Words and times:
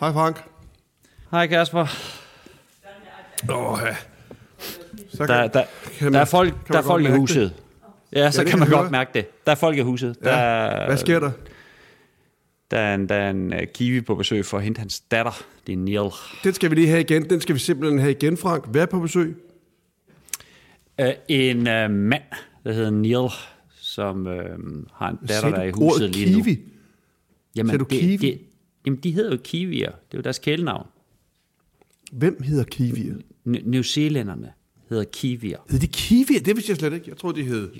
Hej 0.00 0.12
Frank. 0.12 0.42
Hej 1.30 1.46
Kasper. 1.46 1.86
Åh, 3.50 3.78
ja. 3.86 3.96
Så 5.08 5.26
Der, 5.26 5.46
der, 5.48 5.64
kan 5.98 6.12
der 6.12 6.20
er 6.20 6.24
folk, 6.24 6.52
kan 6.52 6.58
der 6.72 6.78
er 6.78 6.82
man 6.82 6.84
folk 6.84 7.04
i 7.04 7.10
huset. 7.10 7.54
Ja, 8.12 8.30
så 8.30 8.40
det 8.40 8.50
kan 8.50 8.58
kan 8.58 8.58
man 8.58 8.68
godt 8.68 8.80
høre. 8.82 8.90
mærke 8.90 9.10
det. 9.14 9.44
Der 9.46 9.52
er 9.52 9.56
folk 9.56 9.76
i 9.78 9.80
huset. 9.80 10.16
Der, 10.24 10.38
Ja. 10.38 10.86
Hvad 10.86 10.96
sker 10.96 11.20
der? 11.20 11.30
Der 12.70 12.78
er 12.78 12.94
en, 12.94 13.08
der 13.08 13.14
er 13.14 13.30
en 13.30 13.52
uh, 13.52 13.58
kiwi 13.74 14.00
på 14.00 14.14
besøg 14.14 14.44
for 14.46 14.58
at 14.58 14.64
hente 14.64 14.78
hans 14.78 15.00
datter. 15.00 15.42
Det 15.66 15.72
er 15.72 15.76
Neil. 15.76 16.10
Den 16.44 16.54
skal 16.54 16.70
vi 16.70 16.74
lige 16.74 16.88
have 16.88 17.00
igen. 17.00 17.30
Den 17.30 17.40
skal 17.40 17.54
vi 17.54 17.60
simpelthen 17.60 17.98
have 17.98 18.10
igen, 18.10 18.36
Frank. 18.36 18.66
Hvad 18.68 18.82
er 18.82 18.86
på 18.86 19.00
besøg? 19.00 19.36
Uh, 21.02 21.08
en 21.28 21.56
uh, 21.58 21.90
mand, 21.90 22.22
der 22.64 22.72
hedder 22.72 22.90
Neil, 22.90 23.28
som 23.80 24.26
uh, 24.26 24.32
har 24.94 25.08
en 25.08 25.16
datter, 25.28 25.50
der 25.50 25.56
er 25.58 25.62
i 25.64 25.70
huset 25.70 26.10
lige 26.16 26.36
nu. 26.36 26.42
kiwi? 26.44 26.60
Jamen, 27.56 27.70
Sagde 27.70 27.78
du 27.78 27.84
kiwi? 27.84 28.12
Det, 28.12 28.20
det, 28.20 28.40
jamen, 28.86 28.98
de 29.00 29.10
hedder 29.10 29.30
jo 29.30 29.38
kiwier. 29.44 29.90
Det 29.90 30.14
er 30.14 30.18
jo 30.18 30.22
deres 30.22 30.38
kælenavn. 30.38 30.86
Hvem 32.12 32.42
hedder 32.42 32.64
kiwier? 32.64 33.14
N- 33.14 33.68
New 33.68 33.82
Zealanderne 33.82 34.52
hedder 34.88 35.04
kiwier. 35.04 35.58
Hedder 35.70 35.86
de 35.86 35.92
kiwier? 35.92 36.40
Det 36.40 36.56
vidste 36.56 36.70
jeg 36.70 36.76
slet 36.76 36.92
ikke. 36.92 37.08
Jeg 37.08 37.16
troede, 37.16 37.36
de 37.40 37.44
hed... 37.44 37.70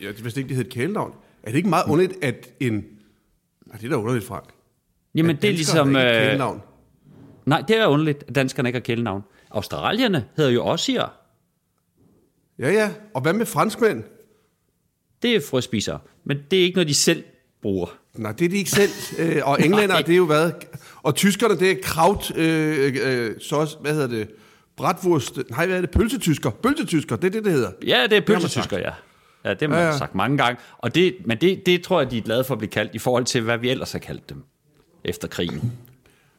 Jeg 0.00 0.14
vidste 0.22 0.40
ikke, 0.40 0.48
de 0.48 0.54
hed 0.54 0.64
et 0.64 0.70
kælenavn. 0.72 1.14
Er 1.42 1.50
det 1.50 1.56
ikke 1.56 1.68
meget 1.68 1.84
underligt, 1.90 2.24
at 2.24 2.50
en... 2.60 2.74
Nej, 3.66 3.76
det 3.76 3.84
er 3.84 3.88
da 3.88 3.96
underligt, 3.96 4.24
Frank. 4.24 4.44
Jamen, 5.14 5.36
At 5.36 5.42
det 5.42 5.48
er 5.48 5.54
ligesom... 5.54 5.88
ikke 5.88 6.32
Øh, 6.32 6.58
nej, 7.46 7.60
det 7.68 7.76
er 7.76 7.86
underligt, 7.86 8.24
at 8.28 8.34
danskerne 8.34 8.68
ikke 8.68 8.76
har 8.76 8.80
kælenavn. 8.84 9.22
Australierne 9.50 10.28
hedder 10.36 10.50
jo 10.50 10.64
ossier. 10.64 11.16
Ja, 12.58 12.70
ja. 12.72 12.90
Og 13.14 13.22
hvad 13.22 13.32
med 13.32 13.46
franskmænd? 13.46 14.04
Det 15.22 15.36
er 15.36 15.40
frøspisere. 15.50 15.98
Men 16.24 16.38
det 16.50 16.58
er 16.58 16.62
ikke 16.62 16.74
noget, 16.76 16.88
de 16.88 16.94
selv 16.94 17.24
bruger. 17.62 17.98
Nej, 18.14 18.32
det 18.32 18.44
er 18.44 18.48
de 18.48 18.56
ikke 18.56 18.70
selv. 18.70 18.90
Øh, 19.18 19.42
og 19.44 19.58
englænder, 19.64 20.00
det 20.02 20.12
er 20.12 20.16
jo 20.16 20.26
hvad? 20.26 20.50
Og 21.02 21.14
tyskerne, 21.14 21.58
det 21.58 21.70
er 21.70 21.76
kraut... 21.82 22.36
Øh, 22.36 22.96
øh, 23.02 23.40
så, 23.40 23.76
hvad 23.80 23.92
hedder 23.92 24.06
det? 24.06 24.30
Bratwurst. 24.76 25.38
Nej, 25.50 25.66
hvad 25.66 25.76
er 25.76 25.80
det? 25.80 25.90
Pølsetysker. 25.90 26.50
Pølsetysker, 26.50 27.16
det 27.16 27.26
er 27.26 27.30
det, 27.30 27.44
det 27.44 27.52
hedder. 27.52 27.70
Ja, 27.86 28.06
det 28.10 28.16
er 28.16 28.20
pølsetysker, 28.20 28.78
ja. 28.78 28.90
Ja, 29.44 29.50
det 29.50 29.60
har 29.60 29.68
man 29.68 29.78
Ja, 29.78 29.86
ja, 29.86 29.98
sagt 29.98 30.14
mange 30.14 30.38
gange. 30.38 30.60
Og 30.78 30.94
det, 30.94 31.16
men 31.24 31.40
det, 31.40 31.66
det 31.66 31.82
tror 31.82 32.00
jeg, 32.00 32.10
de 32.10 32.18
er 32.18 32.22
glade 32.22 32.44
for 32.44 32.54
at 32.54 32.58
blive 32.58 32.70
kaldt 32.70 32.94
i 32.94 32.98
forhold 32.98 33.24
til, 33.24 33.42
hvad 33.42 33.58
vi 33.58 33.70
ellers 33.70 33.92
har 33.92 33.98
kaldt 33.98 34.30
dem 34.30 34.44
efter 35.04 35.28
krigen. 35.28 35.72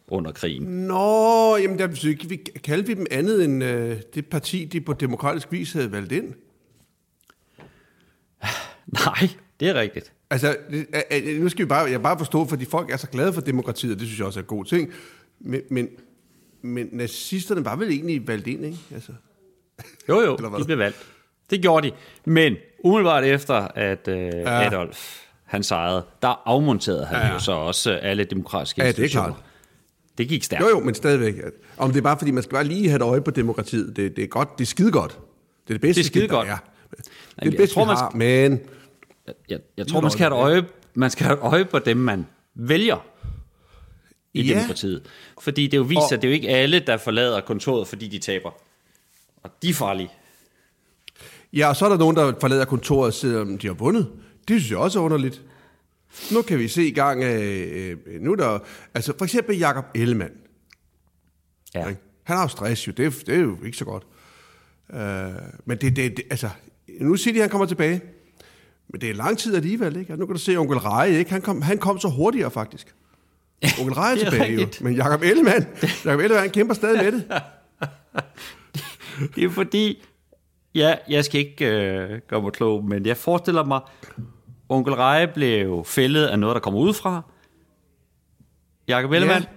Under 0.08 0.32
krigen. 0.32 0.64
Nå, 0.64 1.58
jamen 1.58 1.80
der, 1.80 1.88
vi 2.28 2.36
kaldte 2.64 2.88
vi 2.88 2.94
dem 2.94 3.06
andet 3.12 3.44
end 3.44 3.64
øh, 3.64 3.98
det 4.16 4.26
parti, 4.26 4.66
de 4.66 4.82
på 4.82 4.94
demokratisk 4.94 5.52
vis 5.52 5.74
havde 5.74 5.92
valgt 5.92 6.12
ind. 6.12 6.34
Nej, 9.06 9.30
det 9.60 9.70
er 9.70 9.74
rigtigt. 9.74 10.15
Altså, 10.30 10.56
nu 11.40 11.50
skal 11.50 11.66
vi 11.66 11.68
bare, 11.70 11.90
jeg 11.92 12.02
bare 12.02 12.18
forstå, 12.18 12.46
fordi 12.46 12.66
folk 12.66 12.92
er 12.92 12.98
så 12.98 13.08
glade 13.08 13.34
for 13.34 13.42
demokratiet, 13.42 13.94
og 13.94 14.00
det 14.00 14.08
synes 14.08 14.20
jeg 14.20 14.28
også 14.28 14.40
er 14.40 14.44
en 14.44 14.48
god 14.48 14.66
ting. 14.66 14.90
Men, 15.40 15.62
men, 15.70 15.88
men 16.62 16.90
nazisterne 16.92 17.66
var 17.66 17.76
vel 17.76 17.90
egentlig 17.92 18.28
valgt 18.28 18.48
ind, 18.48 18.66
ikke? 18.66 18.78
Altså, 18.94 19.12
Jo, 20.10 20.22
jo, 20.22 20.36
Eller 20.36 20.50
hvad? 20.50 20.60
de 20.60 20.66
blev 20.66 20.78
valgt. 20.78 20.98
Det 21.50 21.62
gjorde 21.62 21.88
de. 21.90 21.94
Men 22.26 22.56
umiddelbart 22.84 23.24
efter, 23.24 23.54
at 23.76 24.08
øh, 24.08 24.18
ja. 24.18 24.68
Adolf 24.68 25.22
han 25.44 25.64
sejrede, 25.64 26.04
der 26.22 26.42
afmonterede 26.46 27.06
han 27.06 27.28
Ja, 27.28 27.34
jo 27.34 27.40
så 27.40 27.52
også 27.52 27.92
alle 27.92 28.24
demokratiske 28.24 28.82
Ja, 28.84 28.88
det 28.88 29.00
er 29.00 29.04
institutioner. 29.04 29.34
klart. 29.36 29.46
Det 30.18 30.28
gik 30.28 30.44
stærkt. 30.44 30.64
jo, 30.64 30.70
jo, 30.70 30.80
men 30.80 30.96
stadigvæk. 30.96 31.36
Om 31.78 31.90
det 31.92 31.98
er 31.98 32.02
bare, 32.04 32.18
fordi 32.18 32.32
man 32.32 32.44
skal 32.44 32.54
bare 32.54 32.64
lige 32.64 32.88
have 32.90 32.96
et 32.96 33.02
øje 33.02 33.22
på 33.22 33.32
demokratiet. 33.32 33.96
Det, 33.96 34.16
det 34.16 34.24
er 34.24 34.28
godt, 34.28 34.50
det 34.58 34.64
er 34.64 34.68
skide 34.68 34.92
godt. 34.92 35.12
Det 35.68 35.70
er 35.70 35.74
det 35.74 35.82
bedste, 35.82 36.00
Det 36.02 36.06
er 36.06 36.10
skide 36.10 36.24
der 36.28 36.30
godt. 36.30 36.48
er. 36.48 36.58
Det 36.92 36.98
er 36.98 37.02
jeg 37.42 37.52
det 37.52 37.58
bedste, 37.58 37.74
tror, 37.76 37.84
vi 37.84 37.88
man 37.88 37.98
har, 37.98 38.12
men... 38.16 38.60
Jeg, 39.50 39.60
jeg 39.78 39.88
tror, 39.88 40.02
man 40.02 40.12
skal, 40.12 40.24
have 40.24 40.40
et 40.40 40.44
øje, 40.44 40.66
man 40.94 41.10
skal 41.12 41.26
have 41.26 41.34
et 41.38 41.42
øje 41.44 41.66
på 41.66 41.80
dem, 41.80 41.98
man 41.98 42.26
vælger 42.56 43.06
i 44.34 44.42
Ja. 44.42 44.54
demokratiet. 44.54 45.04
Fordi 45.42 45.64
det 45.64 45.74
er 45.74 45.78
jo 45.78 45.84
vist, 45.84 45.98
Og- 45.98 46.14
at 46.14 46.22
det 46.22 46.28
er 46.28 46.32
jo 46.32 46.34
ikke 46.34 46.50
alle, 46.50 46.80
der 46.80 46.98
forlader 46.98 47.42
kontoret, 47.42 47.88
fordi 47.88 48.08
de 48.08 48.20
taber. 48.20 48.52
Og 49.44 49.52
de 49.62 49.70
er 49.70 49.74
farlige. 49.74 50.10
Ja, 51.54 51.70
og 51.70 51.76
så 51.76 51.86
er 51.86 51.90
der 51.90 51.98
nogen, 51.98 52.16
der 52.16 52.34
forlader 52.42 52.66
kontoret, 52.66 53.14
selvom 53.14 53.58
de 53.58 53.68
har 53.68 53.74
vundet. 53.74 54.12
Det 54.48 54.60
synes 54.62 54.72
jeg 54.72 54.78
også 54.80 55.00
er 55.00 55.04
underligt. 55.04 55.42
Nu 56.34 56.42
kan 56.42 56.60
vi 56.60 56.68
se 56.68 56.88
i 56.88 56.92
gang 56.92 57.24
af... 57.24 57.38
Øh, 57.42 57.98
nu 58.22 58.32
er 58.32 58.36
der... 58.36 58.60
Altså, 58.94 59.14
for 59.18 59.26
eksempel 59.26 59.58
Jakob 59.58 59.86
Ellemann. 59.96 60.34
Ja. 61.76 61.88
Ikke? 61.88 62.02
Han 62.24 62.36
har 62.38 62.44
jo 62.44 62.48
stress 62.48 62.88
jo, 62.88 62.92
det 62.98 63.06
er, 63.06 63.10
det 63.26 63.36
er 63.36 63.40
jo 63.40 63.58
ikke 63.66 63.78
så 63.78 63.86
godt. 63.86 64.04
Uh, 64.90 64.98
men 65.66 65.78
det, 65.78 65.96
det, 65.96 66.18
det, 66.18 66.22
altså, 66.30 66.50
nu 67.02 67.16
siger 67.16 67.34
de, 67.34 67.40
at 67.40 67.44
han 67.44 67.50
kommer 67.50 67.66
tilbage. 67.68 68.02
Men 68.96 69.02
det 69.02 69.10
er 69.10 69.14
lang 69.14 69.38
tid 69.38 69.56
alligevel, 69.56 69.96
ikke? 69.96 70.14
Og 70.14 70.20
nu 70.20 70.26
kan 70.26 70.36
du 70.36 70.40
se 70.42 70.58
onkel 70.58 70.78
Reje, 70.78 71.12
ikke? 71.12 71.32
Han 71.32 71.42
kom, 71.42 71.62
han 71.62 71.78
kom 71.78 72.00
så 72.00 72.08
hurtigere, 72.10 72.52
faktisk. 72.52 72.96
Onkel 73.80 73.94
Reje 73.94 74.16
er 74.16 74.30
tilbage 74.30 74.42
rigtigt. 74.58 74.82
jo. 74.82 74.86
Men 74.86 74.96
Jakob 74.96 75.22
Ellemann, 75.22 75.68
Jakob 76.06 76.20
Ellemann, 76.20 76.42
han 76.42 76.50
kæmper 76.50 76.74
stadig 76.74 77.04
med 77.04 77.12
det. 77.12 77.42
Det 79.36 79.44
er 79.44 79.50
fordi, 79.50 80.04
ja, 80.76 80.96
jeg 81.10 81.26
skal 81.26 81.40
ikke 81.40 81.66
øh, 81.66 82.22
gøre 82.28 82.42
mig 82.42 82.52
klog, 82.52 82.86
men 82.86 83.06
jeg 83.06 83.18
forestiller 83.18 83.64
mig, 83.66 83.80
onkel 84.70 84.94
Reje 84.94 85.28
blev 85.28 85.84
fældet 85.86 86.26
af 86.26 86.40
noget, 86.40 86.54
der 86.54 86.60
kommer 86.60 86.80
udefra. 86.80 87.22
Jakob 88.88 89.12
Ellemann, 89.12 89.44
Ja. 89.44 89.50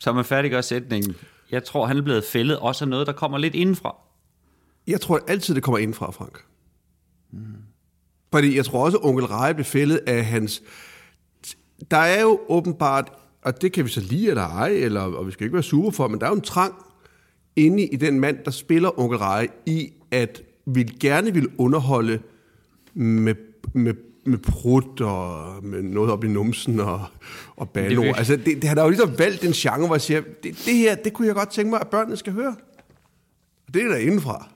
så 0.00 0.12
man 0.12 0.24
færdiggør 0.24 0.60
sætningen. 0.60 1.16
Jeg 1.50 1.64
tror, 1.64 1.86
han 1.86 1.98
er 1.98 2.02
blevet 2.02 2.24
fældet 2.24 2.58
også 2.58 2.84
af 2.84 2.88
noget, 2.88 3.06
der 3.06 3.12
kommer 3.12 3.38
lidt 3.38 3.54
indenfra. 3.54 3.96
Jeg 4.86 5.00
tror 5.00 5.20
altid, 5.28 5.54
det 5.54 5.62
kommer 5.62 5.78
indfra, 5.78 6.10
Frank. 6.10 6.38
Fordi 8.32 8.56
jeg 8.56 8.64
tror 8.64 8.84
også, 8.84 8.98
at 8.98 9.04
onkel 9.04 9.24
Reje 9.26 9.54
blev 9.54 9.64
fældet 9.64 10.00
af 10.06 10.24
hans... 10.24 10.62
Der 11.90 11.96
er 11.96 12.22
jo 12.22 12.40
åbenbart, 12.48 13.12
og 13.42 13.62
det 13.62 13.72
kan 13.72 13.84
vi 13.84 13.90
så 13.90 14.00
lide 14.00 14.28
eller 14.28 14.42
ej, 14.42 14.68
eller, 14.68 15.00
og 15.00 15.26
vi 15.26 15.32
skal 15.32 15.44
ikke 15.44 15.54
være 15.54 15.62
sure 15.62 15.92
for, 15.92 16.08
men 16.08 16.20
der 16.20 16.26
er 16.26 16.30
jo 16.30 16.36
en 16.36 16.40
trang 16.42 16.74
inde 17.56 17.82
i 17.86 17.96
den 17.96 18.20
mand, 18.20 18.38
der 18.44 18.50
spiller 18.50 19.00
onkel 19.00 19.18
Reje, 19.18 19.48
i 19.66 19.92
at 20.10 20.42
vi 20.66 20.82
gerne 20.82 21.34
vil 21.34 21.48
underholde 21.58 22.20
med, 22.94 23.34
med, 23.74 23.94
med 24.26 24.38
prut 24.38 25.00
og 25.00 25.54
med 25.64 25.82
noget 25.82 26.10
op 26.10 26.24
i 26.24 26.28
numsen 26.28 26.80
og, 26.80 27.04
og 27.56 27.66
Det 27.66 27.72
banord. 27.72 27.88
virkelig- 27.90 28.16
Altså, 28.18 28.36
det, 28.36 28.44
det, 28.46 28.64
han 28.64 28.76
har 28.78 28.84
jo 28.84 28.90
ligesom 28.90 29.18
valgt 29.18 29.44
en 29.44 29.52
genre, 29.52 29.86
hvor 29.86 29.94
jeg 29.94 30.00
siger, 30.00 30.20
det, 30.42 30.62
det 30.66 30.74
her, 30.74 30.94
det 30.94 31.12
kunne 31.12 31.26
jeg 31.26 31.34
godt 31.34 31.50
tænke 31.50 31.70
mig, 31.70 31.80
at 31.80 31.88
børnene 31.88 32.16
skal 32.16 32.32
høre. 32.32 32.56
Og 33.68 33.74
det 33.74 33.82
er 33.82 33.88
der 33.88 33.96
indenfra. 33.96 34.48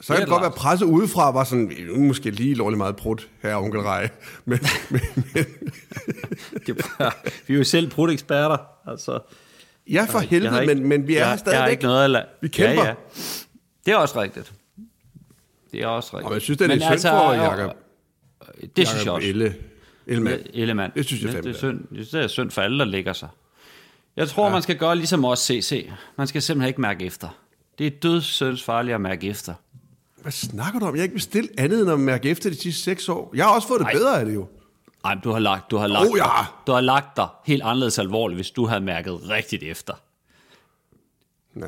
Så 0.00 0.12
kan 0.12 0.20
det 0.20 0.28
godt 0.28 0.42
være 0.42 0.50
presse 0.50 0.86
udefra, 0.86 1.30
var 1.30 1.44
sådan, 1.44 1.72
"Nu 1.88 1.94
er 1.94 1.98
måske 1.98 2.30
lige 2.30 2.54
lovlig 2.54 2.78
meget 2.78 2.96
prut, 2.96 3.28
her 3.42 3.56
onkel 3.56 3.80
Rej. 3.80 4.08
Men, 4.44 4.58
men, 4.90 5.00
men, 5.34 5.44
Det 6.66 6.76
bare, 6.98 7.12
vi 7.46 7.54
er 7.54 7.58
jo 7.58 7.64
selv 7.64 7.90
brudt-eksperter. 7.90 8.56
Altså, 8.90 9.18
ja, 9.90 10.04
for 10.08 10.18
Jeg 10.20 10.28
helvede, 10.28 10.62
ikke- 10.62 10.74
men, 10.74 10.86
men 10.88 11.08
vi 11.08 11.12
er 11.14 11.16
jeg, 11.18 11.24
her 11.26 11.26
Jeg 11.26 11.30
har 11.30 11.36
stadigvæk. 11.36 11.70
ikke 11.70 11.82
noget 11.84 12.16
at 12.16 12.22
la- 12.22 12.28
Vi 12.40 12.48
kæmper. 12.48 12.82
Ja, 12.82 12.88
ja. 12.88 12.94
Det 13.86 13.92
er 13.92 13.96
også 13.96 14.20
rigtigt. 14.22 14.52
Det 15.72 15.82
er 15.82 15.86
også 15.86 16.16
rigtigt. 16.16 16.26
Og 16.28 16.34
jeg 16.34 16.42
synes, 16.42 16.58
det 16.58 16.64
er 16.64 16.68
lidt 16.74 16.82
synd 16.82 17.00
for 17.10 17.32
Jacob, 17.32 17.76
Det 18.76 18.88
synes 18.88 19.04
jeg 19.04 19.12
også. 19.12 19.28
Elle, 19.28 19.54
Ellemann. 20.06 20.42
Ellemann. 20.54 20.92
Det 20.94 21.06
synes 21.06 21.22
jeg 21.22 21.30
fandme 21.32 21.48
det, 21.48 21.54
er 21.54 21.58
synd, 21.58 21.84
det 22.12 22.14
er 22.14 22.26
synd 22.26 22.50
for 22.50 22.62
alle, 22.62 22.78
der 22.78 22.84
ligger 22.84 23.12
sig. 23.12 23.28
Jeg 24.16 24.28
tror, 24.28 24.46
ja. 24.46 24.52
man 24.52 24.62
skal 24.62 24.76
gøre 24.78 24.96
ligesom 24.96 25.24
os 25.24 25.38
CC. 25.38 25.90
Man 26.18 26.26
skal 26.26 26.42
simpelthen 26.42 26.68
ikke 26.68 26.80
mærke 26.80 27.04
efter. 27.04 27.28
Det 27.78 27.86
er 27.86 27.90
dødssyns 27.90 28.62
farligt 28.62 28.94
at 28.94 29.00
mærke 29.00 29.28
efter. 29.28 29.54
Hvad 30.28 30.32
snakker 30.32 30.80
du 30.80 30.86
om? 30.86 30.94
Jeg 30.94 31.00
har 31.00 31.02
ikke 31.02 31.14
bestilt 31.14 31.50
andet 31.60 31.82
end 31.82 31.90
at 31.90 32.00
mærke 32.00 32.28
efter 32.30 32.50
de 32.50 32.56
sidste 32.56 32.82
seks 32.82 33.08
år. 33.08 33.32
Jeg 33.34 33.44
har 33.44 33.52
også 33.54 33.68
fået 33.68 33.80
det 33.80 33.86
Ej. 33.86 33.92
bedre 33.92 34.20
af 34.20 34.26
det 34.26 34.34
jo. 34.34 34.48
Ej, 35.04 35.14
men 35.14 35.22
du 35.24 35.30
har 35.30 35.38
lagt, 35.38 35.70
du 35.70 35.76
har 35.76 35.86
lagt, 35.86 36.08
Oh, 36.10 36.18
ja. 36.18 36.22
dig, 36.22 36.44
du 36.66 36.72
har 36.72 36.80
lagt 36.80 37.16
dig 37.16 37.26
helt 37.46 37.62
anderledes 37.62 37.98
alvorligt, 37.98 38.36
hvis 38.36 38.50
du 38.50 38.66
havde 38.66 38.80
mærket 38.80 39.28
rigtigt 39.28 39.62
efter. 39.62 39.94
Ja. 41.56 41.62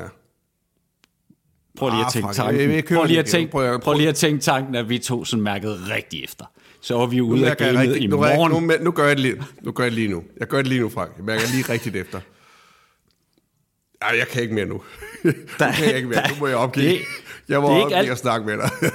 Prøv 1.77 1.89
lige 1.89 1.99
Ah, 1.99 2.05
at 2.05 2.13
tænke 2.13 2.23
Frank, 2.23 2.35
tanken. 2.35 2.61
jeg- 2.61 2.75
jeg 2.75 2.83
prøv, 2.97 3.05
lige 3.05 3.19
at 3.19 3.25
tænke, 3.25 3.51
Prøv 3.51 3.79
prøv 3.79 3.93
lige 3.97 4.09
at 4.09 4.15
tænke 4.15 4.41
tanken, 4.41 4.75
at 4.75 4.89
vi 4.89 4.99
to 4.99 5.25
sådan 5.25 5.43
mærkede 5.43 5.79
rigtigt 5.95 6.23
efter. 6.23 6.45
Så 6.81 6.97
var 6.97 7.05
vi 7.05 7.17
Nu, 7.17 7.23
ude 7.27 7.49
af 7.51 7.57
gamet 7.57 7.77
rigtig, 7.79 8.01
i 8.03 8.07
nu, 8.07 8.17
morgen. 8.17 8.51
nu, 8.67 8.73
nu, 8.81 8.91
gør 8.91 9.07
jeg 9.07 9.15
det 9.15 9.21
lige, 9.23 9.43
nu 9.61 9.71
gør 9.71 9.83
jeg 9.83 9.91
det 9.91 9.99
lige 9.99 10.07
nu. 10.07 10.23
Jeg 10.39 10.47
gør 10.47 10.57
det 10.57 10.67
lige 10.67 10.81
nu, 10.81 10.89
Frank. 10.89 11.11
Jeg 11.17 11.25
mærker 11.25 11.43
lige 11.51 11.73
rigtigt 11.73 11.95
efter. 11.95 12.19
Ej, 14.01 14.15
jeg 14.17 14.27
kan 14.27 14.41
ikke 14.41 14.53
mere 14.55 14.65
nu. 14.65 14.73
nu 15.23 15.31
kan 15.59 15.85
jeg 15.85 15.95
ikke 15.95 16.07
mere. 16.09 16.29
Nu 16.29 16.35
må 16.39 16.47
jeg 16.47 16.57
opgive. 16.57 16.89
Det- 16.89 17.01
jeg 17.51 17.61
må 17.61 17.67
det 17.69 17.77
er 17.77 17.83
ikke 17.85 17.95
alt- 17.95 18.09
at 18.09 18.17
snakke 18.17 18.45
med 18.45 18.57
dig. 18.57 18.69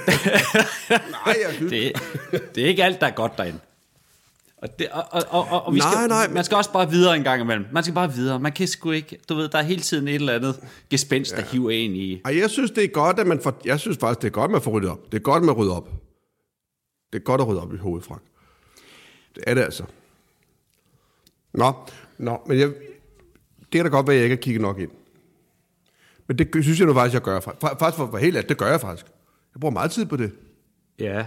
Nej, 1.25 1.35
jeg 1.43 1.69
det, 1.69 1.91
det 2.55 2.63
er 2.63 2.67
ikke 2.67 2.83
alt, 2.83 3.01
der 3.01 3.07
er 3.07 3.11
godt 3.11 3.37
derinde. 3.37 3.59
Og, 4.61 4.79
det, 4.79 4.87
og, 4.89 5.03
og, 5.11 5.23
og, 5.29 5.65
og, 5.65 5.73
vi 5.73 5.79
Nej, 5.79 5.91
skal, 5.91 6.07
nej, 6.07 6.27
man 6.27 6.33
men- 6.33 6.43
skal 6.43 6.57
også 6.57 6.71
bare 6.71 6.89
videre 6.89 7.15
en 7.15 7.23
gang 7.23 7.41
imellem. 7.41 7.65
Man 7.71 7.83
skal 7.83 7.93
bare 7.93 8.13
videre. 8.13 8.39
Man 8.39 8.51
kan 8.51 8.67
sgu 8.67 8.91
ikke, 8.91 9.19
du 9.29 9.35
ved, 9.35 9.49
der 9.49 9.57
er 9.57 9.61
hele 9.63 9.81
tiden 9.81 10.07
et 10.07 10.15
eller 10.15 10.33
andet 10.33 10.59
gespenst, 10.89 11.35
der 11.35 11.41
hiver 11.41 11.71
en 11.71 11.95
i. 11.95 12.21
Ej, 12.25 12.37
jeg 12.39 12.49
synes, 12.49 12.71
det 12.71 12.83
er 12.83 12.87
godt, 12.87 13.19
at 13.19 13.27
man 13.27 13.39
får... 13.41 13.61
Jeg 13.65 13.79
synes 13.79 13.97
faktisk, 13.97 14.21
det 14.21 14.27
er 14.27 14.31
godt, 14.31 14.45
at 14.49 14.51
man 14.51 14.61
får 14.61 14.71
ryddet 14.71 14.89
op. 14.89 14.99
Det 15.11 15.17
er 15.17 15.21
godt, 15.21 15.41
at 15.41 15.45
man 15.45 15.55
rydder 15.55 15.73
op. 15.75 15.89
Det 17.13 17.19
er 17.19 17.23
godt 17.23 17.41
at 17.41 17.47
rydde 17.47 17.61
op 17.61 17.73
i 17.73 17.77
hovedet, 17.77 18.07
Frank. 18.07 18.21
Det 19.35 19.43
er 19.47 19.53
det 19.53 19.61
altså. 19.61 19.83
Nå, 21.53 21.73
nå, 22.17 22.37
men 22.47 22.59
jeg, 22.59 22.69
det 23.73 23.79
er 23.79 23.83
da 23.83 23.89
godt 23.89 24.07
være, 24.07 24.15
at 24.15 24.17
jeg 24.17 24.25
ikke 24.25 24.35
har 24.35 24.41
kigget 24.41 24.61
nok 24.61 24.79
ind. 24.79 24.91
Men 26.27 26.37
det 26.37 26.63
synes 26.63 26.79
jeg 26.79 26.87
nu 26.87 26.93
faktisk, 26.93 27.13
jeg 27.13 27.21
gør. 27.21 27.39
Faktisk 27.39 27.97
for, 27.97 28.09
for 28.11 28.17
helt 28.17 28.37
alt, 28.37 28.49
det 28.49 28.57
gør 28.57 28.67
jeg 28.67 28.81
faktisk. 28.81 29.05
Jeg 29.53 29.59
bruger 29.59 29.73
meget 29.73 29.91
tid 29.91 30.05
på 30.05 30.17
det. 30.17 30.31
Ja, 30.99 31.25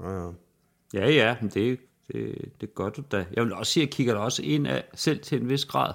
Ja, 0.00 0.10
ja. 0.10 0.30
ja, 0.94 1.10
ja, 1.10 1.36
men 1.40 1.50
det, 1.50 1.78
Det, 2.12 2.52
det 2.60 2.74
gør 2.74 2.88
du 2.88 3.02
da. 3.10 3.26
Jeg 3.32 3.44
vil 3.44 3.52
også 3.52 3.72
sige, 3.72 3.82
at 3.82 3.86
jeg 3.86 3.94
kigger 3.94 4.14
da 4.14 4.20
også 4.20 4.42
ind 4.42 4.66
af 4.66 4.84
selv 4.94 5.20
til 5.20 5.40
en 5.40 5.48
vis 5.48 5.64
grad. 5.64 5.94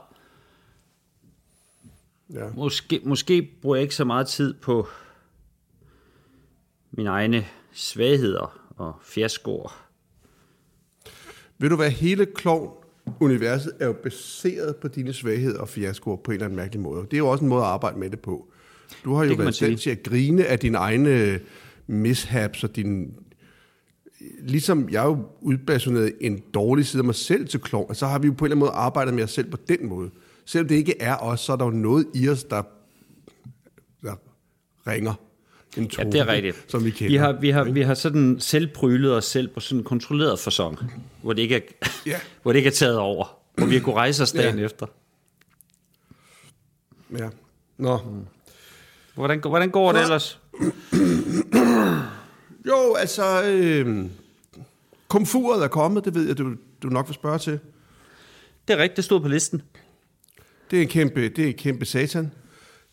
Ja. 2.34 2.50
Måske, 2.50 3.02
måske 3.04 3.42
bruger 3.62 3.76
jeg 3.76 3.84
ikke 3.84 3.96
så 3.96 4.06
meget 4.06 4.28
tid 4.28 4.54
på 4.54 4.88
mine 6.92 7.10
egne 7.10 7.46
svagheder 7.72 8.60
og 8.78 9.00
fiaskoer. 9.04 9.88
Ved 11.58 11.70
du 11.70 11.76
hvad, 11.76 11.92
hele 11.92 12.26
klovn-universet 13.18 13.72
er 13.80 13.86
jo 13.86 13.94
baseret 13.94 14.76
på 14.76 14.88
dine 14.88 15.14
svagheder 15.14 15.60
og 15.60 15.70
fiaskoer 15.70 16.16
på 16.16 16.32
en 16.32 16.36
eller 16.36 16.46
anden 16.46 16.58
mærkelig 16.58 16.82
måde. 16.82 17.02
Det 17.02 17.14
er 17.14 17.18
jo 17.18 17.28
også 17.28 17.44
en 17.44 17.50
måde 17.50 17.62
at 17.62 17.68
arbejde 17.68 18.00
med 18.00 18.10
det 18.10 18.20
på. 18.20 18.48
Du 19.04 19.14
har 19.14 19.24
jo 19.24 19.34
været 19.34 19.56
sige. 19.56 19.76
til 19.76 19.90
at 19.90 20.04
grine 20.04 20.46
af 20.46 20.60
dine 20.60 20.78
egne 20.78 21.40
mishaps 21.88 22.64
og 22.64 22.76
din... 22.76 23.16
Ligesom 24.42 24.90
jeg 24.90 25.06
jo 25.06 25.26
udbasuneret 25.42 26.14
en 26.22 26.42
dårlig 26.54 26.86
side 26.86 27.02
af 27.02 27.06
mig 27.06 27.16
selv 27.16 27.48
til 27.48 27.60
klovn, 27.60 27.96
så 27.96 28.08
har 28.08 28.20
vi 28.20 28.28
jo 28.28 28.34
på 28.34 28.46
en 28.46 28.52
eller 28.52 28.56
anden 28.56 28.60
måde 28.60 28.72
arbejdet 28.72 29.14
med 29.14 29.24
os 29.24 29.32
selv 29.32 29.52
på 29.52 29.58
den 29.70 29.90
måde. 29.90 30.10
Selvom 30.46 30.68
det 30.68 30.76
ikke 30.76 31.02
er 31.02 31.16
os, 31.16 31.40
så 31.40 31.54
er 31.54 31.58
der 31.58 31.66
jo 31.66 31.72
noget 31.72 32.06
i 32.16 32.30
os, 32.30 32.44
der, 32.44 32.62
der 34.04 34.16
ringer. 34.88 35.14
En 35.78 35.84
Ja, 35.84 35.90
tone, 35.90 36.12
det 36.12 36.20
er 36.20 36.28
rigtigt. 36.28 36.66
Som 36.68 36.86
vi 36.86 36.92
kender. 36.92 37.10
Vi 37.12 37.16
har, 37.16 37.32
vi 37.32 37.50
har, 37.50 37.64
vi 37.64 37.82
har 37.82 37.94
sådan 37.94 38.40
selv 38.40 38.68
prylet 38.68 39.16
os 39.16 39.26
selv 39.26 39.48
på 39.48 39.60
sådan 39.60 39.80
en 39.80 39.84
kontrolleret 39.84 40.40
fasong, 40.40 40.80
hvor 41.22 41.34
det 41.34 41.42
ikke 41.42 41.56
er, 41.56 41.88
Ja. 42.06 42.20
hvor 42.42 42.52
det 42.52 42.58
ikke 42.60 42.68
er 42.68 42.72
taget 42.72 42.98
over. 42.98 43.38
Hvor 43.56 43.66
vi 43.66 43.74
har 43.76 43.82
kunne 43.82 43.96
rejse 43.96 44.24
os 44.24 44.32
dagen 44.32 44.60
Ja. 44.60 44.66
efter. 44.66 44.86
Ja. 47.18 47.30
Nå. 47.78 48.00
Hvordan, 49.16 49.40
hvordan 49.40 49.70
går 49.70 49.92
det 49.92 50.02
ellers? 50.02 50.40
Jo, 52.68 52.96
altså, 53.00 53.44
øh, 53.44 54.06
komfuret 55.08 55.64
er 55.64 55.68
kommet, 55.68 56.06
det 56.06 56.16
ved 56.16 56.28
jeg, 56.28 56.38
du, 56.38 56.56
du 56.84 56.88
nok 56.88 57.08
vil 57.08 57.16
spørge 57.16 57.40
til. 57.40 57.60
Det 58.68 58.74
er 58.74 58.78
rigtigt, 58.78 58.96
det 58.98 59.06
stod 59.06 59.22
på 59.22 59.28
listen. 59.28 59.62
Det 60.72 60.78
er 60.78 60.82
en 60.82 60.88
kæmpe, 60.88 61.30
det 61.30 61.40
er 61.44 61.48
en 61.48 61.54
kæmpe 61.54 61.86
satan. 61.86 62.32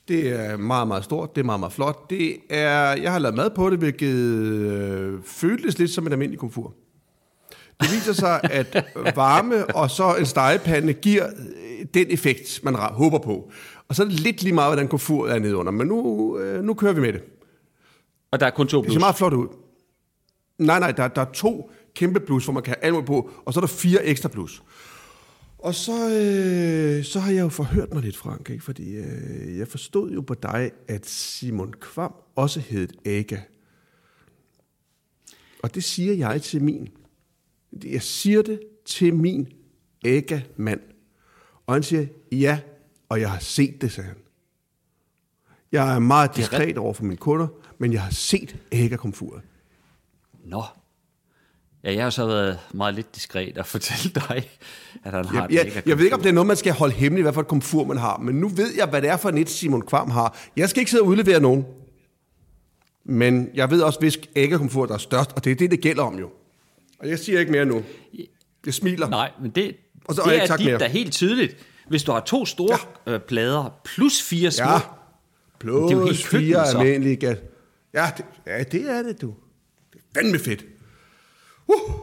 Det 0.08 0.28
er 0.28 0.56
meget, 0.56 0.88
meget 0.88 1.04
stort. 1.04 1.34
Det 1.36 1.40
er 1.40 1.44
meget, 1.44 1.60
meget 1.60 1.72
flot. 1.72 2.10
Det 2.10 2.36
er, 2.50 2.96
jeg 2.96 3.12
har 3.12 3.18
lavet 3.18 3.36
mad 3.36 3.50
på 3.50 3.70
det, 3.70 3.78
hvilket 3.78 4.14
øh, 4.14 5.22
føltes 5.24 5.78
lidt 5.78 5.90
som 5.90 6.06
en 6.06 6.12
almindelig 6.12 6.38
komfur. 6.38 6.74
Det 7.80 7.92
viser 7.92 8.12
sig, 8.12 8.40
at 8.44 8.84
varme 9.16 9.76
og 9.76 9.90
så 9.90 10.14
en 10.14 10.26
stegepande 10.26 10.92
giver 10.92 11.26
øh, 11.26 11.86
den 11.94 12.06
effekt, 12.10 12.60
man 12.62 12.74
håber 12.74 13.18
på. 13.18 13.50
Og 13.88 13.94
så 13.94 14.02
er 14.02 14.06
det 14.06 14.20
lidt 14.20 14.42
lige 14.42 14.54
meget, 14.54 14.68
hvordan 14.68 14.88
komfur 14.88 15.28
er 15.28 15.38
nede 15.38 15.56
under. 15.56 15.72
Men 15.72 15.86
nu, 15.86 16.38
øh, 16.38 16.64
nu 16.64 16.74
kører 16.74 16.92
vi 16.92 17.00
med 17.00 17.12
det. 17.12 17.22
Og 18.32 18.40
der 18.40 18.46
er 18.46 18.50
kun 18.50 18.66
to 18.68 18.76
Det 18.76 18.84
plus. 18.84 18.94
ser 18.94 19.00
meget 19.00 19.16
flot 19.16 19.32
ud. 19.32 19.46
Nej, 20.58 20.80
nej, 20.80 20.92
der, 20.92 21.08
der 21.08 21.20
er 21.22 21.32
to 21.32 21.70
kæmpe 21.94 22.20
plus, 22.20 22.44
hvor 22.44 22.52
man 22.52 22.62
kan 22.62 22.74
have 22.82 23.04
på, 23.04 23.30
og 23.44 23.52
så 23.54 23.60
er 23.60 23.62
der 23.62 23.68
fire 23.68 24.04
ekstra 24.04 24.28
plus. 24.28 24.62
Og 25.68 25.74
så, 25.74 25.92
øh, 25.92 27.04
så 27.04 27.20
har 27.20 27.32
jeg 27.32 27.40
jo 27.40 27.48
forhørt 27.48 27.94
mig 27.94 28.02
lidt, 28.02 28.16
Frank, 28.16 28.50
ikke? 28.50 28.64
fordi 28.64 28.96
øh, 28.96 29.58
jeg 29.58 29.68
forstod 29.68 30.10
jo 30.10 30.20
på 30.20 30.34
dig, 30.34 30.70
at 30.88 31.06
Simon 31.06 31.72
Kvam 31.72 32.14
også 32.36 32.60
hed 32.60 32.88
Aga. 33.06 33.40
Og 35.62 35.74
det 35.74 35.84
siger 35.84 36.14
jeg 36.14 36.42
til 36.42 36.62
min. 36.62 36.88
Jeg 37.84 38.02
siger 38.02 38.42
det 38.42 38.60
til 38.84 39.14
min 39.14 39.48
Aga-mand. 40.04 40.80
Og 41.66 41.74
han 41.74 41.82
siger, 41.82 42.06
ja, 42.32 42.60
og 43.08 43.20
jeg 43.20 43.30
har 43.30 43.38
set 43.38 43.80
det, 43.80 43.92
sagde 43.92 44.08
han. 44.08 44.18
Jeg 45.72 45.94
er 45.94 45.98
meget 45.98 46.36
diskret 46.36 46.78
over 46.78 46.94
for 46.94 47.04
mine 47.04 47.16
kunder, 47.16 47.48
men 47.78 47.92
jeg 47.92 48.02
har 48.02 48.10
set 48.10 48.56
Aga-komfuret. 48.72 49.42
Nå. 50.44 50.62
Ja, 51.84 51.94
jeg 51.94 52.02
har 52.02 52.10
så 52.10 52.26
været 52.26 52.58
meget 52.74 52.94
lidt 52.94 53.14
diskret 53.14 53.58
og 53.58 53.66
fortælle 53.66 54.12
dig, 54.14 54.50
at 55.04 55.12
han 55.12 55.24
har 55.24 55.34
Jeg, 55.34 55.52
jeg, 55.52 55.64
mega 55.64 55.80
jeg 55.86 55.98
ved 55.98 56.04
ikke, 56.04 56.16
om 56.16 56.22
det 56.22 56.28
er 56.28 56.32
noget, 56.32 56.46
man 56.46 56.56
skal 56.56 56.72
holde 56.72 56.94
hemmeligt, 56.94 57.24
hvad 57.24 57.32
for 57.32 57.40
et 57.40 57.48
komfur 57.48 57.84
man 57.84 57.96
har, 57.98 58.18
men 58.18 58.34
nu 58.34 58.48
ved 58.48 58.74
jeg, 58.76 58.86
hvad 58.86 59.02
det 59.02 59.10
er 59.10 59.16
for 59.16 59.28
et 59.28 59.50
Simon 59.50 59.82
Kvam 59.82 60.10
har. 60.10 60.38
Jeg 60.56 60.68
skal 60.68 60.80
ikke 60.80 60.90
sidde 60.90 61.02
og 61.02 61.06
udlevere 61.08 61.40
nogen, 61.40 61.64
men 63.04 63.50
jeg 63.54 63.70
ved 63.70 63.82
også, 63.82 63.98
hvis 64.00 64.18
æggekomfur 64.36 64.86
der 64.86 64.94
er 64.94 64.98
størst, 64.98 65.32
og 65.36 65.44
det 65.44 65.50
er 65.52 65.56
det, 65.56 65.70
det 65.70 65.80
gælder 65.80 66.02
om 66.02 66.18
jo. 66.18 66.30
Og 67.00 67.08
jeg 67.08 67.18
siger 67.18 67.40
ikke 67.40 67.52
mere 67.52 67.64
nu. 67.64 67.82
Jeg 68.66 68.74
smiler. 68.74 69.08
Nej, 69.08 69.30
men 69.42 69.50
det, 69.50 69.76
Og 70.04 70.14
så 70.14 70.22
det 70.22 70.30
har 70.30 70.36
jeg 70.36 70.48
er 70.48 70.56
dit, 70.56 70.66
mere. 70.66 70.82
er 70.82 70.88
helt 70.88 71.12
tydeligt. 71.12 71.56
Hvis 71.88 72.02
du 72.02 72.12
har 72.12 72.20
to 72.20 72.46
store 72.46 72.78
ja. 73.06 73.12
øh, 73.12 73.20
plader 73.20 73.80
plus 73.84 74.22
fire 74.22 74.50
små, 74.50 74.64
Ja. 74.66 74.78
Det 75.62 75.68
er 75.68 75.72
jo 75.72 75.88
helt 75.88 76.02
Plus 76.06 76.28
køkken, 76.28 76.46
fire 76.48 76.66
så. 76.66 76.78
almindelige 76.78 77.16
gas. 77.16 77.38
Ja, 77.94 78.10
det, 78.16 78.24
ja, 78.46 78.62
det 78.62 78.90
er 78.90 79.02
det, 79.02 79.20
du. 79.20 79.34
Det 79.92 79.98
er 79.98 80.20
fandme 80.20 80.38
fedt. 80.38 80.64
Uh. 81.68 81.94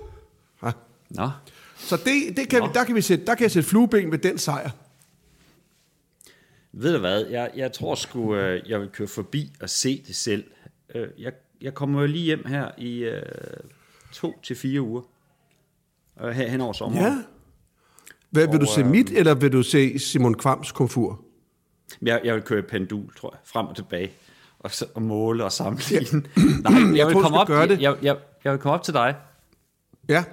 Ja. 0.64 0.72
Nå. 1.10 1.30
Så 1.78 1.98
det, 1.98 2.38
det 2.38 2.50
kan 2.50 2.62
vi, 2.62 2.68
Nå. 2.68 2.74
der, 2.74 2.84
kan 2.84 2.96
vi 2.96 3.02
sætte, 3.02 3.26
der 3.26 3.36
kan 3.36 3.44
jeg 3.44 3.52
sætte 3.52 3.70
flueben 3.70 4.12
ved 4.12 4.18
den 4.18 4.38
sejr. 4.38 4.70
Ved 6.72 6.94
du 6.94 7.00
hvad, 7.00 7.26
jeg, 7.26 7.52
jeg 7.56 7.72
tror 7.74 7.96
sgu, 7.96 8.36
øh, 8.36 8.70
jeg 8.70 8.80
vil 8.82 8.90
køre 8.90 9.08
forbi 9.08 9.52
og 9.62 9.70
se 9.70 10.04
det 10.08 10.16
selv. 10.16 10.44
Øh, 10.96 11.08
jeg, 11.18 11.34
jeg 11.62 11.74
kommer 11.74 12.02
jo 12.02 12.08
lige 12.08 12.24
hjem 12.24 12.46
her 12.46 12.72
i 12.78 12.98
øh, 13.04 13.22
to 14.14 14.40
til 14.44 14.56
fire 14.56 14.82
uger. 14.82 15.02
Øh, 16.22 16.30
her 16.30 16.48
hen 16.50 16.62
over 16.62 16.74
sommeren. 16.74 17.06
Ja. 17.06 17.18
Hvad, 18.30 18.48
vil 18.48 18.60
du 18.60 18.66
Og, 18.66 18.68
se 18.68 18.82
øh, 18.82 18.88
mit, 18.88 19.10
eller 19.10 19.34
vil 19.34 19.52
du 19.52 19.64
se 19.64 20.00
Simon 20.00 20.34
Kvams 20.34 20.72
komfur? 20.72 21.22
Jeg, 22.02 22.22
jeg 22.24 22.36
vil 22.36 22.44
køre 22.44 22.62
pendul, 22.62 23.14
tror 23.16 23.30
jeg, 23.34 23.40
frem 23.46 23.68
og 23.68 23.76
tilbage. 23.76 24.12
Og, 24.60 24.72
så, 24.72 24.86
og 24.94 25.02
måle 25.02 25.44
og 25.44 25.52
sammenligne. 25.52 26.22
Nej, 26.64 26.74
jeg, 26.74 26.98
Jeg 26.98 27.08
vil 27.08 27.16
du 27.16 27.22
komme 27.22 27.38
op, 27.40 27.48
gøre 27.48 27.68
det. 27.68 27.82
jeg, 27.82 27.96
jeg, 28.02 28.18
jeg 28.44 28.52
vil 28.52 28.60
komme 28.62 28.74
op 28.74 28.84
til 28.84 28.94
dig. 28.94 29.16
Ja, 30.10 30.24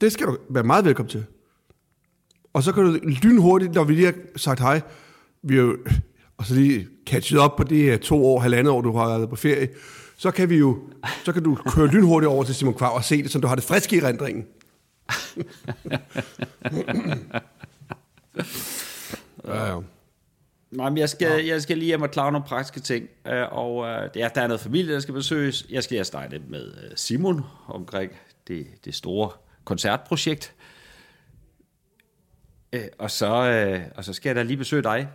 det 0.00 0.12
skal 0.12 0.26
du 0.26 0.38
være 0.48 0.64
meget 0.64 0.84
velkommen 0.84 1.10
til. 1.10 1.24
Og 2.52 2.62
så 2.62 2.72
kan 2.72 2.84
du 2.84 2.90
lynhurtigt, 3.02 3.74
når 3.74 3.84
vi 3.84 3.94
lige 3.94 4.06
har 4.06 4.14
sagt 4.36 4.60
hej, 4.60 4.80
vi 5.42 5.54
er 5.54 5.60
jo, 5.60 5.78
og 6.36 6.46
så 6.46 6.54
lige 6.54 6.88
catchet 7.06 7.38
op 7.38 7.56
på 7.56 7.64
det 7.64 7.78
her 7.78 7.96
to 7.96 8.26
år, 8.26 8.40
halvandet 8.40 8.72
år, 8.72 8.80
du 8.80 8.96
har 8.96 9.18
været 9.18 9.30
på 9.30 9.36
ferie, 9.36 9.68
så 10.16 10.30
kan 10.30 10.50
vi 10.50 10.56
jo, 10.56 10.78
så 11.24 11.32
kan 11.32 11.42
du 11.42 11.54
køre 11.54 11.86
lynhurtigt 11.86 12.28
over 12.28 12.44
til 12.44 12.54
Simon 12.54 12.74
Kvav 12.74 12.94
og 12.94 13.04
se 13.04 13.22
det, 13.22 13.30
så 13.30 13.38
du 13.38 13.46
har 13.46 13.54
det 13.54 13.64
friske 13.64 13.96
i 13.96 14.00
rendringen. 14.00 14.46
ja, 19.46 19.66
ja. 19.66 19.80
Nej, 20.70 20.90
men 20.90 20.98
jeg 20.98 21.08
skal, 21.08 21.44
jeg 21.44 21.62
skal 21.62 21.78
lige 21.78 21.86
hjem 21.86 22.02
og 22.02 22.10
klare 22.10 22.32
nogle 22.32 22.46
praktiske 22.46 22.80
ting. 22.80 23.08
Øh, 23.26 23.52
og 23.52 23.86
øh, 23.86 24.10
ja, 24.16 24.28
der 24.34 24.40
er 24.40 24.46
noget 24.46 24.60
familie, 24.60 24.94
der 24.94 25.00
skal 25.00 25.14
besøges. 25.14 25.66
Jeg 25.70 25.84
skal 25.84 25.94
lige 25.94 26.04
snakke 26.04 26.30
lidt 26.30 26.50
med 26.50 26.66
øh, 26.66 26.90
Simon 26.96 27.44
omkring 27.66 28.12
det, 28.48 28.66
det 28.84 28.94
store 28.94 29.30
koncertprojekt. 29.64 30.54
Øh, 32.72 32.80
Og 32.98 33.10
så, 33.10 33.34
øh, 33.34 33.80
og 33.96 34.04
så 34.04 34.12
skal 34.12 34.28
jeg 34.28 34.36
da 34.36 34.42
lige 34.42 34.56
besøge 34.56 34.82
dig. 34.82 35.08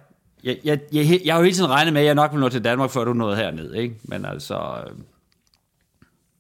Jeg, 0.43 0.59
jeg, 0.63 0.79
jeg, 0.93 1.21
jeg 1.25 1.33
har 1.33 1.39
jo 1.39 1.43
hele 1.43 1.55
tiden 1.55 1.69
regnet 1.69 1.93
med, 1.93 2.01
at 2.01 2.07
jeg 2.07 2.15
nok 2.15 2.31
vil 2.31 2.39
nå 2.39 2.49
til 2.49 2.63
Danmark, 2.63 2.89
før 2.89 3.03
du 3.03 3.13
nåede 3.13 3.35
herned. 3.35 3.73
Ikke? 3.73 3.95
Men 4.03 4.25
altså... 4.25 4.83
øh, 4.87 4.95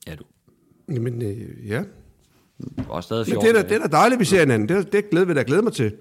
Ja, 0.07 0.15
du 0.15 0.23
Jamen, 0.89 1.21
øh, 1.21 1.67
ja. 1.69 1.83
var 2.87 3.01
stadig 3.01 3.25
Men 3.27 3.31
14. 3.41 3.45
det 3.47 3.57
er, 3.59 3.61
da, 3.63 3.69
det 3.69 3.75
er 3.83 3.87
da 3.87 3.97
dejligt, 3.97 4.19
vi 4.19 4.25
ser 4.25 4.39
hinanden. 4.39 4.69
Det, 4.69 4.77
er- 4.77 4.81
det 4.89 5.09
glæder 5.09 5.25
vi 5.25 5.33
da 5.33 5.43
glæde 5.47 5.61
mig 5.61 5.73
til. 5.73 5.95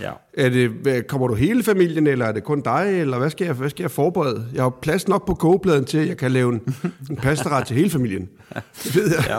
Ja. 0.00 0.12
Er 0.34 0.48
det, 0.48 1.06
kommer 1.06 1.28
du 1.28 1.34
hele 1.34 1.62
familien, 1.62 2.06
eller 2.06 2.26
er 2.26 2.32
det 2.32 2.44
kun 2.44 2.60
dig, 2.60 3.00
eller 3.00 3.18
hvad 3.18 3.30
skal 3.30 3.44
jeg, 3.44 3.54
hvad 3.54 3.70
skal 3.70 3.82
jeg 3.82 3.90
forberede? 3.90 4.48
Jeg 4.54 4.62
har 4.62 4.70
plads 4.70 5.08
nok 5.08 5.26
på 5.26 5.34
kogepladen 5.34 5.84
til, 5.84 5.98
at 5.98 6.08
jeg 6.08 6.16
kan 6.16 6.30
lave 6.30 6.52
en, 6.52 6.74
en 7.10 7.16
pastaret 7.16 7.66
til 7.66 7.76
hele 7.76 7.90
familien. 7.90 8.30
Det 8.84 8.96
ved 8.96 9.10
jeg. 9.10 9.24
ja. 9.28 9.38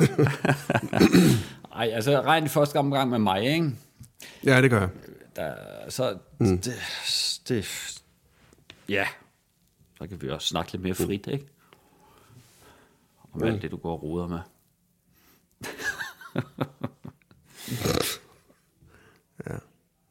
Ej, 1.76 1.90
altså 1.94 2.22
regn 2.22 2.50
første 2.50 2.74
gang 2.74 3.10
med 3.10 3.20
mig, 3.20 3.44
ikke? 3.44 3.72
Ja, 4.46 4.62
det 4.62 4.70
gør 4.70 4.80
jeg. 4.80 4.90
der, 5.36 5.54
så 5.90 6.18
mm. 6.40 6.58
det, 6.58 6.74
det, 7.48 7.66
ja, 8.90 9.06
så 9.98 10.08
kan 10.08 10.22
vi 10.22 10.30
også 10.30 10.48
snakke 10.48 10.72
lidt 10.72 10.84
mere 10.84 10.96
frit, 10.96 11.28
ikke? 11.28 11.46
Om 13.34 13.44
alt 13.44 13.62
det, 13.62 13.72
du 13.72 13.78
går 13.78 13.92
og 13.92 14.04
roder 14.04 14.28
med. 14.28 14.40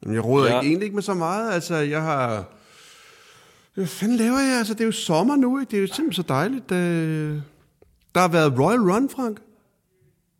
jeg 0.13 0.25
råder 0.25 0.47
Ja. 0.49 0.59
ikke, 0.59 0.67
egentlig 0.69 0.85
ikke 0.85 0.95
med 0.95 1.03
så 1.03 1.13
meget. 1.13 1.53
Altså, 1.53 1.75
jeg 1.75 2.01
har... 2.01 2.45
Hvad 3.73 3.87
fanden 3.87 4.17
laver 4.17 4.39
jeg? 4.39 4.57
Altså, 4.57 4.73
det 4.73 4.81
er 4.81 4.85
jo 4.85 4.91
sommer 4.91 5.35
nu, 5.35 5.59
ikke? 5.59 5.71
Det 5.71 5.77
er 5.77 5.81
jo 5.81 5.87
simpelthen 5.87 6.13
så 6.23 6.27
dejligt. 6.27 6.71
Øh, 6.71 7.41
Der 8.15 8.21
har 8.21 8.27
været 8.27 8.59
Royal 8.59 8.79
Run, 8.79 9.09
Frank. 9.09 9.37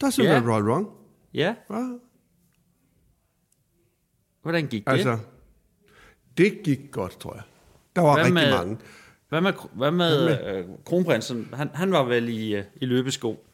Der 0.01 0.05
har 0.07 0.11
simpelthen 0.11 0.43
Ja. 0.43 0.49
været 0.49 0.65
Royal 0.65 0.77
Run. 0.77 0.87
Ja, 1.33 1.55
Ja, 1.71 1.87
hvordan 4.41 4.67
gik 4.67 4.85
det? 4.85 4.91
altså, 4.91 5.17
det 6.37 6.59
gik 6.63 6.79
godt, 6.91 7.19
tror 7.19 7.33
jeg. 7.33 7.43
Der 7.95 8.01
var 8.01 8.13
Hvad 8.13 8.23
rigtig 8.23 8.33
med- 8.33 8.51
mange. 8.51 8.77
hvad 9.29 9.41
med, 9.41 9.53
hvad 9.73 9.91
med 9.91 10.39
øh, 10.55 10.65
kronprinsen? 10.85 11.49
Han, 11.53 11.69
han 11.73 11.91
var 11.91 12.03
vel 12.03 12.29
i, 12.29 12.55
øh, 12.55 12.63
i 12.75 12.85
løbesko. 12.85 13.45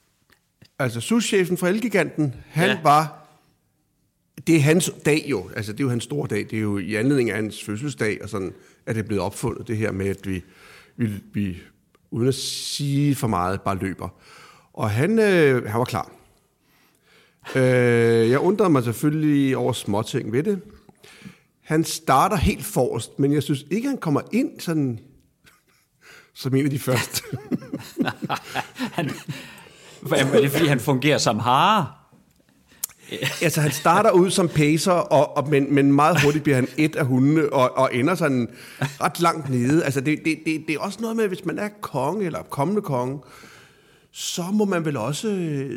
Altså, 0.80 1.02
souschefen 1.02 1.58
fra 1.58 1.68
Elgiganten, 1.68 2.36
han 2.50 2.70
ja. 2.70 2.80
var... 2.84 3.27
Det 4.48 4.56
er 4.56 4.60
hans 4.60 4.92
dag 5.06 5.26
jo, 5.30 5.50
altså 5.56 5.72
det 5.72 5.80
er 5.80 5.84
jo 5.84 5.90
hans 5.90 6.04
store 6.04 6.28
dag, 6.28 6.40
det 6.40 6.54
er 6.54 6.62
jo 6.62 6.78
i 6.78 6.96
anledning 6.96 7.30
af 7.30 7.36
hans 7.36 7.64
fødselsdag, 7.64 8.24
og 8.24 8.30
sådan 8.30 8.54
at 8.86 8.96
det 8.96 9.04
er 9.04 9.08
blevet 9.08 9.24
opfundet, 9.24 9.68
det 9.68 9.78
her 9.78 9.92
med, 9.92 10.08
at 10.08 10.28
vi, 10.28 10.44
vi, 10.98 11.10
vi 11.34 11.58
uden 12.12 12.28
at 12.28 12.36
sige 12.36 13.16
for 13.16 13.28
meget, 13.28 13.62
bare 13.62 13.78
løber. 13.78 14.10
Og 14.74 14.92
han, 14.92 15.20
øh, 15.20 15.66
han 15.66 15.80
var 15.80 15.86
klar. 15.86 16.12
Øh, 17.56 18.30
jeg 18.30 18.40
undrer 18.40 18.68
mig 18.68 18.84
selvfølgelig 18.84 19.58
over 19.58 19.74
småting 19.74 20.32
ved 20.32 20.44
det. 20.44 20.62
Han 21.64 21.84
starter 21.84 22.36
helt 22.36 22.66
forrest, 22.66 23.20
men 23.20 23.34
jeg 23.34 23.44
synes 23.44 23.66
ikke, 23.72 23.88
han 23.88 23.98
kommer 23.98 24.22
ind 24.32 24.60
sådan 24.60 25.00
som 26.34 26.56
en 26.56 26.66
af 26.66 26.72
de 26.72 26.80
første. 26.80 27.24
han, 28.98 29.10
er 30.12 30.42
det 30.42 30.52
fordi, 30.52 30.68
han 30.68 30.80
fungerer 30.80 31.18
som 31.18 31.40
hare? 31.40 31.88
altså, 33.42 33.62
han 33.62 33.72
starter 33.72 34.12
ud 34.12 34.32
som 34.32 34.50
pacer, 34.50 34.92
og, 34.92 35.38
og, 35.38 35.50
men, 35.50 35.74
men 35.74 35.94
meget 35.94 36.22
hurtigt 36.24 36.44
bliver 36.44 36.56
han 36.56 36.68
et 36.78 36.96
af 36.96 37.06
hundene, 37.06 37.54
og, 37.54 37.78
og 37.78 37.96
ender 37.96 38.16
sådan 38.16 38.50
ret 38.80 39.20
langt 39.20 39.50
nede. 39.50 39.84
Altså, 39.84 40.02
det, 40.02 40.20
det, 40.26 40.40
det, 40.46 40.64
det 40.68 40.76
er 40.76 40.80
også 40.80 41.02
noget 41.02 41.18
med, 41.18 41.28
hvis 41.28 41.46
man 41.46 41.60
er 41.60 41.70
konge, 41.82 42.26
eller 42.26 42.44
kommende 42.44 42.82
konge, 42.82 43.20
så 44.12 44.44
må 44.44 44.66
man 44.66 44.86
vel 44.86 44.98
også... 44.98 45.28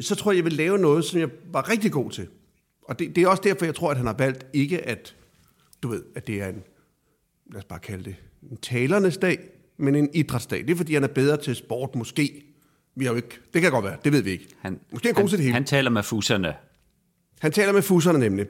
Så 0.00 0.14
tror 0.14 0.32
jeg, 0.32 0.36
jeg 0.36 0.44
vil 0.44 0.52
lave 0.52 0.78
noget, 0.78 1.04
som 1.04 1.20
jeg 1.20 1.28
var 1.52 1.70
rigtig 1.70 1.92
god 1.92 2.10
til. 2.10 2.26
Og 2.82 2.98
det, 2.98 3.16
det 3.16 3.22
er 3.22 3.28
også 3.28 3.42
derfor, 3.44 3.64
jeg 3.64 3.74
tror, 3.74 3.90
at 3.90 3.96
han 3.96 4.06
har 4.06 4.14
valgt 4.18 4.46
ikke 4.52 4.88
at... 4.88 5.16
Du 5.82 5.88
ved, 5.88 6.02
at 6.16 6.26
det 6.26 6.42
er 6.42 6.48
en... 6.48 6.62
Lad 7.52 7.58
os 7.58 7.64
bare 7.64 7.78
kalde 7.78 8.04
det 8.04 8.16
en 8.50 8.56
talernes 8.56 9.16
dag, 9.16 9.38
men 9.76 9.94
en 9.94 10.10
idrætsdag. 10.14 10.58
Det 10.58 10.70
er, 10.70 10.76
fordi 10.76 10.94
han 10.94 11.04
er 11.04 11.08
bedre 11.08 11.36
til 11.36 11.56
sport, 11.56 11.94
måske. 11.94 12.42
Vi 12.94 13.04
har 13.04 13.12
jo 13.12 13.16
ikke... 13.16 13.38
Det 13.54 13.62
kan 13.62 13.70
godt 13.70 13.84
være, 13.84 13.96
det 14.04 14.12
ved 14.12 14.22
vi 14.22 14.30
ikke. 14.30 14.48
Han, 14.60 14.80
måske 14.92 15.08
er 15.08 15.12
god 15.12 15.28
til 15.28 15.38
det 15.38 15.44
hele. 15.44 15.54
Han 15.54 15.64
taler 15.64 15.90
med 15.90 16.02
fusserne. 16.02 16.54
Han 17.40 17.52
taler 17.52 17.72
med 17.72 17.82
fusserne 17.82 18.18
nemlig. 18.18 18.46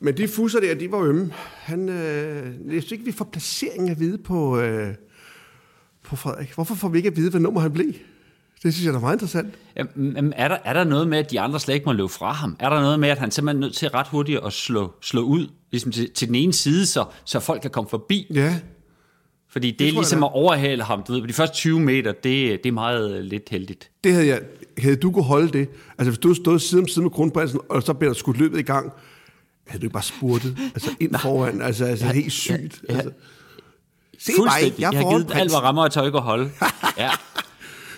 Men 0.00 0.16
de 0.16 0.28
fusser 0.28 0.60
der, 0.60 0.74
de 0.74 0.92
var 0.92 0.98
ømme. 0.98 1.30
Han, 1.54 1.88
øh, 1.88 2.74
jeg 2.74 2.82
synes 2.82 2.92
ikke, 2.92 3.04
vi 3.04 3.12
får 3.12 3.24
placeringen 3.24 3.90
at 3.90 4.00
vide 4.00 4.18
på, 4.18 4.60
øh, 4.60 4.94
på 6.04 6.16
Frederik. 6.16 6.54
Hvorfor 6.54 6.74
får 6.74 6.88
vi 6.88 6.98
ikke 6.98 7.08
at 7.08 7.16
vide, 7.16 7.30
hvad 7.30 7.40
nummer 7.40 7.60
han 7.60 7.72
blev? 7.72 7.92
Det 8.62 8.74
synes 8.74 8.86
jeg 8.86 8.94
er 8.94 9.00
meget 9.00 9.14
interessant. 9.14 9.54
Jamen, 9.76 10.32
er, 10.36 10.48
der, 10.48 10.58
er 10.64 10.72
der 10.72 10.84
noget 10.84 11.08
med, 11.08 11.18
at 11.18 11.30
de 11.30 11.40
andre 11.40 11.60
slet 11.60 11.74
ikke 11.74 11.86
må 11.86 11.92
løbe 11.92 12.08
fra 12.08 12.32
ham? 12.32 12.56
Er 12.60 12.70
der 12.70 12.80
noget 12.80 13.00
med, 13.00 13.08
at 13.08 13.18
han 13.18 13.30
simpelthen 13.30 13.62
er 13.62 13.66
nødt 13.66 13.76
til 13.76 13.88
ret 13.88 14.06
hurtigt 14.08 14.40
at 14.46 14.52
slå, 14.52 14.92
slå 15.02 15.22
ud 15.22 15.46
ligesom 15.70 15.92
til, 15.92 16.10
til 16.10 16.28
den 16.28 16.34
ene 16.34 16.52
side, 16.52 16.86
så, 16.86 17.04
så 17.24 17.40
folk 17.40 17.62
kan 17.62 17.70
komme 17.70 17.90
forbi? 17.90 18.26
Ja. 18.34 18.60
Fordi 19.48 19.70
det, 19.70 19.78
det 19.78 19.88
er 19.88 19.92
ligesom 19.92 20.18
jeg, 20.18 20.26
at 20.26 20.32
overhale 20.34 20.82
ham. 20.82 21.02
Du 21.02 21.12
ved, 21.12 21.20
på 21.20 21.26
de 21.26 21.32
første 21.32 21.56
20 21.56 21.80
meter, 21.80 22.12
det, 22.12 22.64
det 22.64 22.66
er 22.66 22.72
meget 22.72 23.24
lidt 23.24 23.48
heldigt. 23.48 23.90
Det 24.04 24.12
havde 24.12 24.26
jeg... 24.26 24.40
Havde 24.78 24.96
du 24.96 25.10
kunne 25.10 25.24
holde 25.24 25.48
det? 25.48 25.68
Altså, 25.98 26.10
hvis 26.10 26.18
du 26.18 26.34
stod 26.34 26.58
side 26.58 26.80
om 26.80 26.88
side 26.88 27.02
med 27.02 27.10
kronprinsen, 27.10 27.60
og 27.68 27.82
så 27.82 27.94
blev 27.94 28.08
der 28.08 28.14
skudt 28.14 28.38
løbet 28.38 28.58
i 28.58 28.62
gang, 28.62 28.92
havde 29.66 29.80
du 29.80 29.86
ikke 29.86 29.92
bare 29.92 30.02
spurtet? 30.02 30.58
Altså, 30.74 30.90
ind 31.00 31.14
foran. 31.14 31.62
Altså, 31.62 31.84
altså 31.84 32.06
helt 32.06 32.32
sygt. 32.32 32.82
Ja, 32.88 32.94
ja. 32.94 32.98
Altså. 32.98 33.10
Se 34.18 34.32
mig, 34.38 34.50
jeg, 34.62 34.72
jeg 34.78 34.88
har 34.88 35.10
givet 35.10 35.26
prins. 35.26 35.40
alt, 35.40 35.50
hvad 35.50 35.62
rammer 35.62 35.82
og 35.82 35.92
tøj 35.92 36.06
at 36.06 36.20
holde. 36.20 36.50
ja. 36.98 37.10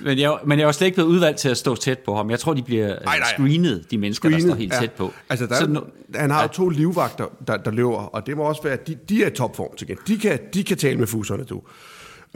Men 0.01 0.19
jeg, 0.19 0.39
men 0.47 0.59
jeg 0.59 0.67
var 0.67 0.73
slet 0.73 0.87
ikke 0.87 0.95
blevet 0.95 1.09
udvalgt 1.09 1.39
til 1.39 1.49
at 1.49 1.57
stå 1.57 1.75
tæt 1.75 1.99
på 1.99 2.17
ham. 2.17 2.31
Jeg 2.31 2.41
tror, 2.41 2.55
de 2.55 2.63
bliver 2.63 2.87
nej, 2.87 3.19
nej. 3.19 3.29
screenet, 3.33 3.91
de 3.91 3.99
mennesker, 3.99 4.29
screenet, 4.29 4.43
der 4.43 4.51
står 4.51 4.59
helt 4.59 4.73
ja. 4.73 4.81
tæt 4.81 4.93
på. 4.93 5.13
Altså, 5.29 5.47
der, 5.47 5.55
Så, 5.55 5.83
han 6.15 6.31
har 6.31 6.41
ja. 6.41 6.47
to 6.47 6.69
livvagter, 6.69 7.27
der, 7.47 7.57
der 7.57 7.71
løber, 7.71 7.97
og 7.97 8.27
det 8.27 8.37
må 8.37 8.43
også 8.43 8.63
være, 8.63 8.73
at 8.73 8.87
de, 8.87 8.95
de 9.09 9.23
er 9.23 9.27
i 9.27 9.31
topform 9.31 9.77
til 9.77 9.97
de 10.07 10.19
kan, 10.19 10.39
de 10.55 10.65
kan 10.65 10.77
tale 10.77 10.99
med 10.99 11.07
fuserne, 11.07 11.45
du. 11.45 11.63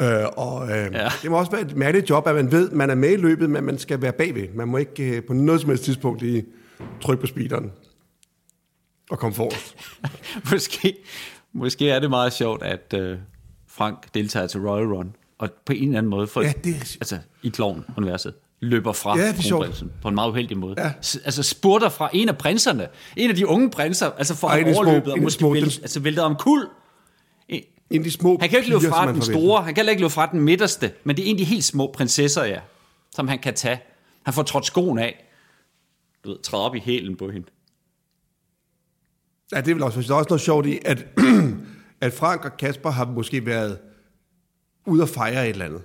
Øh, 0.00 0.26
og 0.37 0.71
øh, 0.71 0.92
ja. 0.92 1.09
det 1.23 1.30
må 1.30 1.38
også 1.38 1.50
være 1.50 1.61
et 1.61 1.76
mærkeligt 1.76 2.11
job, 2.11 2.26
at 2.26 2.35
man 2.35 2.52
ved, 2.52 2.71
at 2.71 2.76
man 2.76 2.90
er 2.90 2.95
med 2.95 3.12
i 3.12 3.16
løbet, 3.16 3.50
men 3.50 3.64
man 3.64 3.78
skal 3.78 4.02
være 4.02 4.12
bagved. 4.12 4.49
Man 4.54 4.69
må 4.69 4.76
ikke 4.76 5.16
øh, 5.16 5.23
på 5.23 5.33
noget 5.33 5.61
som 5.61 5.71
helst 5.71 5.85
tidspunkt 5.85 6.23
lige 6.23 6.45
trykke 7.00 7.21
på 7.21 7.26
speederen 7.26 7.73
og 9.11 9.19
komme 9.19 9.35
forrest. 9.35 9.76
måske, 10.52 10.97
måske 11.52 11.90
er 11.90 12.00
det 12.00 12.11
meget 12.11 12.33
sjovt, 12.33 12.62
at 12.62 12.95
øh, 12.97 13.19
Frank 13.69 14.14
deltager 14.14 14.47
til 14.47 14.61
Royal 14.61 14.87
Run, 14.87 15.14
og 15.38 15.50
på 15.66 15.73
en 15.73 15.83
eller 15.83 15.99
anden 15.99 16.11
måde, 16.11 16.26
for, 16.26 16.42
ja, 16.42 16.52
det 16.64 16.76
er... 16.76 16.97
altså 17.00 17.19
i 17.42 17.49
Klovn-universet, 17.49 18.35
løber 18.61 18.92
fra 18.92 19.19
ja, 19.19 19.33
det 19.33 19.50
er 19.50 19.85
på 20.02 20.09
en 20.09 20.14
meget 20.14 20.30
uheldig 20.30 20.59
måde. 20.59 20.75
Ja. 20.78 20.92
Altså 21.25 21.42
spurter 21.42 21.88
fra 21.88 22.11
en 22.12 22.28
af 22.28 22.38
prinserne, 22.38 22.88
en 23.16 23.30
af 23.30 23.37
de 23.37 23.47
unge 23.47 23.71
prinser, 23.71 24.11
altså 24.19 24.37
for 24.37 24.49
at 24.49 24.76
overløbet, 24.76 25.12
og 25.12 25.19
måske 25.19 25.38
små, 25.38 25.52
vælte, 25.52 25.78
altså 25.83 26.00
væltet 26.00 26.25
om 26.25 26.37
kul. 26.37 26.66
En 27.90 28.00
af 28.00 28.04
de 28.04 28.11
små 28.11 28.38
Han 28.40 28.49
kan 28.49 28.59
ikke 28.59 28.70
løbe 28.70 28.88
fra 28.88 29.12
den 29.12 29.23
store, 29.23 29.62
han 29.62 29.75
kan 29.75 29.88
ikke 29.88 30.02
løbe 30.02 30.11
fra 30.11 30.26
den 30.26 30.40
midterste, 30.40 30.92
men 31.04 31.16
det 31.16 31.26
er 31.26 31.30
en 31.30 31.37
af 31.37 31.38
de 31.38 31.44
helt 31.44 31.64
små 31.64 31.90
prinsesser, 31.94 32.44
ja, 32.44 32.61
som 33.11 33.28
han 33.28 33.38
kan 33.38 33.54
tage. 33.54 33.80
Han 34.23 34.35
får 34.35 34.42
trådt 34.42 34.66
skoen 34.66 34.99
af, 34.99 35.26
du 36.25 36.30
ved, 36.30 36.38
træde 36.42 36.64
op 36.64 36.75
i 36.75 36.80
hælen 36.80 37.16
på 37.16 37.30
hende. 37.30 37.47
Ja, 39.52 39.61
det 39.61 39.68
er 39.70 39.75
vel 39.75 39.82
også, 39.82 40.02
der 40.02 40.11
er 40.11 40.18
også 40.18 40.28
noget 40.28 40.40
sjovt 40.40 40.66
i, 40.66 40.78
at, 40.85 41.06
at 42.00 42.12
Frank 42.12 42.44
og 42.44 42.56
Kasper 42.56 42.90
har 42.90 43.04
måske 43.04 43.47
været 43.47 43.78
ud 44.87 45.00
og 45.00 45.09
fejre 45.09 45.44
et 45.44 45.50
eller 45.50 45.64
andet. 45.64 45.82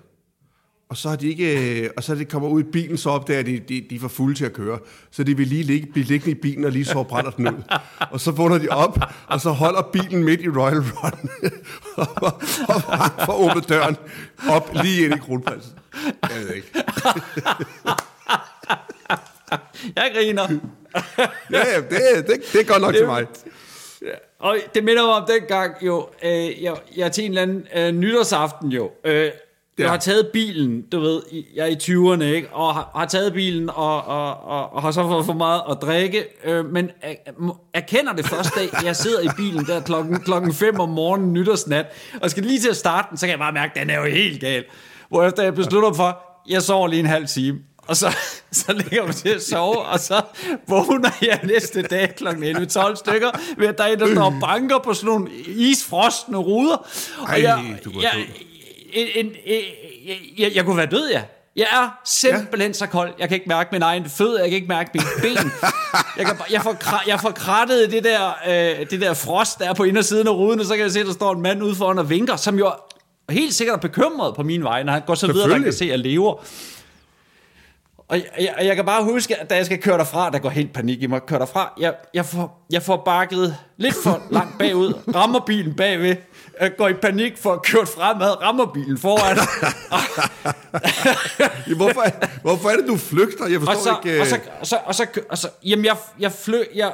Og 0.90 0.98
så, 0.98 1.10
har 1.10 1.16
de 1.16 1.30
ikke, 1.30 1.90
og 1.98 2.04
så 2.04 2.12
er 2.12 2.16
de 2.16 2.26
kommer 2.26 2.50
ud 2.50 2.62
i 2.62 2.64
bilen, 2.64 2.98
så 2.98 3.10
opdager 3.10 3.44
de, 3.44 3.60
de, 3.60 3.86
de 3.90 3.96
er 3.96 4.00
for 4.00 4.08
fulde 4.08 4.36
til 4.36 4.46
at 4.46 4.54
køre. 4.54 4.80
Så 5.12 5.24
de 5.24 5.38
vil 5.38 5.48
lige 5.48 5.64
ligge, 5.64 5.88
blive 5.92 6.06
liggende 6.06 6.32
i 6.32 6.42
bilen 6.42 6.66
og 6.66 6.72
lige 6.72 6.86
så 6.86 7.04
brænder 7.04 7.32
den 7.32 7.48
ud. 7.48 7.64
Og 8.12 8.20
så 8.20 8.32
vågner 8.32 8.58
de 8.58 8.70
op, 8.70 9.00
og 9.28 9.42
så 9.42 9.50
holder 9.50 9.82
bilen 9.82 10.24
midt 10.24 10.42
i 10.42 10.50
Royal 10.50 10.80
Run. 10.80 11.30
og, 12.26 12.34
og 12.68 13.26
får 13.26 13.50
åbnet 13.50 13.70
døren 13.70 13.98
op 14.50 14.70
lige 14.84 15.06
ind 15.06 15.16
i 15.16 15.18
kronprinsen. 15.18 15.72
Jeg 16.06 16.40
ved 16.40 16.54
ikke. 16.54 16.68
Jeg 19.96 20.12
griner. 20.16 20.60
ja, 21.52 21.74
ja, 21.74 21.82
det, 21.82 22.28
det, 22.28 22.42
det 22.54 22.62
er 22.62 22.66
godt 22.66 22.82
nok 22.82 22.94
det, 22.94 23.00
til 23.00 23.08
mig. 23.08 23.26
Og 24.40 24.58
det 24.76 24.84
minder 24.84 25.06
mig 25.06 25.14
om 25.14 25.28
den 25.28 25.48
gang 25.48 25.76
jo, 25.82 26.10
øh, 26.24 26.64
jeg, 26.64 26.76
jeg 26.98 27.12
til 27.12 27.24
en 27.26 27.32
eller 27.32 27.42
anden 27.42 27.68
øh, 27.76 27.92
nytårsaften 27.92 28.72
jo, 28.72 28.92
øh, 29.04 29.32
Ja. 29.80 29.84
Jeg 29.84 29.92
har 29.92 29.98
taget 29.98 30.28
bilen, 30.34 30.82
du 30.92 31.00
ved, 31.00 31.22
jeg 31.56 31.62
er 31.62 31.66
i 31.66 31.76
20'erne, 31.76 32.24
ikke? 32.24 32.50
Og 32.52 32.74
har, 32.74 32.92
har 32.96 33.06
taget 33.06 33.34
bilen 33.34 33.70
og, 33.70 34.06
og, 34.06 34.44
og, 34.44 34.74
og 34.74 34.82
har 34.82 34.92
så 34.92 35.04
fået 35.04 35.26
for 35.26 35.34
meget 35.34 35.62
at 35.72 35.78
drikke, 35.82 36.26
øh, 36.44 36.66
men 36.66 36.90
erkender 37.74 38.14
det 38.14 38.26
første 38.26 38.60
dag, 38.60 38.70
jeg 38.84 38.96
sidder 38.96 39.22
i 39.22 39.28
bilen 39.38 39.66
der 39.66 39.82
klokken, 39.82 40.20
klokken 40.20 40.54
5 40.54 40.80
om 40.80 40.90
morgenen 40.90 41.34
nytårsnat, 41.34 41.86
og 42.22 42.32
skal 42.32 42.44
lige 42.44 42.60
til 42.60 42.70
at 42.70 42.76
starte 42.78 43.08
den, 43.10 43.18
så 43.18 43.26
kan 43.26 43.32
jeg 43.32 43.40
bare 43.40 43.52
mærke, 43.52 43.72
at 43.76 43.82
den 43.82 43.90
er 43.90 44.00
jo 44.00 44.06
helt 44.06 44.40
gal. 44.42 44.64
Hvorefter 45.10 45.44
jeg 45.44 45.56
beslutter 45.56 45.94
for, 45.94 46.20
jeg 46.50 46.62
sover 46.62 46.88
lige 46.88 47.00
en 47.00 47.06
halv 47.06 47.28
time, 47.28 47.60
og 47.88 47.96
så, 47.96 48.16
så 48.52 48.74
ligger 48.74 49.04
man 49.04 49.14
til 49.14 49.30
at 49.30 49.44
sove, 49.44 49.82
og 49.82 50.00
så 50.00 50.22
vågner 50.68 51.10
jeg 51.22 51.40
næste 51.44 51.82
dag 51.82 52.16
kl. 52.18 52.28
11-12 52.28 52.96
stykker, 52.96 53.56
ved 53.58 53.68
at 53.68 53.78
der 53.78 53.84
er 53.84 53.94
en, 53.94 54.00
der 54.00 54.14
står 54.14 54.24
og 54.24 54.34
banker 54.42 54.80
på 54.80 54.94
sådan 54.94 55.08
nogle 55.08 55.32
isfrostende 55.48 56.40
ruder. 56.40 56.76
Og 57.20 57.28
Ej, 57.28 57.42
jeg, 57.42 57.80
du 57.86 57.92
jeg, 58.02 58.12
en, 58.96 59.26
en, 59.26 59.32
en, 59.46 59.64
jeg, 60.38 60.52
jeg 60.56 60.66
kunne 60.66 60.78
være 60.78 60.86
død, 60.86 61.10
ja. 61.10 61.22
Jeg 61.56 61.68
er 61.72 62.00
simpelthen 62.06 62.72
ja. 62.72 62.74
så 62.74 62.88
kold. 62.88 63.14
Jeg 63.20 63.30
kan 63.30 63.36
ikke 63.36 63.50
mærke 63.50 63.70
min 63.72 63.82
egen 63.82 64.10
fødder, 64.10 64.40
jeg 64.40 64.50
kan 64.50 64.56
ikke 64.56 64.68
mærke 64.68 64.90
mine 64.94 65.06
ben. 65.22 65.52
Jeg, 66.18 66.26
kan, 66.26 66.36
jeg, 66.52 66.62
får, 66.62 67.04
jeg 67.08 67.20
får 67.20 67.32
krattet 67.32 67.92
det 67.92 68.04
der, 68.04 68.32
øh, 68.48 68.90
det 68.90 69.02
der 69.02 69.14
frost, 69.14 69.60
der 69.60 69.70
er 69.70 69.74
på 69.74 69.84
indersiden 69.84 70.28
af 70.28 70.32
ruden, 70.32 70.60
og 70.60 70.66
så 70.66 70.74
kan 70.74 70.84
jeg 70.84 70.92
se, 70.92 71.00
at 71.00 71.06
der 71.06 71.14
står 71.14 71.34
en 71.34 71.42
mand 71.42 71.64
ude 71.64 71.76
foran 71.76 72.00
og 72.00 72.10
vinker, 72.10 72.36
som 72.36 72.58
jo 72.58 72.72
helt 73.30 73.54
sikkert 73.54 73.76
er 73.76 73.80
bekymret 73.80 74.36
på 74.36 74.44
min 74.44 74.64
vej, 74.64 74.84
når 74.84 74.94
han 74.94 75.02
går 75.06 75.16
så 75.16 75.28
videre, 75.28 75.56
at 75.56 75.64
kan 75.64 75.74
se, 75.74 75.86
at 75.86 75.92
jeg 75.92 76.00
lever. 76.00 76.44
Og 78.08 78.18
jeg, 78.18 78.26
jeg, 78.40 78.56
jeg 78.66 78.76
kan 78.76 78.86
bare 78.86 79.04
huske, 79.04 79.36
at 79.36 79.50
da 79.50 79.56
jeg 79.56 79.66
skal 79.66 79.82
køre 79.82 79.98
derfra, 79.98 80.30
der 80.30 80.40
går 80.40 80.50
helt 80.50 80.74
panik 80.74 81.02
i 81.02 81.08
mig, 81.08 81.22
køre 81.22 81.40
derfra, 81.40 81.74
jeg, 81.80 81.94
jeg, 82.14 82.26
får, 82.26 82.66
jeg 82.72 82.84
får 82.84 82.98
bakket 83.06 83.58
lidt 83.78 83.96
for 84.04 84.22
langt 84.32 84.58
bagud, 84.58 84.94
rammer 85.16 85.40
bilen 85.40 85.76
bagved, 85.76 86.08
jeg 86.08 86.18
går 86.78 86.88
i 86.88 86.94
panik 86.94 87.38
for 87.38 87.54
at 87.54 87.64
køre 87.64 87.86
fremad, 87.86 88.42
rammer 88.42 88.66
bilen 88.66 88.98
foran. 88.98 89.38
ja, 91.70 91.76
hvorfor, 91.76 92.04
hvorfor 92.42 92.70
er 92.70 92.76
det, 92.76 92.88
du 92.88 92.98
flygter? 92.98 93.48
Jeg 93.48 93.60
forstår 93.60 93.92
og 93.92 94.02
så, 94.02 94.10
ikke... 94.10 94.22
Og 94.22 94.28
så, 94.28 94.40
og 94.60 94.68
så, 94.68 94.78
og 94.86 94.96
så, 94.96 95.08
og 95.30 95.38
så, 95.38 95.50
jamen 95.66 95.86
jeg, 95.86 95.98
jeg 96.20 96.32
fløg, 96.32 96.68
jeg, 96.76 96.94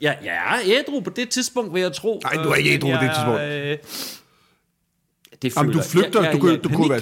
jeg, 0.00 0.18
jeg 0.24 0.34
er 0.34 0.60
ædru 0.64 1.00
på 1.00 1.10
det 1.10 1.28
tidspunkt, 1.28 1.74
vil 1.74 1.82
jeg 1.82 1.92
tro. 1.92 2.20
Nej, 2.24 2.44
du 2.44 2.50
er 2.50 2.54
ikke 2.54 2.74
ædru 2.74 2.88
på 2.88 3.04
det 3.04 3.10
tidspunkt. 3.14 3.40
Øh, 3.40 3.78
det 5.42 5.52
føler, 5.52 5.62
Jamen, 5.62 5.72
du 5.72 5.82
flygter, 5.82 6.22
jeg, 6.22 6.32
jeg, 6.32 6.42
du, 6.42 6.68
du 6.68 6.76
kunne 6.76 6.90
være 6.90 7.00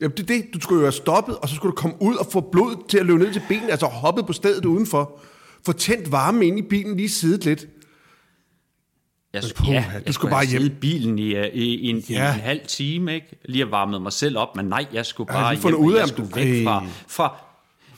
Jamen, 0.00 0.16
det 0.16 0.28
det. 0.28 0.44
Du 0.54 0.60
skulle 0.60 0.78
jo 0.78 0.82
være 0.82 0.92
stoppet, 0.92 1.36
og 1.38 1.48
så 1.48 1.54
skulle 1.54 1.70
du 1.70 1.76
komme 1.76 1.96
ud 2.00 2.16
og 2.16 2.26
få 2.32 2.40
blod 2.40 2.88
til 2.88 2.98
at 2.98 3.06
løbe 3.06 3.18
ned 3.18 3.32
til 3.32 3.42
bilen, 3.48 3.70
altså 3.70 3.86
hoppet 3.86 4.26
på 4.26 4.32
stedet 4.32 4.64
udenfor. 4.64 5.20
Få 5.66 5.72
tændt 5.72 6.12
varme 6.12 6.46
ind 6.46 6.58
i 6.58 6.62
bilen, 6.62 6.96
lige 6.96 7.08
siddet 7.08 7.44
lidt. 7.44 7.66
Jeg, 9.32 9.42
puh, 9.56 9.68
ja, 9.68 9.84
du 9.94 10.02
jeg 10.06 10.14
skulle 10.14 10.30
bare 10.30 10.46
hjem. 10.46 10.70
bilen 10.80 11.18
i, 11.18 11.22
i, 11.22 11.74
i, 11.74 11.88
en, 11.88 11.98
ja. 11.98 12.34
en, 12.34 12.40
halv 12.40 12.60
time, 12.66 13.14
ikke? 13.14 13.26
Lige 13.44 13.62
at 13.62 13.70
varme 13.70 14.00
mig 14.00 14.12
selv 14.12 14.38
op, 14.38 14.56
men 14.56 14.66
nej, 14.66 14.86
jeg 14.92 15.06
skulle 15.06 15.28
bare 15.32 15.56
hjem, 15.56 15.74
ud 15.74 15.94
af, 15.94 16.00
jeg 16.00 16.08
skulle 16.08 16.36
væk 16.36 16.64
fra, 16.64 16.84
fra 17.08 17.36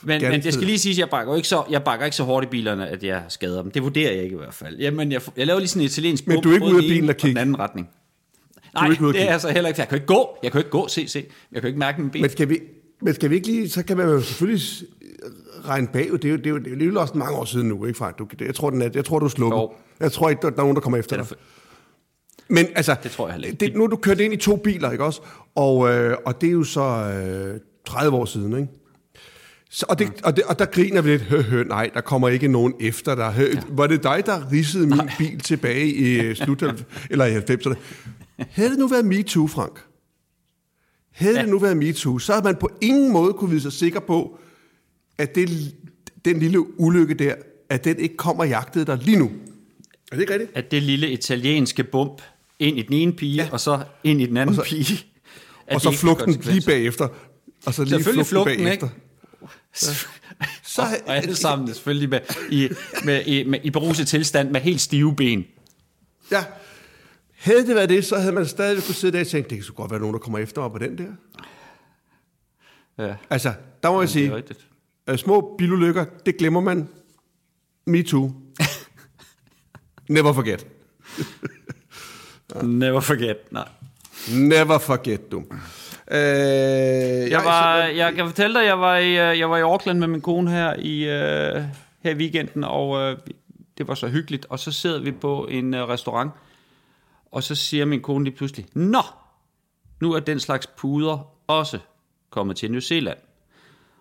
men, 0.05 0.21
men 0.21 0.45
jeg 0.45 0.53
skal 0.53 0.65
lige 0.65 0.79
sige, 0.79 0.91
at 0.91 0.97
jeg 0.97 1.09
bakker 1.09 1.35
ikke 1.35 1.47
så, 1.47 1.63
jeg 1.69 1.83
bakker 1.83 2.05
ikke 2.05 2.17
så 2.17 2.23
hårdt 2.23 2.45
i 2.45 2.49
bilerne, 2.49 2.89
at 2.89 3.03
jeg 3.03 3.23
skader 3.29 3.61
dem. 3.61 3.71
Det 3.71 3.83
vurderer 3.83 4.11
jeg 4.11 4.23
ikke 4.23 4.33
i 4.33 4.37
hvert 4.37 4.53
fald. 4.53 4.77
Jamen, 4.77 5.11
jeg, 5.11 5.21
jeg 5.37 5.47
laver 5.47 5.59
lige 5.59 5.69
sådan 5.69 5.81
en 5.81 5.85
italiensk 5.85 6.27
Men 6.27 6.41
du 6.41 6.49
er 6.49 6.53
ikke 6.53 6.65
ude 6.65 6.77
af 6.77 6.81
bilen 6.81 7.09
og 7.09 7.17
kigge? 7.17 7.29
den 7.29 7.37
anden 7.37 7.59
retning. 7.59 7.89
Nej, 8.73 8.87
det 8.87 9.29
er 9.29 9.33
altså 9.33 9.49
heller 9.49 9.67
ikke. 9.67 9.79
Jeg 9.79 9.87
kan 9.87 9.95
ikke 9.95 10.07
gå. 10.07 10.37
Jeg 10.43 10.51
kan 10.51 10.59
ikke 10.59 10.69
gå, 10.69 10.87
se, 10.87 11.07
se. 11.07 11.25
Jeg 11.51 11.61
kan 11.61 11.67
ikke 11.67 11.79
mærke 11.79 12.01
min 12.01 12.09
ben. 12.09 12.21
Men 12.21 12.31
skal 12.31 12.49
vi, 12.49 12.59
men 13.01 13.13
skal 13.13 13.29
vi 13.29 13.35
ikke 13.35 13.47
lige, 13.47 13.69
så 13.69 13.83
kan 13.83 13.97
man 13.97 14.09
jo 14.09 14.21
selvfølgelig 14.21 14.61
regne 15.65 15.87
bag. 15.87 16.09
Det 16.11 16.25
er 16.25 16.29
jo, 16.29 16.35
det 16.35 16.45
er 16.45 16.49
jo, 16.49 16.57
det 16.57 16.81
er 16.81 16.85
jo 16.85 17.01
også 17.01 17.17
mange 17.17 17.37
år 17.37 17.45
siden 17.45 17.67
nu, 17.67 17.85
ikke 17.85 17.97
far? 17.97 18.11
Du, 18.11 18.27
jeg 18.39 18.55
tror, 18.55 18.69
den 18.69 18.81
er, 18.81 18.89
jeg 18.93 19.05
tror 19.05 19.19
du 19.19 19.25
er. 19.25 19.29
Jo. 19.39 19.73
Jeg 19.99 20.11
tror 20.11 20.29
ikke, 20.29 20.41
der 20.41 20.47
er 20.47 20.55
nogen, 20.57 20.75
der 20.75 20.81
kommer 20.81 20.97
efter 20.97 21.17
dig. 21.17 21.25
Men 22.47 22.67
altså, 22.75 22.95
det 23.03 23.11
tror 23.11 23.27
jeg 23.27 23.33
heller 23.33 23.47
ikke. 23.47 23.65
Det, 23.65 23.75
nu 23.75 23.83
er 23.83 23.87
du 23.87 23.95
kørt 23.95 24.19
ind 24.19 24.33
i 24.33 24.37
to 24.37 24.55
biler, 24.55 24.91
ikke 24.91 25.03
også? 25.03 25.21
Og, 25.55 25.89
øh, 25.89 26.17
og 26.25 26.41
det 26.41 26.47
er 26.47 26.51
jo 26.51 26.63
så 26.63 26.81
øh, 26.81 27.59
30 27.85 28.17
år 28.17 28.25
siden, 28.25 28.57
ikke? 28.57 28.67
Så, 29.69 29.85
og, 29.89 29.99
det, 29.99 30.11
og, 30.23 30.35
det, 30.35 30.43
og 30.43 30.59
der 30.59 30.65
griner 30.65 31.01
vi 31.01 31.09
lidt, 31.09 31.21
hø, 31.21 31.41
hø, 31.41 31.63
nej, 31.63 31.89
der 31.93 32.01
kommer 32.01 32.29
ikke 32.29 32.47
nogen 32.47 32.73
efter 32.79 33.15
dig. 33.15 33.31
Hø, 33.31 33.51
ja. 33.53 33.61
Var 33.69 33.87
det 33.87 34.03
dig, 34.03 34.25
der 34.25 34.51
ridsede 34.51 34.87
min 34.87 35.09
bil 35.17 35.39
tilbage 35.39 35.87
i 35.87 36.19
øh, 36.19 36.35
slut 36.35 36.63
eller 37.11 37.25
i 37.25 37.37
90'erne? 37.37 37.75
Havde 38.37 38.69
det 38.69 38.79
nu 38.79 38.87
været 38.87 39.05
MeToo, 39.05 39.47
Frank? 39.47 39.79
Havde 41.11 41.35
ja. 41.35 41.41
det 41.41 41.49
nu 41.49 41.59
været 41.59 41.77
MeToo, 41.77 42.19
så 42.19 42.31
havde 42.33 42.43
man 42.43 42.55
på 42.55 42.69
ingen 42.81 43.13
måde 43.13 43.33
kunne 43.33 43.49
vide 43.49 43.61
sig 43.61 43.73
sikker 43.73 43.99
på, 43.99 44.39
at 45.17 45.35
det, 45.35 45.75
den 46.25 46.39
lille 46.39 46.79
ulykke 46.79 47.13
der, 47.13 47.35
at 47.69 47.83
den 47.83 47.99
ikke 47.99 48.17
kommer 48.17 48.43
jagtet 48.43 48.87
dig 48.87 48.97
lige 48.97 49.17
nu. 49.17 49.31
Er 50.11 50.15
det 50.15 50.21
ikke 50.21 50.33
rigtigt? 50.33 50.51
At 50.55 50.71
det 50.71 50.83
lille 50.83 51.09
italienske 51.09 51.83
bump 51.83 52.21
ind 52.59 52.77
i 52.77 52.81
den 52.81 52.93
ene 52.93 53.13
pige, 53.13 53.35
ja. 53.35 53.49
og 53.51 53.59
så 53.59 53.83
ind 54.03 54.21
i 54.21 54.25
den 54.25 54.37
anden 54.37 54.59
og 54.59 54.65
så, 54.65 54.69
pige. 54.69 55.05
Og 55.71 55.81
så 55.81 55.91
flugten 55.91 56.41
lige 56.43 56.61
bagefter. 56.65 57.07
Og 57.65 57.73
så 57.73 57.83
lige 57.83 57.93
Selvfølgelig 57.93 58.25
flugten, 58.25 58.57
bagefter. 58.57 58.71
ikke? 58.71 58.95
Ja. 59.41 59.47
Så, 60.63 60.81
og, 60.81 60.87
og 61.05 61.15
alle 61.15 61.35
sammen 61.35 61.73
selvfølgelig 61.73 62.09
med, 62.09 62.19
i, 62.51 62.69
med, 63.05 63.25
i, 63.25 63.43
med, 63.43 63.59
i 63.63 63.69
beruset 63.69 64.07
tilstand 64.07 64.51
med 64.51 64.61
helt 64.61 64.81
stive 64.81 65.15
ben. 65.15 65.45
Ja. 66.31 66.43
Havde 67.35 67.67
det 67.67 67.75
været 67.75 67.89
det, 67.89 68.05
så 68.05 68.17
havde 68.17 68.33
man 68.33 68.45
stadig 68.45 68.83
kunne 68.83 68.95
sidde 68.95 69.13
der 69.13 69.21
og 69.21 69.27
tænke, 69.27 69.49
det 69.49 69.57
kan 69.57 69.65
så 69.65 69.73
godt 69.73 69.91
være 69.91 69.99
nogen, 69.99 70.13
der 70.13 70.19
kommer 70.19 70.39
efter 70.39 70.61
mig 70.61 70.71
på 70.71 70.77
den 70.77 70.97
der. 70.97 71.11
Ja. 73.07 73.15
Altså, 73.29 73.53
der 73.83 73.91
må 73.91 74.01
jeg 74.01 74.09
sige, 74.09 74.43
uh, 75.11 75.15
små 75.15 75.55
bilulykker, 75.57 76.05
det 76.25 76.37
glemmer 76.37 76.61
man. 76.61 76.89
Me 77.85 78.03
too. 78.03 78.31
Never 80.09 80.33
forget. 80.33 80.67
Never 82.63 82.99
forget, 82.99 83.37
nej. 83.51 83.67
Never 84.33 84.77
forget, 84.77 85.31
du. 85.31 85.43
Øh, 86.11 86.17
jeg, 87.31 87.41
var, 87.45 87.77
jeg 87.77 88.13
kan 88.13 88.25
fortælle 88.27 88.59
dig, 88.59 88.65
jeg 88.65 88.79
var 88.79 88.97
i, 88.97 89.09
øh, 89.09 89.39
jeg 89.39 89.49
var 89.49 89.57
i 89.57 89.61
Auckland 89.61 89.99
med 89.99 90.07
min 90.07 90.21
kone 90.21 90.51
her 90.51 90.73
i, 90.79 91.03
uh, 91.03 91.63
her 92.03 92.11
i 92.11 92.15
weekenden, 92.15 92.63
og 92.63 92.89
uh, 92.89 93.17
det 93.77 93.87
var 93.87 93.95
så 93.95 94.07
hyggeligt. 94.07 94.45
Og 94.49 94.59
så 94.59 94.71
sidder 94.71 94.99
vi 94.99 95.11
på 95.11 95.47
en 95.51 95.73
uh, 95.73 95.79
restaurant, 95.79 96.31
og 97.31 97.43
så 97.43 97.55
siger 97.55 97.85
min 97.85 98.01
kone 98.01 98.23
lige 98.23 98.35
pludselig, 98.35 98.65
Nå, 98.73 99.01
nu 100.01 100.13
er 100.13 100.19
den 100.19 100.39
slags 100.39 100.67
puder 100.67 101.27
også 101.47 101.79
kommet 102.29 102.57
til 102.57 102.71
New 102.71 102.79
Zealand. 102.79 103.17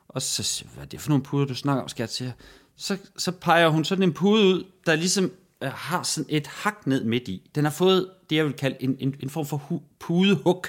Og 0.08 0.22
så 0.22 0.42
siger 0.42 0.68
hvad 0.74 0.84
er 0.84 0.88
det 0.88 1.00
for 1.00 1.08
nogle 1.08 1.24
puder, 1.24 1.46
du 1.46 1.54
snakker 1.54 1.82
om, 1.82 1.88
skat? 1.88 2.12
Siger. 2.12 2.32
Så, 2.76 2.98
så 3.16 3.32
peger 3.32 3.68
hun 3.68 3.84
sådan 3.84 4.02
en 4.02 4.12
pude 4.12 4.46
ud, 4.46 4.64
der 4.86 4.96
ligesom 4.96 5.32
uh, 5.64 5.70
har 5.72 6.02
sådan 6.02 6.26
et 6.28 6.46
hak 6.46 6.86
ned 6.86 7.04
midt 7.04 7.28
i. 7.28 7.50
Den 7.54 7.64
har 7.64 7.72
fået 7.72 8.08
det, 8.30 8.36
jeg 8.36 8.44
vil 8.44 8.52
kalde 8.52 8.76
en, 8.80 8.96
en, 9.00 9.14
en 9.20 9.30
form 9.30 9.46
for 9.46 9.56
hu, 9.56 9.82
pudehug. 9.98 10.64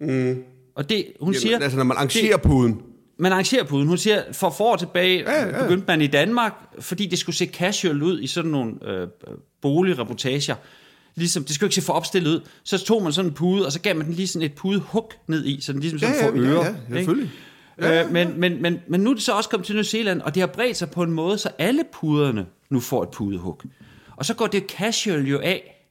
Mm. 0.00 0.44
Og 0.74 0.88
det, 0.90 1.06
hun 1.20 1.32
Jamen, 1.32 1.40
siger... 1.40 1.58
Altså, 1.58 1.78
når 1.78 1.84
man 1.84 1.96
arrangerer 1.96 2.36
det, 2.36 2.42
puden. 2.46 2.82
Man 3.18 3.32
arrangerer 3.32 3.64
puden. 3.64 3.88
Hun 3.88 3.98
siger, 3.98 4.22
for 4.32 4.50
for 4.50 4.64
år 4.64 4.76
tilbage 4.76 5.18
Ja, 5.18 5.46
ja. 5.46 5.62
begyndte 5.62 5.84
man 5.88 6.00
i 6.00 6.06
Danmark, 6.06 6.52
fordi 6.80 7.06
det 7.06 7.18
skulle 7.18 7.36
se 7.36 7.46
casual 7.46 8.02
ud 8.02 8.20
i 8.20 8.26
sådan 8.26 8.50
nogle 8.50 8.74
øh, 8.88 9.08
boligreportager. 9.62 10.54
Ligesom, 11.14 11.44
det 11.44 11.54
skulle 11.54 11.66
ikke 11.66 11.74
se 11.74 11.82
for 11.82 11.92
opstillet 11.92 12.30
ud. 12.30 12.40
Så 12.64 12.78
tog 12.84 13.02
man 13.02 13.12
sådan 13.12 13.30
en 13.30 13.34
pude, 13.34 13.66
og 13.66 13.72
så 13.72 13.80
gav 13.80 13.96
man 13.96 14.06
den 14.06 14.14
lige 14.14 14.26
sådan 14.26 14.46
et 14.46 14.54
pudehug 14.54 15.12
ned 15.26 15.44
i, 15.44 15.60
så 15.60 15.72
den 15.72 15.80
ligesom 15.80 15.98
sådan 15.98 16.14
Ja, 16.14 16.24
ja, 16.24 16.30
får 16.30 16.36
ører. 16.36 16.64
ja, 16.64 16.74
ja, 16.90 16.96
selvfølgelig. 16.96 17.30
Ja, 17.80 18.04
øh, 18.04 18.12
men, 18.12 18.40
men, 18.40 18.62
men, 18.62 18.78
men 18.88 19.00
nu 19.00 19.10
er 19.10 19.14
det 19.14 19.22
så 19.22 19.32
også 19.32 19.50
kommet 19.50 19.66
til 19.66 19.74
New 19.74 19.82
Zealand, 19.82 20.20
og 20.20 20.34
det 20.34 20.40
har 20.40 20.46
bredt 20.46 20.76
sig 20.76 20.90
på 20.90 21.02
en 21.02 21.12
måde, 21.12 21.38
så 21.38 21.50
alle 21.58 21.84
puderne 21.92 22.46
nu 22.72 22.80
får 22.80 23.02
et 23.02 23.08
pudehug. 23.10 23.60
Og 24.16 24.24
så 24.26 24.34
går 24.34 24.46
det 24.46 24.64
casual 24.70 25.26
jo 25.28 25.38
af, 25.40 25.86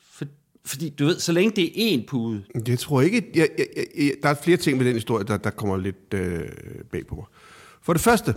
for, 0.00 0.24
fordi 0.64 0.88
du 0.90 1.04
ved, 1.04 1.18
så 1.20 1.32
længe 1.32 1.56
det 1.56 1.92
er 1.94 1.98
én 1.98 2.04
pude, 2.06 2.44
Det 2.66 2.78
tror 2.78 3.00
jeg 3.00 3.12
ikke. 3.12 3.30
Jeg, 3.34 3.48
jeg, 3.58 3.66
jeg, 3.98 4.12
der 4.22 4.28
er 4.28 4.34
flere 4.34 4.56
ting 4.56 4.78
med 4.78 4.86
den 4.86 4.94
historie, 4.94 5.24
der, 5.24 5.36
der 5.36 5.50
kommer 5.50 5.76
lidt 5.76 6.14
øh, 6.14 6.48
bag 6.92 7.06
på 7.06 7.14
mig. 7.14 7.24
For 7.82 7.92
det 7.92 8.02
første, 8.02 8.34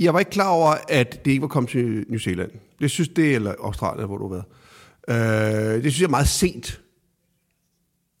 jeg 0.00 0.14
var 0.14 0.18
ikke 0.18 0.30
klar 0.30 0.48
over, 0.50 0.74
at 0.88 1.24
det 1.24 1.30
ikke 1.30 1.42
var 1.42 1.48
kommet 1.48 1.70
til 1.70 2.04
New 2.08 2.18
Zealand. 2.18 2.50
Det 2.80 2.90
synes 2.90 3.08
det, 3.08 3.34
eller 3.34 3.54
Australien, 3.60 4.06
hvor 4.06 4.18
du 4.18 4.28
har 4.28 4.34
været. 5.08 5.76
Øh, 5.78 5.82
det 5.84 5.92
synes 5.92 6.00
jeg 6.00 6.06
er 6.06 6.10
meget 6.10 6.28
sent. 6.28 6.80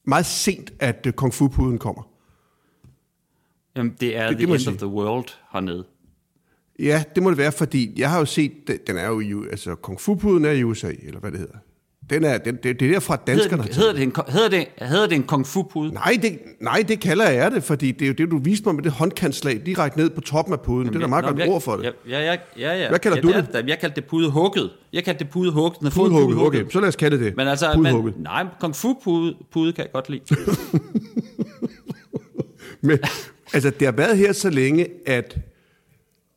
Meget 0.04 0.26
sent, 0.26 0.72
at 0.78 1.06
øh, 1.06 1.12
Kung 1.12 1.32
Fu-puden 1.34 1.78
kommer. 1.78 2.02
jamen 3.76 3.96
det 4.00 4.16
er 4.16 4.28
Det- 4.28 4.30
det, 4.30 4.38
det 4.38 4.46
the 4.46 4.48
jeg 4.48 4.54
end 4.54 4.60
sige. 4.60 4.72
of 4.72 4.78
the 4.78 4.86
world 4.86 5.28
hernede. 5.52 5.84
Ja, 6.82 7.02
det 7.14 7.22
må 7.22 7.30
det 7.30 7.38
være, 7.38 7.52
fordi 7.52 7.92
jeg 7.96 8.10
har 8.10 8.18
jo 8.18 8.24
set, 8.24 8.52
den 8.86 8.96
er 8.98 9.06
jo 9.08 9.20
i, 9.20 9.32
altså 9.50 9.74
Kung 9.74 10.00
Fu-puden 10.00 10.44
er 10.44 10.50
i 10.50 10.62
USA, 10.64 10.92
eller 11.06 11.20
hvad 11.20 11.30
det 11.30 11.38
hedder. 11.38 11.54
Den 12.10 12.24
er, 12.24 12.38
den, 12.38 12.54
det, 12.62 12.80
det 12.80 12.88
er 12.88 12.92
derfra 12.92 13.14
Hedder 13.26 13.32
danskerne 13.42 13.62
det, 13.62 13.70
taget 13.70 13.86
hedder, 13.86 13.92
det 13.92 14.02
en, 14.02 14.32
hedder, 14.32 14.48
det, 14.48 14.66
hedder 14.88 15.06
det 15.06 15.16
en 15.16 15.22
kung 15.22 15.46
fu 15.46 15.62
pude? 15.62 15.92
Nej 15.92 16.18
det, 16.22 16.38
nej, 16.60 16.84
det 16.88 17.00
kalder 17.00 17.30
jeg 17.30 17.50
det, 17.52 17.62
fordi 17.62 17.92
det 17.92 18.02
er 18.02 18.06
jo 18.06 18.12
det, 18.18 18.30
du 18.30 18.38
viste 18.38 18.64
mig 18.66 18.74
med 18.74 18.82
det 18.84 18.92
håndkantslag 18.92 19.62
direkte 19.66 19.98
ned 19.98 20.10
på 20.10 20.20
toppen 20.20 20.52
af 20.54 20.60
puden. 20.60 20.88
det 20.88 20.96
er 20.96 21.00
da 21.00 21.06
meget 21.06 21.24
Nå, 21.24 21.30
godt 21.30 21.38
jeg, 21.40 21.48
ord 21.48 21.60
for 21.60 21.76
det. 21.76 21.92
Ja, 22.08 22.20
ja, 22.24 22.36
ja, 22.58 22.74
ja. 22.82 22.88
Hvad 22.88 22.98
kalder 22.98 23.16
ja, 23.16 23.22
du 23.22 23.28
det? 23.28 23.48
da- 23.52 23.62
Jeg 23.66 23.78
kaldte 23.78 24.00
det 24.00 24.08
pudehugget. 24.08 24.70
Jeg 24.92 25.04
kaldte 25.04 25.24
det 25.24 25.32
pudehugget. 25.32 25.78
Den 25.78 25.86
har 25.86 25.90
fået 25.90 26.04
Pudehugget, 26.10 26.34
pudehugget. 26.36 26.62
okay, 26.62 26.72
så 26.72 26.80
lad 26.80 26.88
os 26.88 26.96
kalde 26.96 27.18
det. 27.24 27.36
Men 27.36 27.48
altså, 27.48 27.78
men, 27.78 28.14
nej, 28.22 28.46
kung 28.60 28.76
fu 28.76 28.94
pude, 29.04 29.34
pude 29.52 29.72
kan 29.72 29.84
jeg 29.84 29.92
godt 29.92 30.08
lide. 30.10 30.22
Men, 32.80 32.98
altså, 33.54 33.70
det 33.70 33.86
har 33.86 33.92
været 33.92 34.16
her 34.18 34.32
så 34.32 34.50
længe, 34.50 34.86
at 35.06 35.36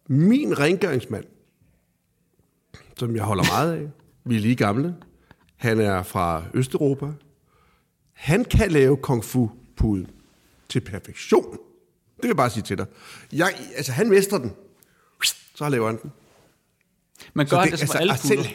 min 0.08 0.60
rengøringsmand, 0.60 1.26
som 2.98 3.16
jeg 3.16 3.24
holder 3.24 3.44
meget 3.44 3.74
af, 3.74 3.88
vi 4.30 4.36
er 4.36 4.40
lige 4.40 4.56
gamle, 4.56 4.96
han 5.56 5.80
er 5.80 6.04
fra 6.04 6.44
Østeuropa, 6.54 7.06
han 8.14 8.46
kan 8.46 8.72
lave 8.72 8.98
kung 8.98 9.26
fu 9.26 9.50
puden 9.78 10.08
til 10.70 10.80
perfektion. 10.82 11.52
Det 11.52 12.22
vil 12.24 12.28
jeg 12.28 12.36
bare 12.38 12.50
sige 12.50 12.64
til 12.64 12.78
dig. 12.78 12.86
Jeg, 13.34 13.54
altså, 13.76 13.92
han 13.92 14.10
mestrer 14.10 14.38
den. 14.38 14.52
Så 15.56 15.70
laver 15.70 15.88
han 15.88 16.00
den. 16.04 16.12
Så 17.48 17.56
gør 17.56 17.62
det- 17.62 17.72
det, 17.72 17.72
det 17.72 17.82
altså, 17.82 17.98
alle 17.98 18.14
altså, 18.14 18.28
puder? 18.28 18.44
selv- 18.44 18.54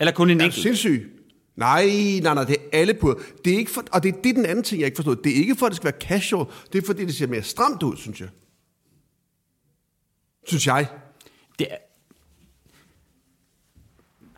Eller 0.00 0.12
kun 0.12 0.30
en 0.30 0.40
Er 0.40 0.44
enkelt? 0.44 0.62
sindssyg? 0.62 1.16
Nej, 1.56 1.84
nej, 2.22 2.34
nej, 2.34 2.44
det 2.44 2.56
er 2.56 2.78
alle 2.78 2.94
puder. 2.94 3.14
Det 3.44 3.52
er 3.54 3.58
ikke 3.58 3.70
for, 3.70 3.84
og 3.92 4.02
det, 4.02 4.14
det 4.24 4.30
er 4.30 4.34
den 4.34 4.46
anden 4.46 4.64
ting, 4.64 4.80
jeg 4.80 4.86
ikke 4.86 4.96
forstod. 4.96 5.16
Det 5.16 5.32
er 5.32 5.36
ikke 5.36 5.56
for, 5.56 5.66
at 5.66 5.70
det 5.70 5.76
skal 5.76 5.92
være 5.92 6.00
casual. 6.00 6.46
Det 6.72 6.82
er 6.82 6.86
fordi, 6.86 7.04
det 7.04 7.14
ser 7.14 7.26
mere 7.26 7.42
stramt 7.42 7.82
ud, 7.82 7.96
synes 7.96 8.20
jeg. 8.20 8.28
Synes 10.46 10.66
jeg. 10.66 10.88
Det 11.58 11.66
er... 11.70 11.76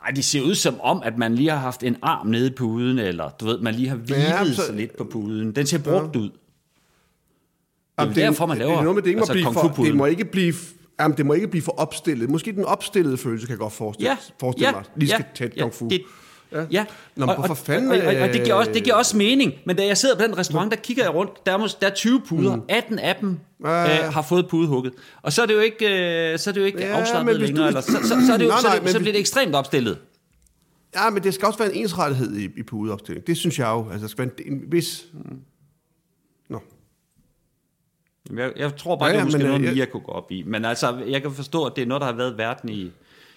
Nej, 0.03 0.11
det 0.11 0.25
ser 0.25 0.43
ud 0.43 0.55
som 0.55 0.81
om, 0.81 1.03
at 1.05 1.19
man 1.19 1.35
lige 1.35 1.51
har 1.51 1.57
haft 1.59 1.83
en 1.83 1.97
arm 2.03 2.27
nede 2.27 2.47
i 2.47 2.51
puden, 2.51 2.99
eller 2.99 3.31
du 3.31 3.45
ved, 3.45 3.59
man 3.59 3.75
lige 3.75 3.89
har 3.89 3.97
hvilet 3.97 4.19
Ja, 4.23 4.39
ja, 4.39 4.53
så- 4.53 4.67
sig 4.67 4.75
lidt 4.75 4.97
på 4.97 5.05
puden. 5.05 5.57
Den 5.57 5.67
ser 5.67 5.79
brugt 5.79 6.17
ud. 6.17 6.23
Det 6.23 6.33
er 7.99 8.03
Jamen, 8.03 8.17
derfor, 8.17 8.47
man 8.47 8.59
laver 8.59 8.71
det, 8.71 8.79
er 8.79 8.83
noget 8.83 8.95
med, 8.95 9.03
det, 9.03 9.09
ikke 9.09 9.19
må 9.19 9.23
altså, 9.23 9.33
blive 9.33 9.45
kung 9.45 9.77
for, 9.77 9.85
det 9.85 9.97
må 9.97 10.07
ikke 10.07 10.25
blive 10.25 10.55
Jamen, 11.01 11.17
det 11.17 11.27
må 11.27 11.33
ikke 11.33 11.49
blive 11.49 11.63
for 11.63 11.73
opstillet. 11.73 12.31
Måske 12.31 12.53
den 12.53 12.65
opstillede 12.65 13.17
følelse 13.17 13.47
kan 13.47 13.53
jeg 13.53 13.59
godt 13.59 13.73
forestille, 13.73 14.11
Ja, 14.11 14.17
forestille 14.41 14.69
ja, 14.69 14.75
mig. 14.75 14.85
Lige 14.97 15.09
skal 15.09 15.25
ja, 15.41 15.45
ja, 15.57 15.63
kung 15.63 15.75
fu. 15.75 15.89
det- 15.89 16.03
Ja. 16.53 16.65
Ja, 16.71 16.85
Nå, 17.17 17.27
men 17.27 17.35
hvorfor 17.35 17.55
fanden... 17.55 17.91
Og, 17.91 17.97
og, 17.99 18.05
og, 18.07 18.21
og 18.23 18.29
det, 18.29 18.43
giver 18.45 18.55
også, 18.55 18.73
det 18.73 18.83
giver 18.85 18.97
øh, 18.97 18.99
også 18.99 19.17
mening, 19.17 19.53
men 19.67 19.77
da 19.77 19.87
jeg 19.87 19.97
sidder 19.97 20.17
på 20.17 20.23
den 20.23 20.39
restaurant, 20.39 20.71
der 20.71 20.77
kigger 20.77 21.03
jeg 21.05 21.15
rundt, 21.15 21.47
der 21.47 21.53
er, 21.53 21.77
der 21.81 21.87
er 21.87 21.95
20 21.95 22.21
puder, 22.27 22.57
mm. 22.57 22.63
18 22.69 22.99
af 22.99 23.17
dem 23.21 23.39
Ja. 23.65 24.07
øh, 24.07 24.13
har 24.13 24.23
fået 24.23 24.49
pudehugget. 24.49 24.93
Og 25.23 25.33
så 25.33 25.43
er 25.43 25.47
det 25.47 25.55
jo 25.55 25.61
ikke, 25.61 25.85
øh, 26.33 26.39
så 26.39 26.51
er 26.51 26.55
det 26.55 26.61
jo 26.61 26.67
ikke 26.67 26.79
Ja, 26.81 27.01
afslappet 27.01 27.41
længere, 27.41 27.63
du- 27.63 27.69
eller, 27.69 27.81
så, 27.81 27.93
så, 27.93 28.27
så, 28.27 28.33
er 28.33 28.37
det 28.37 28.45
jo, 28.45 28.49
Nej, 28.51 28.61
så, 28.61 28.67
er 28.67 28.71
nej, 28.71 28.75
det, 28.75 28.83
men 28.83 28.93
så 28.93 28.99
hvis- 28.99 29.03
bliver 29.05 29.13
det 29.13 29.21
ekstremt 29.21 29.55
opstillet. 29.55 29.99
Ja, 30.95 31.11
men 31.11 31.23
det 31.23 31.35
skal 31.35 31.47
også 31.47 31.59
være 31.59 31.75
en 31.75 31.81
ensrettighed 31.83 32.37
i, 32.37 32.45
i 32.57 32.63
pudeopstilling. 32.63 33.27
Det 33.27 33.37
synes 33.37 33.59
jeg 33.59 33.67
jo. 33.69 33.87
Altså, 33.91 34.01
der 34.03 34.09
skal 34.09 34.25
være 34.25 34.47
en, 34.47 34.53
en 34.53 34.63
vis... 34.73 35.05
Nå. 36.49 36.61
Jeg, 38.37 38.53
jeg 38.57 38.77
tror 38.77 38.97
bare, 38.97 39.09
Ja, 39.09 39.15
ja, 39.15 39.17
det 39.17 39.21
er 39.21 39.25
måske 39.25 39.39
men, 39.39 39.47
noget, 39.47 39.61
øh, 39.61 39.67
jeg- 39.67 39.75
Mia 39.75 39.85
kunne 39.85 40.01
gå 40.03 40.13
op 40.13 40.31
i. 40.31 40.43
Men 40.47 40.65
altså, 40.65 40.99
jeg 41.09 41.23
kan 41.23 41.33
forstå, 41.33 41.65
at 41.65 41.73
det 41.77 41.83
er 41.83 41.87
noget, 41.87 42.01
der 42.01 42.07
har 42.07 42.15
været 42.15 42.35
i 42.35 42.39
verden 42.39 42.69
i... 42.69 42.93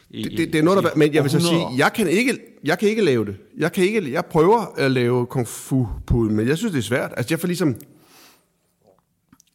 i 0.09 0.23
Det, 0.23 0.37
det, 0.37 0.53
det 0.53 0.59
er 0.59 0.63
noget, 0.63 0.83
der... 0.83 0.89
i 0.89 0.93
Men 0.95 1.13
jeg 1.13 1.23
vil 1.23 1.31
så 1.31 1.39
sige, 1.39 1.67
jeg 1.77 1.93
kan 1.93 2.07
ikke, 2.07 2.39
jeg 2.63 2.79
kan 2.79 2.89
ikke 2.89 3.01
lave 3.01 3.25
det. 3.25 3.37
Jeg, 3.57 3.71
kan 3.71 3.83
ikke, 3.83 4.11
jeg 4.11 4.25
prøver 4.25 4.65
at 4.77 4.91
lave 4.91 5.25
kung 5.25 5.47
fu 5.47 5.87
puden, 6.07 6.35
men 6.35 6.47
jeg 6.47 6.57
synes, 6.57 6.71
det 6.71 6.79
er 6.79 6.83
svært. 6.83 7.13
Altså, 7.17 7.33
jeg 7.33 7.39
får 7.39 7.47
ligesom... 7.47 7.75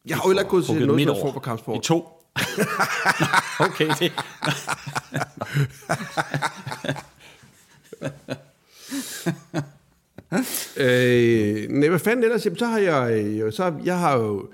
Jeg 0.07 0.17
har 0.17 0.23
jo 0.23 0.29
heller 0.29 0.41
ikke 0.41 0.49
gået 0.49 0.65
til 0.65 0.87
noget 0.87 1.07
som 1.07 1.15
for 1.21 1.37
I 1.37 1.39
kampsport. 1.43 1.83
to. 1.83 2.07
okay, 3.67 3.89
det... 3.99 4.11
Øh, 10.77 11.69
nej, 11.69 11.89
hvad 11.89 11.99
fanden 11.99 12.23
ellers? 12.23 12.45
Jamen, 12.45 12.57
så 12.57 12.65
har 12.65 12.79
jeg, 12.79 13.23
øh, 13.25 13.53
så 13.53 13.73
jeg 13.83 13.99
har 13.99 14.17
jo, 14.17 14.49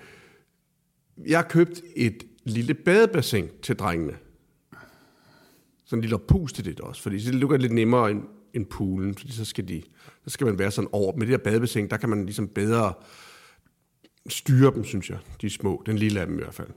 jeg 1.26 1.38
har 1.38 1.44
købt 1.44 1.82
et 1.96 2.24
lille 2.44 2.74
badebassin 2.74 3.50
til 3.64 3.76
drengene. 3.76 4.14
Sådan 5.88 5.98
en 5.98 6.02
lille 6.02 6.20
puste 6.20 6.64
det 6.64 6.80
også, 6.80 7.02
fordi 7.02 7.18
det 7.18 7.36
lukker 7.36 7.58
det 7.58 7.62
lidt 7.62 7.74
nemmere 7.74 8.12
end, 8.12 8.22
end 8.54 8.66
poolen, 8.66 9.16
fordi 9.16 9.32
så 9.32 9.46
skal, 9.46 9.68
de, 9.68 9.84
så 10.24 10.30
skal 10.30 10.48
man 10.48 10.60
være 10.60 10.72
sådan 10.72 10.90
over. 10.92 11.16
Med 11.16 11.28
det 11.28 11.32
der 11.32 11.52
badebassin, 11.52 11.90
der 11.90 11.98
kan 11.98 12.10
man 12.10 12.26
ligesom 12.26 12.48
bedre 12.48 12.94
styre 14.30 14.72
dem, 14.76 14.84
synes 14.84 15.10
jeg, 15.10 15.18
de 15.42 15.50
små, 15.50 15.84
den 15.86 15.98
lille 15.98 16.20
af 16.20 16.28
dem 16.28 16.36
i 16.40 16.42
hvert 16.42 16.54
fald. 16.54 16.68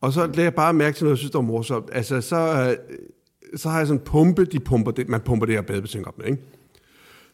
Og 0.00 0.12
så 0.12 0.26
lagde 0.26 0.42
jeg 0.42 0.54
bare 0.54 0.72
mærke 0.72 0.96
til 0.96 1.04
noget, 1.04 1.12
jeg 1.12 1.18
synes, 1.18 1.30
der 1.30 1.38
var 1.38 1.46
morsomt. 1.46 1.88
Altså, 1.92 2.20
så, 2.20 2.36
øh, 2.36 2.98
så 3.58 3.68
har 3.68 3.78
jeg 3.78 3.86
sådan 3.86 4.00
en 4.00 4.04
pumpe, 4.04 4.44
de 4.44 4.60
pumper 4.60 4.90
det, 4.90 5.08
man 5.08 5.20
pumper 5.20 5.46
det 5.46 5.54
her 5.54 5.62
badebassin 5.62 6.04
op 6.04 6.18
med, 6.18 6.26
ikke? 6.26 6.42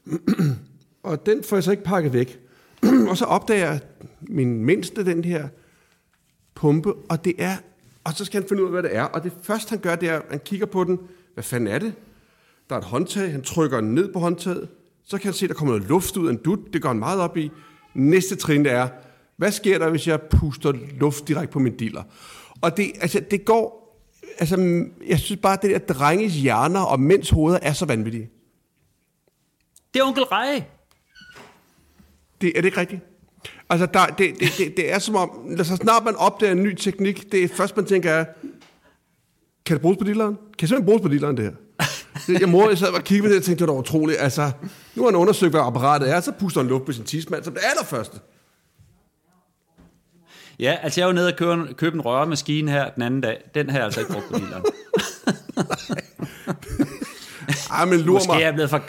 Og 1.03 1.27
den 1.27 1.43
får 1.43 1.57
jeg 1.57 1.65
så 1.65 1.71
ikke 1.71 1.83
pakket 1.83 2.13
væk. 2.13 2.41
og 3.11 3.17
så 3.17 3.25
opdager 3.25 3.71
jeg, 3.71 3.81
min 4.21 4.65
mindste, 4.65 5.05
den 5.05 5.25
her 5.25 5.49
pumpe, 6.55 6.95
og 6.95 7.25
det 7.25 7.35
er, 7.39 7.57
og 8.11 8.17
så 8.17 8.25
skal 8.25 8.41
han 8.41 8.49
finde 8.49 8.63
ud 8.63 8.69
af, 8.69 8.73
hvad 8.73 8.83
det 8.83 8.97
er. 8.97 9.03
Og 9.03 9.23
det 9.23 9.33
første, 9.43 9.71
han 9.71 9.79
gør, 9.79 9.97
det 9.97 10.09
er, 10.09 10.17
at 10.17 10.23
han 10.31 10.41
kigger 10.45 10.67
på 10.67 10.85
den. 10.85 10.99
Hvad 11.35 11.45
fanden 11.45 11.67
er 11.67 11.79
det? 11.79 11.95
Der 12.69 12.75
er 12.75 12.79
et 12.79 12.85
håndtag, 12.85 13.33
han 13.33 13.43
trykker 13.43 13.81
ned 13.81 14.13
på 14.13 14.19
håndtaget. 14.19 14.69
Så 15.05 15.19
kan 15.19 15.25
han 15.25 15.35
se, 15.35 15.45
at 15.45 15.49
der 15.49 15.55
kommer 15.55 15.75
noget 15.75 15.89
luft 15.89 16.17
ud 16.17 16.27
af 16.27 16.31
en 16.31 16.37
dut. 16.37 16.59
Det 16.73 16.83
går 16.83 16.89
han 16.89 16.99
meget 16.99 17.21
op 17.21 17.37
i. 17.37 17.51
Næste 17.95 18.37
trin 18.37 18.67
er, 18.67 18.89
hvad 19.37 19.53
sker 19.53 19.79
der, 19.79 19.91
hvis 19.91 20.07
jeg 20.07 20.21
puster 20.23 20.73
luft 20.99 21.29
direkte 21.29 21.53
på 21.53 21.59
min 21.59 21.77
diller? 21.77 22.03
Og 22.61 22.77
det, 22.77 22.93
altså, 23.01 23.21
det 23.31 23.45
går... 23.45 23.81
Altså, 24.39 24.85
jeg 25.07 25.19
synes 25.19 25.41
bare, 25.41 25.53
at 25.53 25.63
det 25.63 25.71
der 25.71 25.95
drenges 25.95 26.35
hjerner 26.35 26.81
og 26.81 27.01
mænds 27.01 27.31
hoveder 27.31 27.59
er 27.63 27.73
så 27.73 27.87
vanvittige. 27.87 28.31
Det 29.95 30.01
er 30.01 30.05
onkel 30.05 30.25
Rej. 30.25 30.65
Det, 32.41 32.49
er 32.49 32.61
det 32.61 32.65
ikke 32.65 32.81
rigtigt? 32.81 33.10
Altså, 33.71 33.87
der, 33.87 34.07
det, 34.07 34.35
det, 34.41 34.49
det, 34.59 34.77
det 34.77 34.93
er 34.93 34.99
som 34.99 35.17
om, 35.17 35.31
så 35.59 35.77
snart 35.77 36.05
man 36.05 36.17
opdager 36.17 36.53
en 36.53 36.63
ny 36.63 36.75
teknik, 36.75 37.33
det 37.33 37.45
er 37.45 37.49
først, 37.49 37.77
man 37.77 37.87
tænker, 37.87 38.11
er, 38.11 38.25
kan 39.67 39.75
det 39.75 39.83
bruges 39.83 39.99
på 39.99 40.05
dilleren? 40.05 40.35
Kan 40.35 40.45
det 40.61 40.69
simpelthen 40.69 40.85
bruges 40.85 41.03
på 41.03 41.09
dilleren, 41.09 41.37
det 41.37 41.45
her? 41.45 41.53
Jeg 42.41 42.49
mor, 42.49 42.69
jeg 42.69 42.79
sad 42.79 42.89
og 42.89 43.05
kiggede 43.05 43.29
på 43.29 43.29
det, 43.29 43.39
og 43.39 43.45
tænkte, 43.45 43.65
det 43.65 43.73
var 43.73 43.79
utroligt. 43.79 44.19
Altså, 44.21 44.51
nu 44.95 45.03
har 45.03 45.11
han 45.11 45.17
undersøgt, 45.17 45.53
hvad 45.53 45.61
apparatet 45.61 46.11
er, 46.11 46.21
så 46.21 46.33
puster 46.33 46.61
han 46.61 46.69
luft 46.69 46.85
på 46.85 46.93
sin 46.93 47.05
tidsmand, 47.05 47.45
som 47.45 47.53
det 47.53 47.63
allerførste. 47.71 48.19
Ja, 50.59 50.77
altså 50.83 51.01
jeg 51.01 51.07
var 51.07 51.13
nede 51.13 51.27
og 51.27 51.37
købe, 51.37 51.75
købe 51.75 51.95
en 51.95 52.01
røremaskine 52.01 52.71
her 52.71 52.91
den 52.91 53.03
anden 53.03 53.21
dag. 53.21 53.43
Den 53.55 53.71
har 53.71 53.79
jeg 53.79 53.85
altså 53.85 54.01
ikke 54.01 54.13
brugt 54.13 54.27
på 54.27 54.39
bilerne. 54.39 54.65
Ej, 57.79 57.85
men 57.85 58.01
lur 58.01 58.15
Måske 58.15 58.31
er 58.31 58.35
mig, 58.35 58.43
jeg 58.43 58.55
blevet 58.55 58.71
for... 58.71 58.83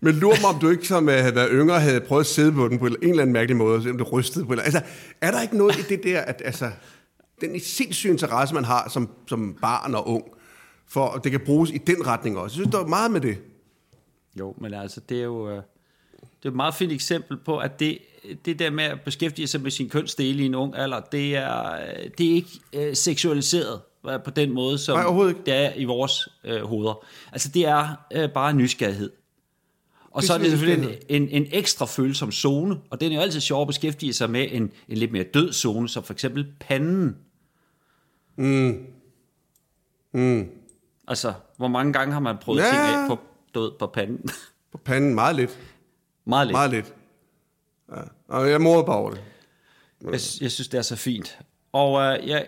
men 0.00 0.14
lur 0.14 0.34
mig, 0.40 0.50
om 0.54 0.60
du 0.60 0.68
ikke 0.68 0.88
som 0.88 1.06
uh, 1.06 1.12
havde 1.12 1.34
været 1.34 1.48
yngre, 1.52 1.80
havde 1.80 2.00
prøvet 2.00 2.20
at 2.20 2.26
sidde 2.26 2.52
på 2.52 2.68
den 2.68 2.78
på 2.78 2.86
en 2.86 2.96
eller 3.02 3.22
anden 3.22 3.32
mærkelig 3.32 3.56
måde, 3.56 3.76
og 3.76 3.82
se, 3.82 3.90
om 3.90 3.98
det 3.98 4.12
rystede 4.12 4.44
på 4.44 4.52
en 4.52 4.58
eller 4.58 4.64
anden. 4.64 4.76
Altså, 4.76 4.92
er 5.20 5.30
der 5.30 5.42
ikke 5.42 5.56
noget 5.56 5.78
i 5.78 5.82
det 5.82 6.02
der, 6.04 6.20
at 6.20 6.42
altså, 6.44 6.70
den 7.40 7.60
sindssyge 7.60 8.12
interesse, 8.12 8.54
man 8.54 8.64
har 8.64 8.88
som, 8.88 9.10
som 9.26 9.58
barn 9.60 9.94
og 9.94 10.08
ung, 10.08 10.24
for 10.88 11.06
at 11.08 11.24
det 11.24 11.32
kan 11.32 11.40
bruges 11.46 11.70
i 11.70 11.78
den 11.78 12.06
retning 12.06 12.38
også. 12.38 12.54
Jeg 12.54 12.62
synes, 12.62 12.74
der 12.74 12.80
er 12.82 12.86
meget 12.86 13.10
med 13.10 13.20
det. 13.20 13.38
Jo, 14.38 14.54
men 14.60 14.74
altså, 14.74 15.00
det 15.08 15.18
er 15.18 15.24
jo... 15.24 15.50
øh, 15.50 15.62
Det 16.22 16.44
er 16.44 16.48
et 16.48 16.56
meget 16.56 16.74
fint 16.74 16.92
eksempel 16.92 17.36
på, 17.36 17.58
at 17.58 17.80
det, 17.80 17.98
det 18.44 18.58
der 18.58 18.70
med 18.70 18.84
at 18.84 19.00
beskæftige 19.04 19.46
sig 19.46 19.60
med 19.60 19.70
sin 19.70 19.88
kønsdele 19.88 20.42
i 20.42 20.46
en 20.46 20.54
ung 20.54 20.76
alder, 20.76 21.00
det 21.00 21.36
er, 21.36 21.72
øh, 21.72 22.10
det 22.18 22.30
er 22.30 22.34
ikke 22.34 22.50
øh, 22.72 22.96
seksualiseret 22.96 23.80
øh, 24.10 24.22
på 24.24 24.30
den 24.30 24.52
måde, 24.52 24.78
som 24.78 24.98
Nej, 24.98 25.32
det 25.46 25.54
er 25.54 25.72
i 25.76 25.84
vores 25.84 26.28
øh, 26.44 26.62
hoveder. 26.62 27.04
Altså, 27.32 27.48
det 27.48 27.66
er 27.66 27.88
øh, 28.14 28.28
bare 28.30 28.52
nysgerrighed. 28.54 29.10
Og 30.18 30.24
så 30.24 30.34
er 30.34 30.38
det 30.38 30.50
selvfølgelig 30.50 30.98
en, 31.08 31.28
en 31.28 31.46
ekstra 31.52 31.86
følsom 31.86 32.32
zone, 32.32 32.80
og 32.90 33.00
den 33.00 33.12
er 33.12 33.16
jo 33.16 33.22
altid 33.22 33.40
sjov 33.40 33.60
at 33.60 33.66
beskæftige 33.66 34.12
sig 34.12 34.30
med 34.30 34.46
en, 34.50 34.72
en 34.88 34.96
lidt 34.96 35.12
mere 35.12 35.24
død 35.34 35.52
zone, 35.52 35.88
som 35.88 36.02
for 36.02 36.12
eksempel 36.12 36.46
panden. 36.60 37.16
Mm. 38.36 38.86
Mm. 40.12 40.48
Altså, 41.08 41.32
hvor 41.56 41.68
mange 41.68 41.92
gange 41.92 42.12
har 42.12 42.20
man 42.20 42.36
prøvet 42.40 42.58
Ja. 42.60 42.64
ting 42.64 42.78
af 42.78 43.08
på, 43.08 43.18
død 43.54 43.72
på 43.78 43.86
panden? 43.86 44.28
På 44.72 44.78
panden 44.78 45.14
meget 45.14 45.36
lidt. 45.36 45.58
Meget 46.24 46.46
lidt. 46.46 46.52
Meget 46.54 46.70
lidt. 46.70 46.94
Ja. 47.96 48.00
Og 48.28 48.50
jeg 48.50 48.60
morede 48.60 48.84
bare 48.84 48.96
over 48.96 49.10
det. 49.10 49.22
Jeg, 50.02 50.10
jeg 50.12 50.20
synes, 50.20 50.68
det 50.68 50.78
er 50.78 50.82
så 50.82 50.96
fint. 50.96 51.38
Og 51.72 52.00
øh, 52.00 52.28
jeg, 52.28 52.46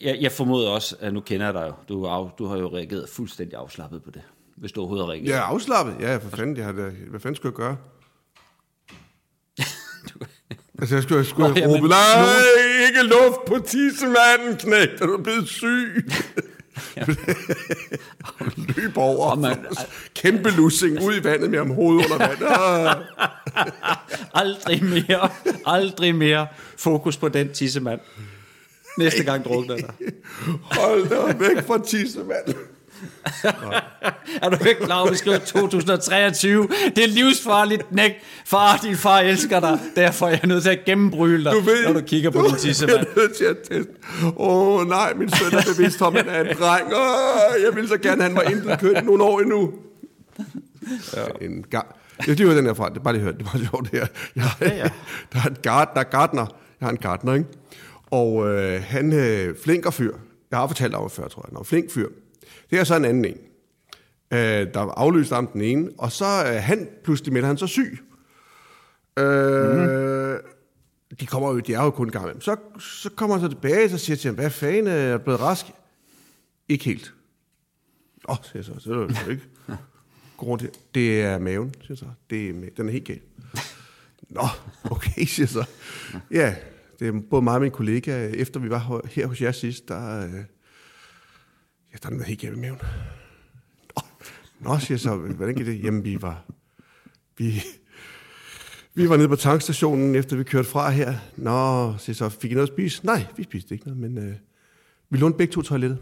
jeg, 0.00 0.18
jeg 0.20 0.32
formoder 0.32 0.70
også, 0.70 0.96
at 1.00 1.14
nu 1.14 1.20
kender 1.20 1.46
jeg 1.46 1.54
dig 1.54 1.66
jo. 1.68 1.74
Du, 1.88 2.30
du 2.38 2.46
har 2.46 2.56
jo 2.56 2.68
reageret 2.76 3.08
fuldstændig 3.08 3.58
afslappet 3.58 4.02
på 4.02 4.10
det. 4.10 4.22
Hvis 4.56 4.72
du 4.72 4.80
overhovedet 4.80 5.06
har 5.06 5.12
reageret. 5.12 5.36
Er 5.36 5.40
afslappet. 5.42 5.96
Ja, 6.00 6.16
for 6.16 6.36
fanden. 6.36 6.56
Jeg 6.56 6.64
har, 6.64 6.72
da- 6.72 6.90
hvad 7.10 7.20
fanden 7.20 7.36
skulle 7.36 7.50
jeg 7.52 7.56
gøre? 7.56 7.76
altså, 10.80 10.94
jeg 10.94 11.02
skulle, 11.02 11.18
jeg 11.18 11.26
skulle 11.26 11.48
Nå, 11.48 11.54
jamen, 11.60 11.76
råbe, 11.76 11.88
nej, 11.88 12.24
ikke 12.88 13.02
luft 13.02 13.44
på 13.46 13.58
tissemanden, 13.66 14.56
knægt, 14.58 15.00
er 15.00 15.06
du 15.06 15.18
blevet 15.22 15.48
syg? 15.48 16.04
Løb 18.76 18.96
over. 18.96 19.30
Og 19.30 19.38
man- 19.38 19.66
Kæmpe 20.14 20.50
lussing 20.50 21.02
ud 21.02 21.14
i 21.20 21.24
vandet 21.24 21.50
med 21.50 21.58
om 21.58 21.70
hovedet 21.70 22.04
under 22.12 22.18
vandet. 22.28 22.46
Ah. 22.50 22.96
Aldrig 24.42 24.84
mere, 24.84 25.30
aldrig 25.66 26.14
mere 26.14 26.46
fokus 26.76 27.16
på 27.16 27.28
den 27.28 27.52
tissemand. 27.52 28.00
Næste 28.98 29.24
gang 29.24 29.44
drukner 29.44 29.76
dig. 29.76 29.94
Hold 30.62 31.08
dig 31.08 31.40
væk 31.40 31.66
fra 31.66 31.78
tissemanden. 31.84 32.54
Er 34.42 34.48
du 34.50 34.64
ikke 34.64 34.84
klar 34.84 35.10
vi 35.10 35.16
skriver 35.16 35.38
2023? 35.38 36.68
Det 36.96 37.04
er 37.04 37.08
livsfarligt, 37.08 37.88
knæk. 37.88 38.12
Far, 38.44 38.76
din 38.76 38.96
far 38.96 39.18
elsker 39.18 39.60
dig. 39.60 39.78
Derfor 39.96 40.26
er 40.26 40.30
jeg 40.30 40.40
nødt 40.44 40.62
til 40.62 40.70
at 40.70 40.84
gennembryde 40.86 41.44
dig, 41.44 41.52
Du 41.52 41.60
ved, 41.60 41.86
når 41.86 41.92
du 41.92 42.06
kigger 42.06 42.30
på 42.30 42.42
din 42.48 42.56
tissemand. 42.56 42.98
Jeg 42.98 43.06
er 43.16 43.20
nødt 43.20 43.36
til 43.36 43.44
at 43.44 43.56
teste. 43.58 43.92
Åh 44.24 44.32
oh, 44.36 44.88
nej, 44.88 45.14
min 45.14 45.30
søn 45.30 45.58
er 45.58 45.74
bevidst 45.76 46.02
om, 46.02 46.16
at 46.16 46.24
han 46.24 46.46
er 46.46 46.50
en 46.50 46.56
dreng. 46.56 46.86
Oh, 46.86 47.62
jeg 47.64 47.76
vil 47.76 47.88
så 47.88 47.98
gerne, 47.98 48.22
han 48.22 48.34
var 48.34 48.42
intet 48.42 48.80
køn 48.80 49.04
nogle 49.04 49.24
år 49.24 49.40
endnu. 49.40 49.72
Ja. 51.16 51.46
En 51.46 51.64
gang. 51.70 51.86
Jeg 52.26 52.36
lige 52.36 52.56
den 52.56 52.66
her 52.66 52.74
fra. 52.74 52.88
Det 52.88 52.96
er 52.96 53.00
bare 53.00 53.14
lige 53.14 53.22
hørt. 53.24 53.38
Det 53.38 53.44
var 53.52 53.58
sjovt 53.70 53.90
det 53.90 54.00
her. 54.00 54.06
Jeg, 54.36 54.50
ja, 54.60 54.74
ja. 54.74 54.88
Der 55.32 55.38
er 55.44 55.48
en 55.48 55.56
gartner, 55.62 56.02
gartner. 56.02 56.46
Jeg 56.80 56.86
har 56.86 56.90
en 56.90 56.96
gartner, 56.96 57.34
ikke? 57.34 57.46
Og 58.10 58.48
øh, 58.48 58.82
han 58.82 59.12
øh, 59.12 59.54
flinker 59.64 59.90
fyr. 59.90 60.12
Jeg 60.50 60.58
har 60.58 60.66
fortalt 60.66 60.94
om 60.94 61.02
det 61.02 61.12
før, 61.12 61.28
tror 61.28 61.44
jeg. 61.48 61.52
Nå, 61.52 61.62
flink 61.64 61.92
fyr. 61.92 62.08
Det 62.72 62.80
er 62.80 62.84
så 62.84 62.96
en 62.96 63.04
anden 63.04 63.24
en. 63.24 63.36
Øh, 64.32 64.74
der 64.74 64.80
var 64.80 64.92
aflyst 64.92 65.32
om 65.32 65.46
den 65.46 65.60
ene. 65.60 65.90
Og 65.98 66.12
så 66.12 66.24
øh, 66.24 66.54
han 66.62 66.88
pludselig 67.04 67.32
med, 67.32 67.42
han 67.42 67.58
så 67.58 67.66
syg. 67.66 67.98
Øh, 69.18 69.76
mm. 69.76 70.38
De 71.20 71.26
kommer 71.26 71.52
jo, 71.52 71.58
de 71.58 71.74
er 71.74 71.84
jo 71.84 71.90
kun 71.90 72.10
imellem. 72.24 72.40
Så, 72.40 72.56
så 72.80 73.10
kommer 73.10 73.36
han 73.36 73.44
så 73.44 73.48
tilbage, 73.54 73.90
så 73.90 73.98
siger 73.98 74.16
til 74.16 74.28
ham, 74.28 74.34
hvad 74.34 74.50
fanden 74.50 74.86
er 74.86 74.92
jeg 74.96 75.22
blevet 75.22 75.40
rask? 75.40 75.66
Ikke 76.68 76.84
helt. 76.84 77.14
Åh, 78.28 78.36
siger 78.42 78.52
jeg 78.58 78.64
så, 78.64 78.72
så 78.78 78.92
er 78.92 79.06
det 79.06 79.24
jo 79.26 79.30
ikke. 79.30 79.42
Her. 80.60 80.66
Det 80.94 81.22
er 81.22 81.38
maven, 81.38 81.74
siger 81.74 81.86
jeg 81.90 81.98
så. 81.98 82.06
Det 82.30 82.48
er, 82.48 82.52
den 82.76 82.88
er 82.88 82.92
helt 82.92 83.04
galt. 83.04 83.22
Nå, 84.30 84.42
okay, 84.90 85.24
siger 85.24 85.42
jeg 85.44 85.48
så. 85.48 85.64
Ja, 86.30 86.54
det 86.98 87.08
er 87.08 87.20
både 87.30 87.42
mig 87.42 87.54
og 87.54 87.60
min 87.60 87.70
kollega, 87.70 88.28
efter 88.28 88.60
vi 88.60 88.70
var 88.70 88.78
her- 88.78 89.08
her 89.10 89.26
hos 89.26 89.40
jer 89.42 89.52
sidst, 89.52 89.88
der, 89.88 90.28
øh, 91.92 91.94
ja, 91.94 91.98
der 92.02 92.06
er 92.06 92.10
noget 92.10 92.26
helt 92.26 92.40
galt 92.40 92.58
med 92.58 92.60
maven. 92.60 92.78
Nå, 93.96 94.02
Nå, 94.60 94.78
siger 94.78 94.94
jeg 94.94 95.00
så, 95.00 95.16
hvordan 95.16 95.54
gik 95.54 95.66
det? 95.66 95.84
Jamen, 95.84 96.04
vi 96.04 96.22
var, 96.22 96.44
vi, 97.38 97.62
vi 98.94 99.08
var 99.08 99.16
nede 99.16 99.28
på 99.28 99.36
tankstationen, 99.36 100.14
efter 100.14 100.36
vi 100.36 100.44
kørte 100.44 100.68
fra 100.68 100.90
her. 100.90 101.14
Nå, 101.36 101.94
siger 101.98 102.14
så 102.14 102.28
fik 102.28 102.50
I 102.50 102.54
noget 102.54 102.68
at 102.68 102.74
spise? 102.74 103.06
Nej, 103.06 103.26
vi 103.36 103.42
spiste 103.42 103.74
ikke 103.74 103.86
noget, 103.86 104.00
men 104.00 104.18
øh, 104.18 104.34
vi 105.10 105.18
lånte 105.18 105.38
begge 105.38 105.52
to 105.52 105.62
toilettet. 105.62 105.98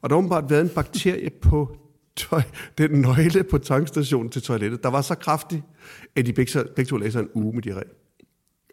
Og 0.00 0.10
der 0.10 0.16
har 0.16 0.18
åbenbart 0.18 0.50
været 0.50 0.60
en 0.60 0.68
bakterie 0.68 1.30
på 1.30 1.76
tøj, 2.16 2.42
den 2.78 2.90
nøgle 2.90 3.44
på 3.44 3.58
tankstationen 3.58 4.30
til 4.30 4.42
toilettet, 4.42 4.82
der 4.82 4.88
var 4.88 5.02
så 5.02 5.14
kraftig, 5.14 5.62
at 6.16 6.26
de 6.26 6.32
begge, 6.32 6.64
begge 6.76 6.88
to 6.88 6.96
lagde 6.96 7.12
sig 7.12 7.20
en 7.20 7.30
uge 7.34 7.52
med 7.52 7.66
diarré. 7.66 8.02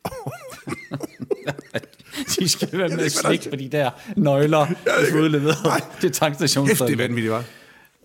De 2.40 2.50
skal 2.50 2.78
være 2.78 2.90
med 2.90 3.00
at 3.00 3.12
slikke 3.12 3.50
på 3.50 3.56
de 3.56 3.70
der 3.70 3.92
nøgler, 4.18 4.66
der 4.86 5.12
får 5.12 5.20
udleveret 5.20 5.84
til 6.02 6.12
tankstationen. 6.12 6.68
Kæft, 6.68 6.80
det 6.80 6.92
er 6.92 6.98
vanvittigt, 6.98 7.32
var. 7.32 7.44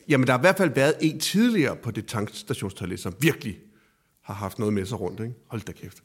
Jamen, 0.09 0.27
der 0.27 0.33
har 0.33 0.39
i 0.39 0.41
hvert 0.41 0.57
fald 0.57 0.75
været 0.75 0.95
en 1.01 1.21
tidligere 1.21 1.77
på 1.77 1.91
det 1.91 2.07
tankstationstoilet, 2.07 3.01
som 3.01 3.15
virkelig 3.21 3.59
har 4.25 4.35
haft 4.35 4.59
noget 4.59 4.75
med 4.75 4.87
sig 4.87 5.01
rundt, 5.01 5.21
ikke? 5.21 5.35
Hold 5.47 5.63
da 5.63 5.73
kæft. 5.73 5.99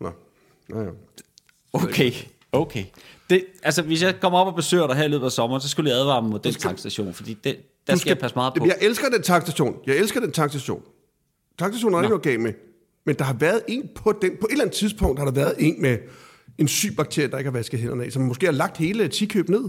Nå, 0.00 0.10
Nå 0.68 0.80
ja. 0.80 0.88
Okay, 1.72 2.12
okay. 2.52 2.84
Det, 3.30 3.44
altså, 3.62 3.82
hvis 3.82 4.02
jeg 4.02 4.20
kommer 4.20 4.38
op 4.38 4.46
og 4.46 4.54
besøger 4.54 4.86
dig 4.86 4.96
her 4.96 5.04
i 5.04 5.08
løbet 5.08 5.24
af 5.24 5.32
sommeren, 5.32 5.62
så 5.62 5.68
skulle 5.68 5.90
jeg 5.90 5.98
advare 5.98 6.22
mig 6.22 6.30
mod 6.30 6.38
den 6.38 6.54
tankstation, 6.54 7.14
fordi 7.14 7.34
det, 7.44 7.56
der 7.86 7.92
Du 7.92 7.98
skal 7.98 8.10
jeg 8.10 8.18
passe 8.18 8.34
meget 8.34 8.54
på. 8.58 8.66
Jeg 8.66 8.76
elsker 8.80 9.08
den 9.08 9.22
tankstation. 9.22 9.76
Jeg 9.86 9.96
elsker 9.96 10.20
den 10.20 10.32
tankstation. 10.32 10.82
Tankstationen 11.58 11.94
er 11.94 12.02
ikke 12.02 12.08
noget 12.08 12.22
galt 12.22 12.40
med. 12.40 12.52
Men 13.04 13.16
der 13.16 13.24
har 13.24 13.32
været 13.34 13.62
en 13.68 13.88
på 13.94 14.12
den, 14.22 14.30
på 14.40 14.46
et 14.46 14.52
eller 14.52 14.64
andet 14.64 14.76
tidspunkt 14.76 15.18
har 15.18 15.26
der 15.26 15.32
været 15.32 15.54
en 15.58 15.82
med 15.82 15.98
en 16.58 16.68
syg 16.68 16.96
bakterie, 16.96 17.28
der 17.30 17.38
ikke 17.38 17.50
har 17.50 17.58
vasket 17.58 17.80
hænderne 17.80 18.04
af, 18.04 18.12
som 18.12 18.22
måske 18.22 18.46
har 18.46 18.52
lagt 18.52 18.76
hele 18.76 19.08
tikøb 19.08 19.48
ned. 19.48 19.64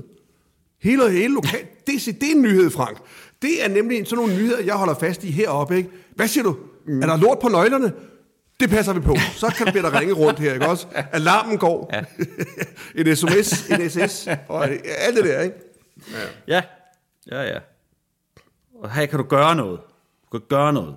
Hele, 0.82 1.12
hele 1.12 1.34
lokal. 1.34 1.66
Det, 1.88 1.96
er- 2.08 2.14
det 2.14 2.24
er 2.32 2.36
en 2.36 2.42
nyhed, 2.42 2.70
Frank. 2.70 2.98
Det 3.42 3.64
er 3.66 3.68
nemlig 3.70 4.08
sådan 4.08 4.18
nogle 4.26 4.42
nyheder, 4.42 4.60
jeg 4.64 4.76
holder 4.76 4.94
fast 4.96 5.24
i 5.24 5.32
heroppe. 5.32 5.78
Ikke? 5.78 5.90
Hvad 6.16 6.28
siger 6.28 6.44
du? 6.44 6.58
Mm. 6.88 7.02
Er 7.02 7.06
der 7.08 7.18
lort 7.18 7.40
på 7.40 7.48
nøglerne? 7.48 7.94
Det 8.60 8.70
passer 8.70 8.94
vi 8.94 9.00
på. 9.00 9.16
Så 9.36 9.54
kan 9.58 9.74
vi 9.74 9.80
der 9.80 10.00
ringe 10.00 10.14
rundt 10.14 10.40
her, 10.40 10.54
ikke 10.54 10.68
også? 10.68 10.88
Alarmen 11.12 11.58
går. 11.58 11.90
Ja. 11.94 12.04
en 13.10 13.16
sms, 13.16 13.68
en 13.70 13.90
SS, 13.90 14.28
og 14.48 14.68
alt 14.68 15.16
det 15.18 15.26
der, 15.26 15.42
ikke? 15.42 15.56
Ja, 16.48 16.62
ja, 17.32 17.42
ja. 17.42 17.60
Og 18.84 18.92
her 18.94 19.06
kan 19.06 19.20
du 19.20 19.26
gøre 19.26 19.56
noget. 19.56 19.80
Du 20.34 20.40
kan 20.40 20.48
gøre 20.50 20.74
noget. 20.74 20.96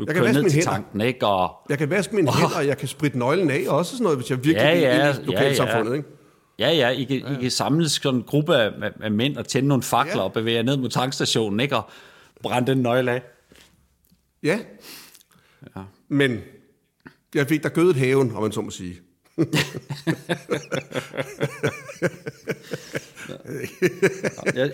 Du 0.00 0.04
Jeg 0.08 0.14
kan 0.14 0.24
vaske 0.24 0.38
mine 0.38 0.50
til 0.50 0.54
hænder. 0.56 0.70
tanken, 0.72 1.00
ikke? 1.00 1.26
Og, 1.26 1.56
Jeg 1.68 1.78
kan 1.78 1.90
vaske 1.90 2.14
mine 2.16 2.28
oh. 2.28 2.34
hænder, 2.34 2.56
og 2.56 2.66
jeg 2.66 2.78
kan 2.78 2.88
spritte 2.88 3.18
nøglen 3.18 3.50
af, 3.50 3.64
og 3.68 3.76
også 3.76 3.90
sådan 3.92 4.02
noget, 4.02 4.18
hvis 4.18 4.30
jeg 4.30 4.38
virkelig 4.44 4.54
Ja, 4.56 4.72
vil 4.74 4.80
ja, 4.82 5.08
ind 5.14 5.22
i 5.22 5.26
lokalsamfundet. 5.26 5.90
ja, 6.58 6.68
ja. 6.70 6.70
Ikke? 6.70 6.82
ja, 6.82 6.88
ja, 6.88 6.88
I 6.88 7.04
kan, 7.04 7.16
I 7.38 7.42
kan 7.42 7.50
samles 7.50 7.92
sådan 7.92 8.18
en 8.18 8.22
gruppe 8.26 8.56
af, 8.56 8.70
af- 9.02 9.10
mænd 9.12 9.36
og 9.36 9.46
tænde 9.48 9.68
nogle 9.68 9.82
fakler 9.82 10.14
Ja. 10.16 10.20
og 10.22 10.32
bevæge 10.32 10.56
jer 10.56 10.62
ned 10.62 10.76
mod 10.76 10.88
tankstationen, 10.88 11.60
ikke? 11.60 11.76
Og 11.76 11.82
brænde 12.42 12.70
den 12.74 12.82
nøgle 12.82 13.10
af. 13.12 13.22
Ja. 14.42 14.58
Ja. 15.76 15.82
Men 16.08 16.40
Jeg 17.34 17.46
fik 17.46 17.62
der 17.62 17.68
gødet 17.68 17.96
haven, 17.96 18.36
om 18.36 18.42
man 18.42 18.52
så 18.52 18.60
må 18.60 18.70
sige. 18.70 19.00
Jeg, 24.54 24.70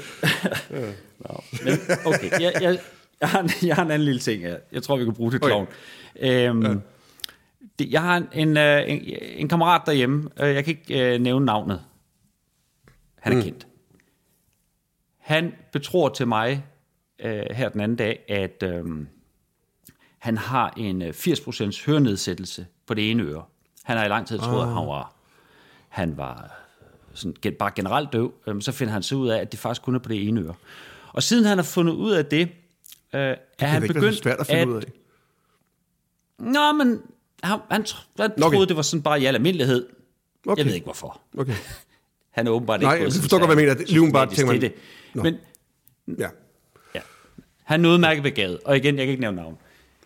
Nå, 1.18 1.40
men, 1.64 1.78
okay, 2.04 2.30
jeg, 2.40 2.52
jeg, 2.60 2.78
jeg, 3.20 3.28
har, 3.28 3.40
en- 3.40 3.50
jeg 3.68 3.76
har 3.76 3.84
en 3.84 3.90
anden 3.90 4.04
lille 4.04 4.20
ting 4.20 4.42
her. 4.42 4.56
Jeg 4.72 4.82
tror, 4.82 4.96
vi 4.96 5.04
kan 5.04 5.14
bruge 5.14 5.32
det 5.32 5.42
til 5.42 5.52
Okay. 5.52 5.66
Øhm, 6.20 6.80
det, 7.78 7.90
jeg 7.90 8.02
har 8.02 8.16
en, 8.16 8.26
en, 8.32 8.56
øh, 8.56 8.82
en, 8.90 9.02
en 9.36 9.48
kammerat 9.48 9.82
derhjemme. 9.86 10.30
Øh, 10.40 10.54
Jeg 10.54 10.64
kan 10.64 10.76
ikke 10.78 11.14
øh, 11.14 11.20
nævne 11.20 11.46
navnet. 11.46 11.82
Han 13.20 13.32
er 13.32 13.36
mm. 13.36 13.42
kendt. 13.42 13.66
Han 15.18 15.52
betror 15.72 16.08
til 16.08 16.28
mig 16.28 16.64
øh, 17.18 17.42
her 17.50 17.68
den 17.68 17.80
anden 17.80 17.96
dag, 17.96 18.24
at 18.28 18.62
øh, 18.62 18.84
han 20.18 20.36
har 20.38 20.74
en 20.76 21.02
øh, 21.02 21.08
80% 21.08 21.86
hørenedsættelse 21.86 22.66
på 22.86 22.94
det 22.94 23.10
ene 23.10 23.22
øre. 23.22 23.42
Han 23.84 23.96
har 23.96 24.04
i 24.04 24.08
lang 24.08 24.26
tid 24.26 24.38
troet, 24.38 24.62
at 24.62 24.68
han 24.74 24.86
var, 24.86 25.14
han 25.88 26.16
var 26.16 26.50
sådan, 27.14 27.54
bare 27.58 27.70
generelt 27.74 28.12
døv. 28.12 28.34
Øhm, 28.46 28.60
så 28.60 28.72
finder 28.72 28.92
han 28.92 29.02
så 29.02 29.14
ud 29.16 29.28
af, 29.28 29.38
at 29.40 29.52
det 29.52 29.60
faktisk 29.60 29.82
kun 29.82 29.94
er 29.94 29.98
på 29.98 30.08
det 30.08 30.28
ene 30.28 30.40
øre. 30.40 30.54
Og 31.12 31.22
siden 31.22 31.44
han 31.44 31.58
har 31.58 31.62
fundet 31.64 31.92
ud 31.92 32.12
af 32.12 32.26
det, 32.26 32.48
øh, 33.16 33.36
er 33.58 33.66
han 33.66 33.82
ikke 33.82 33.94
begyndt 33.94 34.14
så 34.16 34.22
svært 34.22 34.40
at 34.40 34.46
finde 34.46 34.68
ud 34.68 34.76
af. 34.82 34.92
Nå, 36.38 36.72
men 36.72 37.00
han, 37.42 37.58
han, 37.70 37.86
han 38.18 38.30
Nå, 38.36 38.46
okay. 38.46 38.54
troede, 38.54 38.68
det 38.68 38.76
var 38.76 38.82
sådan 38.82 39.02
bare 39.02 39.20
i 39.20 39.24
al 39.24 39.34
almindelighed. 39.34 39.86
Okay. 40.46 40.58
Jeg 40.58 40.66
ved 40.66 40.74
ikke, 40.74 40.84
hvorfor. 40.84 41.20
Okay. 41.38 41.52
Han 42.30 42.46
er 42.46 42.50
åbenbart 42.50 42.80
Nej, 42.80 42.92
ikke 42.94 43.02
jeg 43.04 43.12
gået 43.12 43.20
forstår 43.20 43.38
godt, 43.38 43.48
hvad 43.48 43.56
jeg 43.56 43.62
mener. 43.68 43.78
Det- 43.78 43.88
lige 43.88 44.00
umiddelbart 44.00 44.28
tænker 44.30 44.52
man- 44.52 44.60
det. 44.60 44.72
Nå. 45.14 45.22
Men 45.22 45.34
Ja. 46.18 46.28
ja, 46.94 47.00
han 47.64 47.84
er 47.84 47.88
udmærket 47.90 48.22
begavet. 48.22 48.58
Og 48.64 48.76
igen, 48.76 48.96
jeg 48.98 49.06
kan 49.06 49.10
ikke 49.10 49.20
nævne 49.20 49.36
navn. 49.36 49.58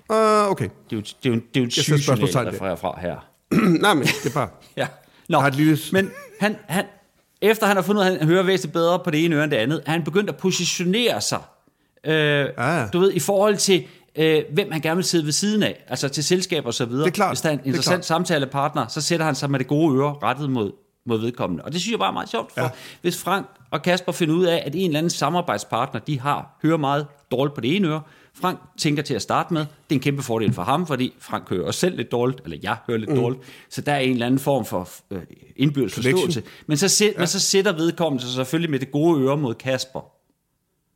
Uh, 0.09 0.51
okay. 0.51 0.64
Det 0.64 0.96
er 0.96 0.96
jo, 0.96 1.01
det 1.01 1.14
er 1.25 1.31
jo, 1.31 1.35
det 1.35 1.57
er 1.57 1.61
jo 1.61 1.64
en 1.64 1.70
sætter 1.70 1.83
syg 1.83 1.90
journal, 1.90 2.03
spørgsmålstegn 2.03 2.46
der 2.46 2.77
fra, 2.77 3.01
her. 3.01 3.16
Nej, 3.83 3.94
men 3.94 4.03
det 4.05 4.27
er 4.27 4.35
bare... 4.35 4.49
Ja. 4.77 4.87
Nå, 5.29 5.37
Jeg 5.38 5.42
har 5.42 5.49
et 5.49 5.55
lille- 5.55 5.79
men 5.92 6.11
han, 6.40 6.57
han, 6.68 6.85
efter 7.40 7.66
han 7.66 7.77
har 7.77 7.83
fundet 7.83 8.03
ud 8.03 8.07
af, 8.07 8.11
at 8.12 8.18
han 8.18 8.29
hører 8.29 8.42
væsentligt 8.42 8.73
bedre 8.73 8.99
på 9.05 9.11
det 9.11 9.25
ene 9.25 9.37
øre 9.37 9.44
end 9.44 9.51
det 9.51 9.57
andet, 9.57 9.83
han 9.87 10.05
begyndt 10.05 10.31
at 10.31 10.37
positionere 10.37 11.20
sig, 11.20 11.40
øh, 12.06 12.46
Ah. 12.56 12.88
du 12.92 12.98
ved, 12.98 13.12
i 13.12 13.20
forhold 13.20 13.56
til, 13.56 13.84
øh, 14.16 14.42
hvem 14.52 14.72
han 14.72 14.80
gerne 14.80 14.96
vil 14.96 15.04
sidde 15.04 15.24
ved 15.24 15.32
siden 15.32 15.62
af, 15.62 15.84
altså 15.88 16.08
til 16.08 16.24
selskab 16.24 16.66
og 16.66 16.74
så 16.74 16.84
videre. 16.84 17.04
Det 17.04 17.10
er 17.10 17.14
klart. 17.14 17.30
Hvis 17.30 17.40
der 17.40 17.48
er 17.48 17.52
en 17.52 17.58
Det 17.58 17.64
er 17.64 17.68
interessant 17.68 18.04
samtalepartner, 18.04 18.86
så 18.86 19.00
sætter 19.00 19.26
han 19.26 19.34
sig 19.34 19.50
med 19.50 19.58
det 19.58 19.66
gode 19.66 19.98
øre 19.98 20.16
rettet 20.22 20.50
mod, 20.50 20.72
mod 21.06 21.20
vedkommende. 21.20 21.64
Og 21.64 21.72
det 21.72 21.80
synes 21.80 21.92
jeg 21.92 21.98
bare 21.98 22.08
er 22.08 22.12
meget 22.12 22.28
sjovt, 22.28 22.52
for 22.52 22.60
ja. 22.60 22.68
Hvis 23.02 23.22
Frank 23.22 23.46
og 23.70 23.82
Kasper 23.82 24.12
finder 24.12 24.34
ud 24.34 24.44
af, 24.44 24.62
at 24.66 24.74
en 24.74 24.86
eller 24.86 24.98
anden 24.98 25.10
samarbejdspartner, 25.10 26.00
de 26.00 26.20
har, 26.20 26.58
hører 26.62 26.76
meget 26.76 27.06
dårligt 27.30 27.54
på 27.54 27.60
det 27.60 27.76
ene 27.76 27.88
øre, 27.88 28.00
Frank 28.34 28.58
tænker 28.78 29.02
til 29.02 29.14
at 29.14 29.22
starte 29.22 29.54
med, 29.54 29.60
det 29.60 29.66
er 29.90 29.94
en 29.94 30.00
kæmpe 30.00 30.22
fordel 30.22 30.52
for 30.52 30.62
ham, 30.62 30.86
fordi 30.86 31.14
Frank 31.18 31.48
hører 31.48 31.66
også 31.66 31.80
selv 31.80 31.96
lidt 31.96 32.12
dårligt, 32.12 32.40
eller 32.44 32.58
jeg 32.62 32.76
hører 32.86 32.98
lidt 32.98 33.10
mm. 33.10 33.16
dårligt, 33.16 33.42
så 33.70 33.80
der 33.80 33.92
er 33.92 33.98
en 33.98 34.12
eller 34.12 34.26
anden 34.26 34.40
form 34.40 34.64
for 34.64 34.88
øh, 35.10 35.20
indbyrdes 35.56 35.94
forståelse. 35.94 36.42
Men 36.66 36.76
så, 36.76 36.88
sæt, 36.88 37.12
ja. 37.12 37.18
men 37.18 37.26
så 37.26 37.40
sætter 37.40 37.72
vedkommende 37.72 38.24
sig 38.24 38.32
selvfølgelig 38.32 38.70
med 38.70 38.78
det 38.78 38.92
gode 38.92 39.22
øre 39.22 39.36
mod 39.36 39.54
Kasper. 39.54 40.19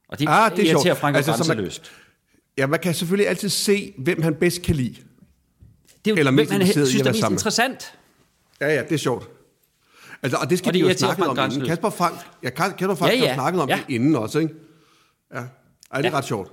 Og 0.08 0.18
det, 0.18 0.28
Ah, 0.28 0.50
det 0.50 0.58
er 0.58 0.62
irriterer 0.64 0.82
sjovt. 0.84 0.98
Frank 0.98 1.16
altså, 1.16 1.32
så 1.44 1.54
man-. 1.54 1.70
Ja, 2.58 2.66
man 2.66 2.80
kan 2.80 2.94
selvfølgelig 2.94 3.28
altid 3.28 3.48
se, 3.48 3.92
hvem 3.98 4.22
han 4.22 4.34
bedst 4.34 4.62
kan 4.62 4.74
lide. 4.76 4.94
Det 6.04 6.10
er 6.10 6.10
jo, 6.10 6.16
eller 6.16 6.32
hvem 6.32 6.50
han 6.50 6.66
synes, 6.66 6.92
der 6.92 7.00
er 7.00 7.04
mest 7.04 7.20
sammen. 7.20 7.34
interessant. 7.36 7.94
Ja, 8.60 8.74
ja, 8.74 8.82
det 8.82 8.92
er 8.92 8.96
sjovt. 8.96 9.28
Altså, 10.22 10.38
og 10.38 10.50
det 10.50 10.58
skal 10.58 10.68
Og 10.68 10.74
det 10.74 10.84
vi 10.84 10.88
jo 10.88 10.96
snakke 10.98 11.22
Frank 11.24 11.38
om 11.38 11.50
inden. 11.50 11.66
Kasper 11.68 11.90
Frank, 11.90 12.14
ja, 12.42 12.50
Kasper 12.50 12.94
Frank 12.94 13.12
ja. 13.12 13.18
ja. 13.18 13.26
har 13.26 13.34
snakket 13.34 13.60
om 13.62 13.68
Ja. 13.68 13.76
det 13.88 13.94
inden 13.94 14.16
også, 14.16 14.38
ikke? 14.38 14.54
Ja, 15.34 15.38
Ej, 15.38 15.44
det 16.02 16.06
er 16.06 16.10
Ja. 16.12 16.18
ret 16.18 16.24
sjovt. 16.24 16.52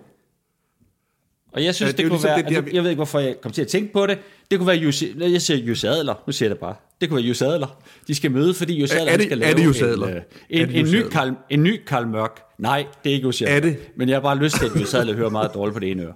Og 1.53 1.63
jeg 1.63 1.75
synes, 1.75 1.87
Ja, 1.87 1.91
det 1.91 1.97
det, 1.97 2.03
er 2.03 2.07
kunne 2.09 2.13
ligesom 2.15 2.27
være, 2.29 2.37
det 2.37 2.45
det, 2.49 2.55
det, 2.55 2.65
vi- 2.65 2.71
jeg 2.75 2.83
ved 2.83 2.89
ikke, 2.89 2.97
hvorfor 2.97 3.19
jeg 3.19 3.35
kom 3.41 3.51
til 3.51 3.61
at 3.61 3.67
tænke 3.67 3.93
på 3.93 4.05
det. 4.07 4.17
Det 4.51 4.59
kunne 4.59 4.67
være 4.67 4.75
Jussi, 4.77 5.13
jeg 5.19 5.41
siger 5.41 5.57
Jussi 5.57 5.87
Adler, 5.87 6.23
nu 6.27 6.33
siger 6.33 6.49
jeg 6.49 6.55
det 6.55 6.59
bare. 6.59 6.75
Det 7.01 7.09
kunne 7.09 7.17
være 7.17 7.25
Jussi 7.27 7.43
Adler. 7.43 7.81
De 8.07 8.15
skal 8.15 8.31
møde, 8.31 8.53
fordi 8.53 8.79
Jussi 8.81 8.95
Er- 8.95 8.99
Adler 8.99 9.11
er 9.13 9.17
det- 9.17 9.25
skal 9.25 9.37
er 9.37 9.41
lave 9.45 9.57
det 9.57 9.65
Jussi 9.65 9.83
en, 9.83 9.89
Adler? 9.89 10.07
øh, 10.09 10.15
Er 10.15 10.21
en, 10.49 10.67
det 10.67 10.75
en, 10.75 10.81
Jussi 10.81 10.97
ny? 10.97 11.03
Karl, 11.11 11.31
en 11.49 11.63
ny 11.63 11.81
Karl 11.87 12.07
Mørk. 12.07 12.41
Nej, 12.57 12.85
det 13.03 13.09
er 13.09 13.13
ikke 13.13 13.25
Jussi 13.25 13.43
Adler. 13.43 13.55
Er 13.55 13.59
det? 13.59 13.77
Men 13.95 14.09
jeg 14.09 14.15
har 14.15 14.21
bare 14.21 14.37
lyst 14.37 14.55
til, 14.59 14.65
at 14.65 14.81
Jussi 14.81 14.97
Adler 14.97 15.13
hører 15.15 15.29
meget 15.29 15.51
dårligt 15.53 15.73
på 15.73 15.79
det 15.79 15.91
ene 15.91 16.03
øre. 16.03 16.13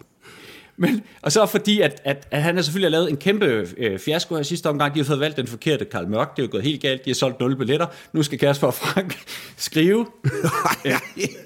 Men, 0.77 1.01
og 1.21 1.31
så 1.31 1.45
fordi, 1.45 1.81
at, 1.81 2.01
at, 2.03 2.27
at 2.31 2.41
han 2.41 2.55
har 2.55 2.61
selvfølgelig 2.61 2.91
lavet 2.91 3.09
en 3.09 3.17
kæmpe 3.17 3.67
øh, 3.77 3.99
fiasko 3.99 4.35
her 4.35 4.43
sidste 4.43 4.67
omgang. 4.69 4.93
De 4.93 4.99
har 4.99 5.05
fået 5.05 5.19
valgt 5.19 5.37
den 5.37 5.47
forkerte 5.47 5.85
Karl 5.85 6.07
Mørk. 6.07 6.35
Det 6.35 6.41
er 6.41 6.47
jo 6.47 6.51
gået 6.51 6.63
helt 6.63 6.81
galt. 6.81 7.05
De 7.05 7.09
har 7.09 7.15
solgt 7.15 7.39
0 7.39 7.55
billetter. 7.57 7.85
Nu 8.13 8.23
skal 8.23 8.39
Kasper 8.39 8.67
og 8.67 8.73
Frank 8.73 9.17
skrive. 9.57 10.05
øh, 10.85 10.93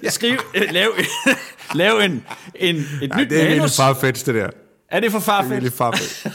skrive 0.08 0.38
øh, 0.54 0.62
lave, 0.72 0.90
lave 1.74 2.04
en, 2.04 2.24
en, 2.54 2.76
et 2.76 2.84
Ja, 3.02 3.16
nyt 3.20 3.30
det 3.30 3.42
er 3.42 3.56
manus. 3.56 3.76
farfetched, 3.76 4.34
det 4.34 4.42
der. 4.42 4.50
Er 4.88 5.00
det 5.00 5.12
for 5.12 5.18
Det 5.18 5.66
er 5.66 5.70
farfetched. 5.70 6.30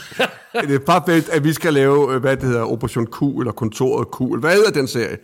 det 0.68 0.74
er 0.74 0.78
farfetched, 0.86 1.32
at 1.34 1.44
vi 1.44 1.52
skal 1.52 1.74
lave, 1.74 2.14
øh, 2.14 2.20
hvad 2.20 2.36
det 2.36 2.44
hedder, 2.44 2.72
Operation 2.72 3.06
Q, 3.06 3.22
eller 3.22 3.52
Kontoret 3.52 4.08
Q, 4.08 4.40
hvad 4.40 4.54
hedder 4.54 4.70
den 4.70 4.88
serie? 4.88 5.16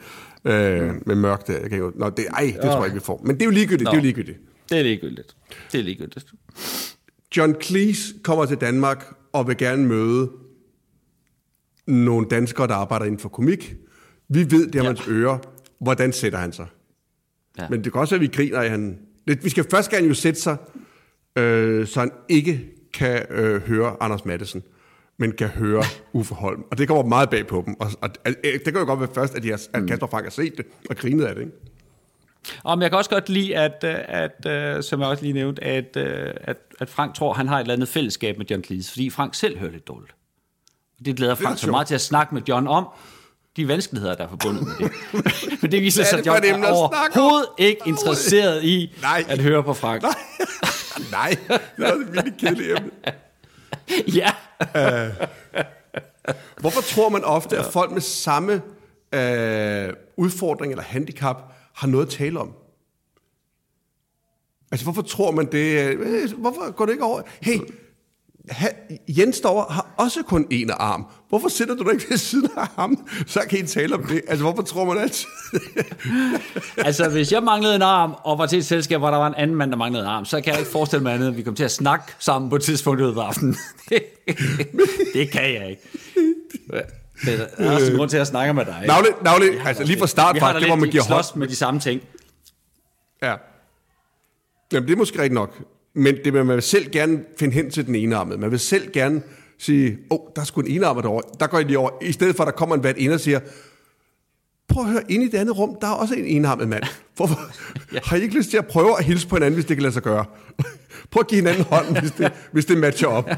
Øh, 0.44 0.90
med 1.06 1.14
mørk 1.14 1.46
der. 1.46 1.61
Jeg 1.61 1.70
kan 1.70 1.78
jo, 1.78 1.92
nå, 1.96 2.11
det, 2.11 2.26
ej, 2.35 2.42
det 2.62 2.62
tror 2.62 2.76
jeg 2.76 2.85
ikke, 2.85 2.94
vi 2.94 3.00
får. 3.04 3.20
Men 3.24 3.37
det 3.37 3.42
er 3.42 3.46
jo 3.46 3.50
ligegyldigt, 3.50 3.87
det 3.90 3.92
er 3.92 3.96
jo 3.96 4.02
ligegyldigt. 4.02 4.38
Det 4.70 4.78
er 4.78 4.82
ligegyldigt. 4.82 5.35
Det 5.72 5.80
er 5.80 5.85
ligegyldigt. 5.85 6.26
John 7.36 7.54
Cleese 7.62 8.14
kommer 8.24 8.46
til 8.46 8.56
Danmark 8.56 9.14
og 9.32 9.48
vil 9.48 9.56
gerne 9.56 9.86
møde 9.86 10.30
nogle 11.86 12.26
danskere, 12.28 12.66
der 12.66 12.74
arbejder 12.74 13.04
inden 13.04 13.18
for 13.20 13.28
komik. 13.28 13.74
Vi 14.28 14.50
ved, 14.50 14.66
det 14.66 14.74
er 14.74 14.82
Ja. 14.82 14.86
hans 14.86 15.08
ører. 15.08 15.38
Hvordan 15.80 16.12
sætter 16.12 16.38
han 16.38 16.52
sig? 16.52 16.66
Ja. 17.58 17.68
Men 17.70 17.84
det 17.84 17.92
kan 17.92 18.00
også 18.00 18.14
være, 18.14 18.24
at 18.24 18.30
vi 18.30 18.36
griner 18.36 18.58
af 18.60 18.70
han. 18.70 18.98
Vi 19.42 19.48
skal 19.48 19.66
først 19.70 19.90
gerne 19.90 20.06
jo 20.06 20.14
sætte 20.14 20.40
sig, 20.40 20.56
øh, 21.38 21.86
så 21.86 22.00
han 22.00 22.10
ikke 22.28 22.70
kan 22.94 23.26
øh, 23.30 23.62
høre 23.62 23.96
Anders 24.00 24.24
Mattesen, 24.24 24.62
men 25.18 25.32
kan 25.32 25.48
høre 25.48 25.82
Uffe 26.12 26.34
Holm. 26.34 26.64
Og 26.70 26.78
det 26.78 26.88
kommer 26.88 27.04
meget 27.04 27.30
bag 27.30 27.46
på 27.46 27.62
dem. 27.66 27.74
Og, 27.80 27.90
og, 28.00 28.10
og 28.26 28.32
det 28.42 28.64
kan 28.64 28.74
jo 28.76 28.84
godt 28.84 29.00
være 29.00 29.08
først, 29.14 29.34
at, 29.34 29.42
de 29.42 29.50
har, 29.50 29.60
at 29.72 29.86
Kasper 29.88 30.06
Frank 30.06 30.24
har 30.24 30.30
set 30.30 30.56
det 30.56 30.66
og 30.90 30.96
grinet 30.96 31.24
af 31.24 31.34
det. 31.34 31.42
Ikke? 31.42 31.52
Og 32.62 32.78
men 32.78 32.83
jeg 32.83 32.90
kan 32.90 32.98
også 32.98 33.11
godt 33.11 33.28
lide, 33.28 33.57
at, 33.57 33.85
øh, 33.85 33.94
at, 34.05 34.46
at 34.46 34.85
som 34.85 35.00
jeg 35.00 35.09
også 35.09 35.22
lige 35.22 35.33
nævnte, 35.33 35.64
at, 35.64 35.96
øh, 35.96 36.35
at, 36.40 36.57
at 36.81 36.88
Frank 36.90 37.14
tror, 37.14 37.33
han 37.33 37.48
har 37.48 37.57
et 37.57 37.61
eller 37.61 37.74
andet 37.74 37.88
fællesskab 37.88 38.38
med 38.38 38.46
John 38.46 38.64
Cleese, 38.64 38.90
fordi 38.90 39.11
Frank 39.11 39.35
selv 39.35 39.59
hører 39.59 39.70
lidt 39.72 39.88
dårligt. 39.88 40.14
Det 41.05 41.16
glæder 41.16 41.35
Frank 41.35 41.59
så 41.59 41.70
meget 41.70 41.87
til 41.87 41.94
at 41.94 42.00
snakke 42.00 42.35
med 42.35 42.42
John 42.48 42.68
om, 42.68 42.88
de 43.57 43.68
vanskeligheder, 43.68 44.14
der 44.14 44.24
er 44.24 44.28
forbundet 44.28 44.66
med 44.66 44.72
det. 44.78 44.92
Men 45.62 45.72
det 45.72 45.83
viser 45.83 46.02
er 46.02 46.07
sig, 46.07 46.18
at 46.18 46.26
John 46.26 46.44
er 46.44 46.68
overhovedet 46.68 47.48
ikke 47.59 47.81
interesseret 47.87 48.64
i 48.64 48.94
Nej. 49.02 49.24
at 49.28 49.40
høre 49.40 49.62
på 49.62 49.74
Frank. 49.74 50.02
Nej, 51.11 51.37
det 51.76 51.87
er 51.87 51.92
et 51.92 52.12
virkelig 52.12 52.38
kedeligt 52.38 52.78
emne. 52.78 52.90
ja, 54.20 54.31
Hvorfor 56.61 56.81
tror 56.81 57.09
man 57.09 57.24
ofte, 57.24 57.59
at 57.59 57.64
folk 57.64 57.90
med 57.90 58.00
samme 58.00 58.62
øh, 59.12 59.92
udfordring 60.16 60.72
eller 60.72 60.85
handicap 60.85 61.51
har 61.74 61.88
noget 61.88 62.06
at 62.06 62.12
tale 62.12 62.40
om? 62.40 62.52
Altså, 64.72 64.85
hvorfor 64.87 65.02
tror 65.02 65.30
man 65.30 65.46
det? 65.52 65.96
øh, 65.96 66.32
Hvorfor 66.38 66.70
går 66.72 66.87
det 66.87 66.92
ikke 66.92 67.04
over? 67.04 67.22
Hey, 67.40 67.58
ha, 68.50 68.68
Jens 69.08 69.40
derovre 69.40 69.74
har 69.74 69.94
også 69.98 70.22
kun 70.22 70.46
en 70.50 70.70
arm. 70.70 71.06
Hvorfor 71.28 71.48
sætter 71.48 71.74
du 71.74 71.85
dig 71.85 71.92
ikke 71.92 72.11
ved 72.11 72.16
siden 72.16 72.50
af 72.56 72.66
ham? 72.66 73.08
Så 73.26 73.40
kan 73.50 73.58
I 73.58 73.66
tale 73.66 73.94
om 73.94 74.04
det. 74.04 74.22
Altså, 74.28 74.44
hvorfor 74.44 74.62
tror 74.62 74.85
man 74.85 74.98
altid? 74.98 75.26
altså 76.87 77.08
hvis 77.08 77.32
jeg 77.32 77.42
manglede 77.42 77.74
en 77.74 77.82
arm, 77.82 78.14
og 78.24 78.38
var 78.38 78.46
til 78.46 78.58
et 78.58 78.66
selskab, 78.66 78.98
hvor 78.98 79.11
der 79.11 79.16
var 79.16 79.26
en 79.26 79.35
anden 79.35 79.56
mand, 79.56 79.70
der 79.70 79.76
manglede 79.76 80.04
en 80.04 80.08
arm, 80.11 80.24
så 80.24 80.40
kan 80.40 80.50
jeg 80.52 80.58
ikke 80.61 80.70
forestille 80.70 81.02
mig 81.02 81.14
andet, 81.14 81.28
end 81.28 81.37
vi 81.37 81.42
kom 81.42 81.54
til 81.54 81.64
at 81.64 81.70
snakke 81.70 82.04
sammen 82.18 82.50
på 82.50 82.56
et 82.56 82.62
tidspunkt 82.62 83.00
af 83.02 83.16
aftenen. 83.16 83.56
det 85.14 85.30
kan 85.30 85.54
jeg 85.54 85.70
ikke. 85.70 85.82
Det 87.24 87.48
er 87.58 87.72
også 87.72 87.90
en 87.90 87.96
grund 87.96 88.11
til 88.11 88.16
at 88.16 88.26
snakke 88.26 88.54
med 88.54 88.64
dig. 88.64 88.85
Navle, 88.87 89.08
navle, 89.24 89.46
altså 89.66 89.85
lige 89.85 89.98
fra 89.98 90.06
start, 90.06 90.38
faktisk, 90.38 90.61
det 90.61 90.68
hvor 90.68 90.76
man 90.76 90.90
giver 90.90 91.02
hånd. 91.02 91.24
med 91.37 91.48
de 91.48 91.56
samme 91.56 91.80
ting. 91.80 92.02
Ja. 93.22 93.35
Jamen, 94.72 94.88
det 94.88 94.94
er 94.94 94.98
måske 94.98 95.18
rigtigt 95.18 95.35
nok. 95.35 95.62
Men 95.94 96.16
det 96.24 96.32
man 96.32 96.48
vil 96.48 96.62
selv 96.62 96.90
gerne 96.90 97.20
finde 97.38 97.54
hen 97.54 97.70
til 97.70 97.87
den 97.87 97.94
enarmede. 97.94 98.38
Man 98.38 98.50
vil 98.50 98.58
selv 98.58 98.92
gerne 98.92 99.22
sige, 99.58 99.98
åh, 100.11 100.18
oh, 100.18 100.26
der 100.37 100.42
er 100.42 100.46
sgu 100.46 100.61
en 100.61 100.66
enarmet 100.66 101.04
derovre. 101.04 101.22
Der 101.40 101.46
går 101.46 101.58
jeg 101.58 101.66
lige 101.66 101.78
over. 101.78 101.90
I 102.02 102.12
stedet 102.12 102.37
for, 102.37 102.42
at 102.42 102.46
der 102.46 102.52
kommer 102.52 102.74
en 102.74 102.80
hvert 102.80 102.96
ind 102.96 103.12
og 103.12 103.20
siger, 103.20 103.40
prøv 104.68 104.85
at 104.85 104.90
høre, 104.90 105.02
ind 105.08 105.22
i 105.22 105.28
det 105.28 105.38
andet 105.38 105.58
rum, 105.58 105.76
der 105.80 105.87
er 105.87 105.92
også 105.92 106.14
en 106.14 106.24
enarmet 106.24 106.68
mand. 106.68 106.82
Hvorfor? 107.16 107.40
ja. 107.92 107.98
Har 108.04 108.16
I 108.16 108.22
ikke 108.22 108.37
lyst 108.37 108.50
til 108.50 108.56
at 108.56 108.66
prøve 108.66 108.98
at 108.98 109.04
hilse 109.04 109.28
på 109.28 109.37
hinanden, 109.37 109.54
hvis 109.54 109.64
det 109.64 109.76
kan 109.76 109.82
lade 109.82 109.92
sig 109.94 110.02
gøre? 110.02 110.24
Prøv 111.11 111.20
at 111.20 111.26
give 111.26 111.40
hinanden 111.40 111.64
hånden, 111.64 112.00
hvis 112.00 112.12
det, 112.12 112.32
hvis 112.52 112.64
det 112.64 112.78
matcher 112.78 113.08
op. 113.08 113.30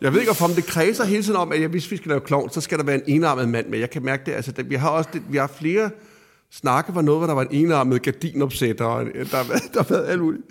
Jeg 0.00 0.12
ved 0.12 0.20
ikke, 0.20 0.32
om 0.44 0.50
det 0.50 0.64
kredser 0.64 1.04
hele 1.04 1.22
tiden 1.22 1.36
om, 1.36 1.52
at 1.52 1.70
hvis 1.70 1.90
vi 1.90 1.96
skal 1.96 2.08
lave 2.08 2.20
klovn, 2.20 2.50
så 2.50 2.60
skal 2.60 2.78
der 2.78 2.84
være 2.84 2.96
en 2.96 3.02
enarmet 3.06 3.48
mand 3.48 3.68
med. 3.68 3.78
Jeg 3.78 3.90
kan 3.90 4.04
mærke 4.04 4.22
det. 4.26 4.32
Altså, 4.32 4.52
det, 4.52 4.70
vi 4.70 4.74
har 4.74 4.90
også 4.90 5.10
det, 5.12 5.22
vi 5.30 5.36
har 5.36 5.46
flere 5.46 5.90
snakke 6.50 6.94
var 6.94 7.02
noget, 7.02 7.20
hvor 7.20 7.26
der 7.26 7.34
var 7.34 7.42
en 7.42 7.64
enarmet 7.64 8.02
gardinopsætter, 8.02 8.84
og 8.84 9.04
der 9.04 9.36
har 9.36 9.48
været, 9.48 9.62
der 9.74 9.82
har 9.82 9.88
været 9.88 10.06
alt 10.06 10.20
muligt. 10.20 10.42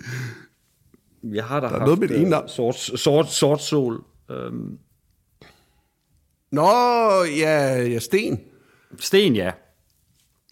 Jeg 1.22 1.44
har 1.44 1.60
da 1.60 1.66
er 1.66 1.78
noget 1.78 1.98
med 1.98 2.10
ene 2.10 2.36
arm. 2.36 2.48
sort, 2.48 2.76
sort, 2.76 3.32
sort 3.32 3.62
sol. 3.62 4.04
Øhm, 4.30 4.78
Nå, 6.52 6.70
ja, 7.38 7.82
ja 7.82 7.98
Sten. 7.98 8.40
sten, 8.98 9.36
ja. 9.36 9.52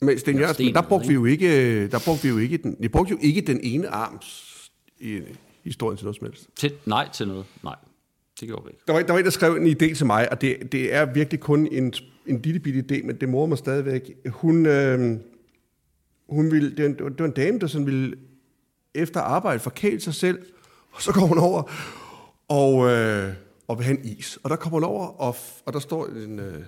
Men 0.01 0.19
Sten 0.19 0.35
Ja, 0.35 0.41
Jørgensen, 0.41 0.55
Sten, 0.55 0.67
men 0.67 0.75
der 0.75 0.83
brugte 0.83 1.09
vi 1.09 1.15
jo 1.15 1.25
ikke, 1.25 1.89
der 1.89 1.99
brugte 2.05 2.23
vi 2.23 2.29
jo 2.29 2.39
ikke 2.39 2.57
den, 2.57 2.77
vi 2.81 2.89
brugte 2.89 3.11
jo 3.11 3.19
ikke 3.21 3.41
den 3.41 3.61
ene 3.63 3.89
arms 3.89 4.53
i 5.01 5.21
historien 5.65 5.97
til 5.97 6.05
noget 6.05 6.17
som 6.17 6.27
helst. 6.27 6.49
Til, 6.57 6.73
nej 6.87 7.09
til 7.13 7.29
noget. 7.29 7.45
Nej. 7.63 7.77
Det 8.41 8.49
gjorde 8.49 8.65
vi 8.65 8.71
ikke. 8.71 8.83
Der 8.87 8.93
var, 8.93 9.03
der 9.03 9.13
var 9.13 9.19
en, 9.19 9.25
der 9.25 9.31
skrev 9.31 9.55
en 9.57 9.67
idé 9.67 9.95
til 9.95 10.07
mig, 10.07 10.33
og 10.33 10.41
det, 10.41 10.73
det 10.73 10.95
er 10.95 11.05
virkelig 11.05 11.41
kun 11.41 11.69
en, 11.73 11.95
en 12.27 12.43
lille 12.43 12.61
bitte 12.61 12.85
idé, 12.93 13.07
men 13.07 13.17
det 13.17 13.29
morer 13.29 13.47
mig 13.47 13.59
stadigvæk. 13.59 14.11
Hun, 14.29 14.67
øh, 14.67 15.19
hun 16.29 16.51
ville, 16.51 16.71
det, 16.77 16.79
var 16.79 16.89
en, 16.89 17.13
det 17.13 17.19
var 17.19 17.27
en 17.27 17.33
dame, 17.33 17.59
der 17.59 17.67
sådan 17.67 17.87
ville 17.87 18.17
efter 18.95 19.21
arbejde 19.21 19.61
forkæle 19.61 20.01
sig 20.01 20.15
selv, 20.15 20.39
og 20.93 21.03
så 21.03 21.13
går 21.13 21.27
hun 21.27 21.39
over 21.39 21.63
og, 22.49 22.91
øh, 22.91 23.33
og 23.69 23.79
vil 23.79 23.85
have 23.85 23.99
en 23.99 24.05
is. 24.05 24.39
Og 24.43 24.51
der 24.51 24.57
kommer 24.57 24.77
hun 24.77 24.85
over, 24.85 25.07
og, 25.07 25.37
og 25.67 25.73
der 25.73 25.79
står 25.79 26.07
en, 26.07 26.39
øh, 26.39 26.63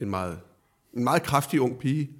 en, 0.00 0.10
meget, 0.10 0.38
en 0.96 1.04
meget 1.04 1.22
kraftig 1.22 1.60
ung 1.60 1.78
pige, 1.78 2.10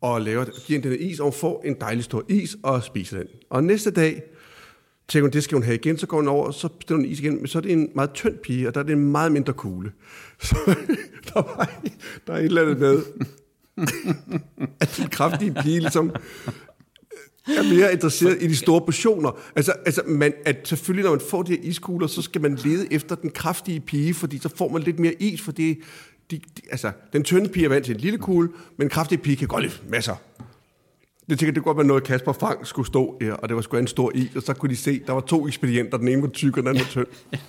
og 0.00 0.20
laver, 0.20 0.44
giver 0.44 0.80
hende 0.80 0.90
den 0.90 1.00
is, 1.00 1.20
og 1.20 1.24
hun 1.24 1.32
får 1.32 1.62
en 1.64 1.76
dejlig 1.80 2.04
stor 2.04 2.24
is, 2.28 2.56
og 2.62 2.82
spiser 2.82 3.18
den. 3.18 3.28
Og 3.50 3.64
næste 3.64 3.90
dag, 3.90 4.22
tænker 5.08 5.24
hun, 5.24 5.30
det 5.30 5.44
skal 5.44 5.54
hun 5.54 5.62
have 5.62 5.74
igen, 5.74 5.98
så 5.98 6.06
går 6.06 6.16
hun 6.16 6.28
over, 6.28 6.46
og 6.46 6.54
så 6.54 6.68
bestiller 6.68 6.98
hun 6.98 7.10
is 7.10 7.20
igen, 7.20 7.36
men 7.36 7.46
så 7.46 7.58
er 7.58 7.62
det 7.62 7.72
en 7.72 7.90
meget 7.94 8.12
tynd 8.12 8.34
pige, 8.34 8.68
og 8.68 8.74
der 8.74 8.80
er 8.80 8.84
det 8.84 8.92
en 8.92 9.12
meget 9.12 9.32
mindre 9.32 9.52
kugle. 9.52 9.92
Så 10.40 10.56
der, 11.24 11.34
var, 11.34 11.80
der 12.26 12.32
er 12.32 12.38
et 12.38 12.44
eller 12.44 12.62
andet 12.62 12.78
med, 12.78 13.02
at 14.80 14.94
den 14.96 15.08
kraftige 15.08 15.54
pige 15.62 15.80
ligesom 15.80 16.10
øh, 17.48 17.56
er 17.56 17.74
mere 17.74 17.92
interesseret 17.92 18.42
i 18.42 18.46
de 18.46 18.56
store 18.56 18.80
portioner. 18.80 19.40
Altså, 19.56 19.72
altså 19.86 20.02
man, 20.06 20.32
at 20.44 20.56
selvfølgelig, 20.64 21.04
når 21.04 21.10
man 21.10 21.20
får 21.30 21.42
de 21.42 21.52
her 21.52 21.62
iskugler, 21.62 22.06
så 22.06 22.22
skal 22.22 22.40
man 22.40 22.54
lede 22.54 22.92
efter 22.92 23.14
den 23.14 23.30
kraftige 23.30 23.80
pige, 23.80 24.14
fordi 24.14 24.38
så 24.38 24.48
får 24.56 24.68
man 24.68 24.82
lidt 24.82 24.98
mere 24.98 25.14
is, 25.22 25.40
fordi 25.40 25.82
de, 26.30 26.36
de, 26.36 26.62
altså, 26.70 26.92
den 27.12 27.24
tynde 27.24 27.48
pige 27.48 27.64
er 27.64 27.68
vant 27.68 27.84
til 27.84 27.94
en 27.94 28.00
lille 28.00 28.18
kugle, 28.18 28.48
men 28.48 28.80
den 28.80 28.90
kraftige 28.90 29.18
pige 29.18 29.36
kan 29.36 29.48
godt 29.48 29.62
lide 29.62 29.74
masser. 29.88 30.14
Jeg 31.28 31.38
tænker, 31.38 31.52
det 31.52 31.62
kunne 31.62 31.74
godt 31.74 31.76
være 31.76 31.86
noget, 31.86 32.04
Kasper 32.04 32.32
Fang 32.32 32.66
skulle 32.66 32.86
stå 32.86 33.18
her, 33.20 33.32
og 33.32 33.48
det 33.48 33.56
var 33.56 33.62
sgu 33.62 33.76
en 33.76 33.86
stor 33.86 34.12
is, 34.14 34.36
og 34.36 34.42
så 34.42 34.54
kunne 34.54 34.70
de 34.70 34.76
se, 34.76 35.00
der 35.06 35.12
var 35.12 35.20
to 35.20 35.48
ekspedienter, 35.48 35.98
den 35.98 36.08
ene 36.08 36.22
var 36.22 36.28
tyk, 36.28 36.56
og 36.56 36.62
den 36.62 36.68
anden 36.68 36.84
var 36.84 36.90
tynd. 36.90 37.06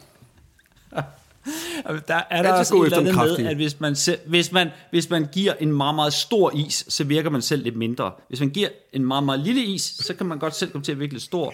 Der 2.07 2.21
er 2.29 2.41
der 2.43 2.53
også 2.53 2.75
et 2.75 2.85
eller 2.85 2.97
andet 2.97 3.15
med, 3.15 3.47
at 3.49 3.55
hvis 3.55 3.79
man, 3.79 3.95
selv, 3.95 4.19
hvis, 4.27 4.51
man, 4.51 4.69
hvis 4.89 5.09
man 5.09 5.27
giver 5.31 5.53
en 5.53 5.71
meget, 5.71 5.95
meget 5.95 6.13
stor 6.13 6.51
is, 6.55 6.85
så 6.87 7.03
virker 7.03 7.29
man 7.29 7.41
selv 7.41 7.63
lidt 7.63 7.75
mindre. 7.75 8.11
Hvis 8.27 8.39
man 8.39 8.49
giver 8.49 8.69
en 8.93 9.05
meget, 9.05 9.23
meget 9.23 9.39
lille 9.39 9.61
is, 9.61 9.81
så 9.81 10.13
kan 10.13 10.25
man 10.25 10.39
godt 10.39 10.55
selv 10.55 10.71
komme 10.71 10.85
til 10.85 10.91
at 10.91 10.99
virke 10.99 11.13
lidt 11.13 11.23
stor. 11.23 11.53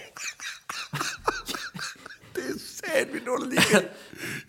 Det 2.34 2.42
er 2.48 2.58
sat, 2.58 3.08
vi 3.12 3.18
nu 3.26 3.48
lige. 3.50 3.62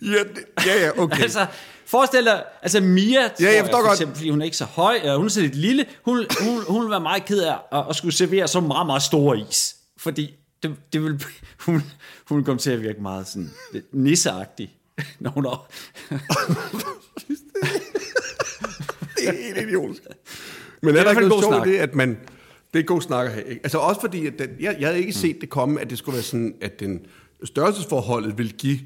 Ja, 0.02 0.24
det, 0.24 0.66
ja, 0.66 0.86
ja, 0.86 1.00
okay. 1.00 1.22
Altså, 1.28 1.48
forestil 1.88 2.26
dig, 2.26 2.44
altså 2.62 2.82
Mia, 2.82 3.28
tror 3.28 3.48
jeg 3.48 3.60
forstår 3.60 3.78
for 3.78 3.88
godt. 3.88 3.94
eksempel, 3.94 4.16
fordi 4.16 4.30
hun 4.30 4.42
er 4.42 4.46
ikke 4.46 4.58
så 4.58 4.66
høj, 4.66 4.96
eller 4.96 5.18
hun 5.18 5.26
er 5.26 5.30
så 5.30 5.42
lidt 5.42 5.56
lille, 5.56 5.86
hun, 6.06 6.26
hun, 6.42 6.64
hun 6.68 6.82
vil 6.82 6.90
være 6.90 7.02
meget 7.02 7.26
ked 7.26 7.40
af 7.42 7.58
at, 7.72 7.86
at 7.90 7.96
skulle 7.96 8.14
servere 8.14 8.48
så 8.48 8.60
meget, 8.60 8.86
meget 8.86 9.02
stor 9.02 9.34
is. 9.34 9.76
Fordi 9.98 10.36
det, 10.64 10.76
det 10.94 11.04
vil, 11.04 11.24
hun, 11.66 11.84
hun 12.26 12.38
vil 12.38 12.46
komme 12.46 12.60
til 12.60 12.72
at 12.72 12.82
virke 12.82 13.02
meget 13.02 13.28
sådan 13.28 13.52
nisseagtig, 13.92 14.78
når 15.20 15.30
hun 15.30 15.46
er... 15.46 15.68
det 19.18 19.28
er 19.28 19.44
helt 19.44 19.58
idiotisk. 19.58 20.02
Men 20.82 20.96
er, 20.96 21.02
i 21.02 21.04
der 21.04 21.10
ikke 21.10 21.28
noget 21.28 21.44
sjovt 21.44 21.68
i 21.68 21.72
det, 21.72 21.78
at 21.78 21.96
man... 21.96 22.18
Det 22.74 22.80
er 22.80 22.84
god 22.84 23.02
snak 23.02 23.26
at 23.26 23.32
have. 23.32 23.46
Ikke? 23.46 23.62
Altså 23.64 23.78
også 23.78 24.02
fordi, 24.02 24.28
at 24.28 24.34
den, 24.40 24.50
jeg, 24.60 24.78
jeg 24.80 24.88
havde 24.88 25.00
ikke 25.00 25.14
set 25.14 25.42
det 25.42 25.50
komme, 25.50 25.82
at 25.82 25.90
det 25.90 25.98
skulle 25.98 26.14
være 26.14 26.24
sådan, 26.24 26.56
at 26.62 26.80
den 26.80 27.06
størrelsesforholdet 27.44 28.38
vil 28.38 28.54
give 28.54 28.80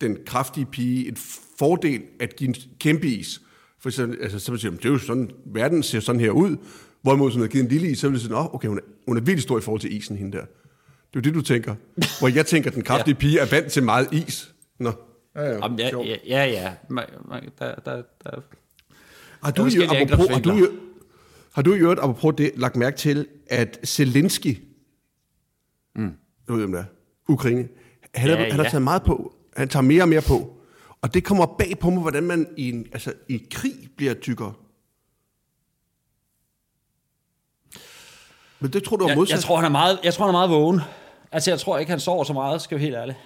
den 0.00 0.18
kraftige 0.26 0.66
pige 0.66 1.08
en 1.08 1.16
fordel 1.58 2.02
at 2.20 2.36
give 2.36 2.48
en 2.48 2.54
kæmpe 2.80 3.06
is. 3.06 3.40
For 3.80 3.88
eksempel, 3.88 4.18
altså, 4.22 4.38
så 4.38 4.50
man 4.50 4.60
det 4.60 4.84
er 4.84 4.88
jo 4.88 4.98
sådan, 4.98 5.30
verden 5.46 5.82
ser 5.82 6.00
sådan 6.00 6.20
her 6.20 6.30
ud. 6.30 6.56
Hvorimod, 7.02 7.28
hvis 7.28 7.34
hun 7.34 7.40
havde 7.40 7.52
givet 7.52 7.62
en 7.62 7.68
lille 7.70 7.90
is, 7.90 7.98
så 7.98 8.06
ville 8.08 8.18
det 8.18 8.26
sige, 8.26 8.36
oh, 8.36 8.54
okay, 8.54 8.68
hun 8.68 8.78
er, 8.78 8.82
hun 9.06 9.16
er 9.16 9.20
virkelig 9.20 9.42
stor 9.42 9.58
i 9.58 9.60
forhold 9.60 9.80
til 9.80 9.96
isen, 9.96 10.16
hende 10.16 10.32
der. 10.32 10.44
Det 10.44 10.46
er 10.46 11.10
jo 11.16 11.20
det, 11.20 11.34
du 11.34 11.40
tænker. 11.40 11.74
Hvor 12.20 12.28
jeg 12.28 12.46
tænker, 12.46 12.70
at 12.70 12.74
den 12.74 12.82
kraftige 12.82 13.14
pige 13.14 13.38
er 13.38 13.46
vant 13.46 13.72
til 13.72 13.82
meget 13.82 14.08
is. 14.12 14.54
Nå. 14.78 14.92
Ja, 15.36 15.42
ja, 15.42 15.52
Jamen, 15.52 15.78
ja, 15.78 15.90
ja, 15.96 16.16
ja, 16.26 16.44
ja. 16.44 16.72
Man, 16.90 17.04
man, 17.28 17.42
der, 17.58 17.74
der, 17.74 18.02
der, 18.24 18.30
Har 19.42 19.50
du, 19.50 19.62
er 19.62 19.66
i, 19.66 19.70
forskellige 19.70 20.12
apropos, 20.12 20.28
har, 20.28 20.40
du, 20.40 20.68
har 21.52 21.62
du 21.62 21.74
i 21.74 21.78
øvrigt, 21.78 22.00
apropos 22.00 22.34
det, 22.38 22.52
lagt 22.56 22.76
mærke 22.76 22.96
til, 22.96 23.26
at 23.46 23.78
Zelensky, 23.86 24.58
mm. 25.96 26.12
du 26.48 26.52
ved, 26.52 26.60
hvem 26.60 26.72
det 26.72 26.80
er, 26.80 26.84
Ukraine, 27.28 27.68
han, 28.14 28.30
ja, 28.30 28.36
Ja, 28.36 28.42
han 28.42 28.52
har 28.52 28.64
ja. 28.64 28.70
taget 28.70 28.82
meget 28.82 29.02
på, 29.02 29.34
han 29.56 29.68
tager 29.68 29.82
mere 29.82 30.02
og 30.02 30.08
mere 30.08 30.22
på, 30.22 30.53
og 31.04 31.14
det 31.14 31.24
kommer 31.24 31.46
bag 31.58 31.78
på 31.78 31.90
mig, 31.90 32.00
hvordan 32.02 32.22
man 32.24 32.54
i 32.56 32.68
en, 32.68 32.86
altså, 32.92 33.12
i 33.28 33.34
en 33.34 33.46
krig 33.50 33.88
bliver 33.96 34.14
tykkere. 34.14 34.52
Men 38.60 38.72
det 38.72 38.84
tror 38.84 38.96
du 38.96 39.04
er 39.04 39.08
jeg, 39.08 39.16
modsat? 39.16 39.34
jeg, 39.34 39.42
tror, 39.42 39.56
han 39.56 39.64
er 39.64 39.68
meget, 39.68 39.98
jeg 40.04 40.14
tror, 40.14 40.24
han 40.26 40.34
er 40.34 40.38
meget 40.38 40.50
vågen. 40.50 40.80
Altså, 41.32 41.50
jeg 41.50 41.60
tror 41.60 41.78
ikke, 41.78 41.90
han 41.90 42.00
sover 42.00 42.24
så 42.24 42.32
meget, 42.32 42.62
skal 42.62 42.78
vi 42.78 42.82
helt 42.82 42.94
ærlig. 42.96 43.16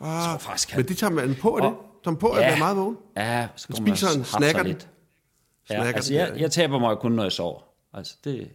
ah, 0.00 0.06
jeg 0.06 0.24
tror 0.30 0.38
faktisk, 0.38 0.70
han- 0.70 0.78
Men 0.78 0.88
det 0.88 0.96
tager 0.98 1.10
man 1.10 1.34
på, 1.40 1.56
er 1.56 1.60
det? 1.60 1.70
Tager 2.04 2.10
man 2.12 2.16
på, 2.16 2.28
at 2.28 2.42
Ja. 2.42 2.48
være 2.48 2.58
meget 2.58 2.76
vågen? 2.76 2.98
Ja, 3.16 3.48
så 3.56 3.66
man 3.68 3.76
spiser 3.76 4.08
og 4.08 4.14
en 4.18 4.24
snakker 4.24 4.58
den. 4.62 4.66
lidt. 4.66 4.88
Ja, 5.70 5.74
Snakker 5.74 5.94
altså, 5.94 6.12
den 6.12 6.20
jeg, 6.20 6.40
jeg 6.40 6.50
taber 6.52 6.78
mig 6.78 6.96
kun, 6.98 7.12
når 7.12 7.22
jeg 7.22 7.32
sover. 7.32 7.60
Altså, 7.92 8.14
det, 8.24 8.50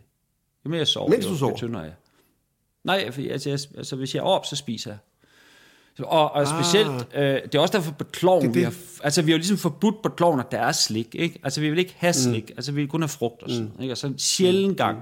jo 0.65 0.69
mere 0.69 0.77
jeg 0.77 0.87
sover, 0.87 1.09
Mens 1.09 1.25
du 1.25 1.37
sover? 1.37 1.51
jo 1.51 1.57
tyndere 1.57 1.81
er 1.81 1.85
jeg. 1.85 1.95
Nej, 2.83 3.11
for, 3.11 3.21
altså, 3.31 3.49
jeg, 3.49 3.59
altså, 3.77 3.95
hvis 3.95 4.15
jeg 4.15 4.19
er 4.21 4.25
op, 4.25 4.45
så 4.45 4.55
spiser 4.55 4.91
jeg. 4.91 4.97
Og, 5.99 6.31
og 6.31 6.47
specielt, 6.47 7.07
øh, 7.15 7.23
det 7.23 7.55
er 7.55 7.59
også 7.59 7.77
derfor 7.77 7.91
på 7.91 8.03
kloven, 8.03 8.41
Det 8.41 8.49
er 8.49 8.53
vi 8.53 8.59
det. 8.59 8.65
har, 8.65 9.03
altså 9.03 9.21
vi 9.21 9.31
har 9.31 9.33
jo 9.33 9.37
ligesom 9.37 9.57
forbudt 9.57 9.95
på 10.03 10.09
kloven, 10.09 10.39
at 10.39 10.51
der 10.51 10.57
er 10.59 10.71
slik, 10.71 11.07
ikke? 11.13 11.39
Altså 11.43 11.61
vi 11.61 11.69
vil 11.69 11.79
ikke 11.79 11.95
have 11.97 12.13
slik, 12.13 12.49
mm. 12.49 12.53
altså 12.57 12.71
vi 12.71 12.81
vil 12.81 12.89
kun 12.89 13.01
have 13.01 13.09
frugt 13.09 13.43
og 13.43 13.49
sådan, 13.49 13.71
ikke? 13.81 13.93
Og 13.93 13.97
så 13.97 14.07
en 14.07 14.19
sjælden 14.19 14.75
gang 14.75 14.97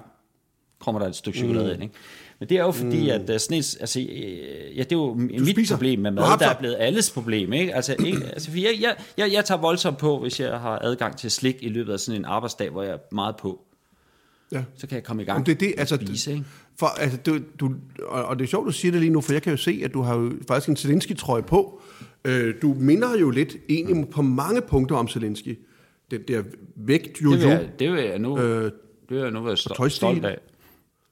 kommer 0.80 1.02
der 1.02 1.08
et 1.08 1.16
stykke 1.16 1.40
chokolade 1.40 1.74
ind, 1.74 1.84
ikke? 1.84 1.96
Men 2.40 2.50
det 2.50 2.58
er 2.58 2.62
jo 2.62 2.72
fordi, 2.72 3.04
mm. 3.04 3.10
at 3.10 3.30
uh, 3.30 3.38
sådan 3.38 3.58
et, 3.58 3.78
altså, 3.80 4.00
øh, 4.00 4.78
ja, 4.78 4.84
det 4.84 4.92
er 4.92 4.96
jo 4.96 5.14
mit 5.14 5.50
spiser. 5.50 5.76
problem 5.76 6.00
med 6.00 6.12
Du 6.12 6.16
mad, 6.16 6.38
der 6.40 6.50
er 6.50 6.60
blevet 6.60 6.76
alles 6.80 7.12
problem, 7.12 7.54
ikke? 7.54 7.76
Altså, 7.76 7.96
ikke, 8.06 8.26
altså 8.34 8.52
for 8.52 8.58
jeg, 8.58 8.72
jeg, 8.82 8.96
jeg, 9.18 9.34
jeg 9.34 9.46
tager 9.46 9.62
voldsomt 9.62 9.98
på, 9.98 10.20
hvis 10.20 10.40
jeg 10.40 10.60
har 10.60 10.80
adgang 10.84 11.18
til 11.18 11.32
slik 11.32 11.56
i 11.62 11.70
løbet 11.70 11.94
af 11.94 12.00
sådan 12.00 12.22
en 12.22 12.26
arbejdsdag, 12.26 12.70
hvor 12.70 12.84
jeg 12.84 12.92
er 12.92 12.98
meget 13.12 13.36
på. 13.36 13.67
Ja. 14.52 14.64
Så 14.78 14.88
kan 14.88 14.96
jeg 14.96 15.04
komme 15.04 15.22
i 15.22 15.26
gang 15.26 15.36
Jamen, 15.36 15.46
det 15.46 15.52
er 15.52 15.58
det, 15.60 15.74
altså, 15.80 15.96
spise, 15.96 16.32
ikke? 16.32 16.44
For, 16.80 16.86
altså, 16.86 17.18
du, 17.26 17.40
du, 17.60 17.74
og, 18.08 18.40
det 18.40 18.46
er 18.46 18.50
sjovt, 18.50 18.68
du 18.68 18.72
siger 18.72 18.92
det 18.92 19.02
lige 19.02 19.10
nu, 19.14 19.22
for 19.22 19.34
jeg 19.34 19.42
kan 19.42 19.52
jo 19.52 19.58
se, 19.58 19.82
at 19.84 19.94
du 19.94 20.02
har 20.02 20.16
jo 20.18 20.32
faktisk 20.48 20.70
en 20.70 20.76
Zelensky-trøje 20.76 21.44
på. 21.44 21.82
Øh, 22.26 22.56
du 22.62 22.76
minder 22.80 23.18
jo 23.18 23.30
lidt 23.30 23.56
egentlig 23.70 24.10
på 24.10 24.22
mange 24.22 24.62
punkter 24.62 24.96
om 24.96 25.08
Zelensky. 25.08 25.60
Den 26.12 26.22
der 26.28 26.44
vægt 26.76 27.22
jo 27.22 27.32
Det 27.32 27.40
vil 27.40 27.48
jeg, 27.50 27.70
det 27.80 27.92
vil 27.92 28.04
jeg 28.04 28.20
nu, 28.20 28.40
Øh, 28.40 28.64
det 28.64 28.72
vil 29.10 29.18
jeg 29.18 29.32
nu 29.32 29.42
være 29.44 29.54
sto- 29.58 29.76
tøjstil. 29.76 29.98
stolt 29.98 30.26
af. 30.26 30.38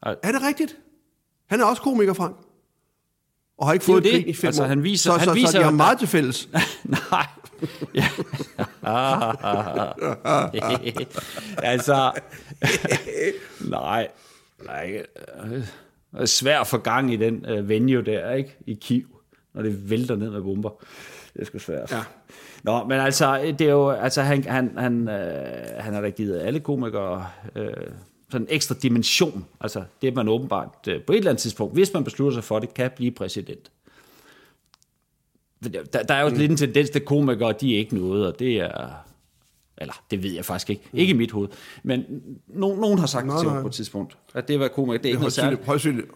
Er 0.03 0.31
det 0.31 0.41
rigtigt? 0.47 0.77
Han 1.49 1.59
er 1.61 1.65
også 1.65 1.81
komiker, 1.81 2.13
Frank. 2.13 2.35
Og 3.57 3.65
har 3.67 3.73
ikke 3.73 3.81
Det 3.83 3.85
fået 3.93 4.03
det. 4.03 4.11
grin 4.11 4.27
i 4.27 4.33
fem 4.33 4.47
Altså, 4.47 4.63
han 4.65 4.83
viser- 4.83 5.11
så, 5.11 5.17
han 5.17 5.27
så, 5.27 5.33
viser 5.33 5.47
så 5.47 5.57
de 5.57 5.63
har 5.63 5.71
meget 5.71 5.99
til 5.99 6.07
fælles. 6.07 6.49
Nej. 7.11 7.27
Ja. 7.95 8.07
altså, 11.71 12.11
nej. 13.69 14.07
nej. 14.65 15.03
Det 16.11 16.21
er 16.21 16.25
svært 16.25 16.61
at 16.61 16.67
få 16.67 16.77
gang 16.77 17.13
i 17.13 17.15
den 17.15 17.45
uh, 17.51 17.69
venue 17.69 18.01
der, 18.01 18.31
ikke? 18.31 18.55
I 18.67 18.73
Kiev, 18.73 19.05
når 19.53 19.61
det 19.61 19.89
vælter 19.89 20.15
ned 20.15 20.29
med 20.29 20.41
bomber. 20.41 20.69
Det 21.33 21.41
er 21.41 21.45
sgu 21.45 21.59
svært. 21.59 21.91
Ja. 21.91 22.01
Nå, 22.63 22.83
men 22.83 22.99
altså, 22.99 23.55
det 23.59 23.67
er 23.67 23.71
jo, 23.71 23.89
altså, 23.89 24.21
han, 24.21 24.43
han, 24.43 24.71
han, 24.77 25.09
øh, 25.09 25.45
han 25.77 25.93
har 25.93 26.01
da 26.01 26.09
givet 26.09 26.39
alle 26.39 26.59
komikere 26.59 27.27
øh, 27.55 27.73
sådan 28.31 28.47
en 28.47 28.49
ekstra 28.49 28.75
dimension. 28.81 29.45
Altså, 29.61 29.83
det 30.01 30.07
er 30.07 30.15
man 30.15 30.27
åbenbart 30.27 30.87
øh, 30.87 31.03
på 31.03 31.13
et 31.13 31.17
eller 31.17 31.29
andet 31.29 31.41
tidspunkt, 31.41 31.73
hvis 31.73 31.93
man 31.93 32.03
beslutter 32.03 32.37
sig 32.37 32.43
for 32.43 32.59
det, 32.59 32.73
kan 32.73 32.91
blive 32.95 33.11
præsident. 33.11 33.71
Der, 35.69 36.03
der 36.03 36.13
er 36.13 36.21
jo 36.21 36.29
mm. 36.29 36.35
lidt 36.35 36.51
en 36.51 36.57
tendens 36.57 36.89
til 36.89 37.01
komikere, 37.01 37.53
de 37.61 37.73
er 37.75 37.77
ikke 37.79 37.95
noget, 37.95 38.27
og 38.27 38.39
det 38.39 38.57
er... 38.57 38.91
Eller, 39.77 40.03
det 40.11 40.23
ved 40.23 40.31
jeg 40.33 40.45
faktisk 40.45 40.69
ikke. 40.69 40.81
Mm. 40.91 40.99
Ikke 40.99 41.11
i 41.13 41.17
mit 41.17 41.31
hoved. 41.31 41.47
Men 41.83 42.03
no, 42.47 42.75
nogen 42.75 42.99
har 42.99 43.07
sagt 43.07 43.25
Nej, 43.25 43.35
det 43.35 43.43
til 43.43 43.51
mig 43.51 43.61
på 43.61 43.67
et 43.67 43.73
tidspunkt. 43.73 44.17
At 44.33 44.47
det 44.47 44.59
var 44.59 44.67
komiker, 44.67 44.97
det 44.97 45.05
er 45.05 45.09
ikke 45.09 45.19
noget 45.19 45.33
særligt. 45.33 45.65
højst 45.65 45.81
synligt. 45.81 46.07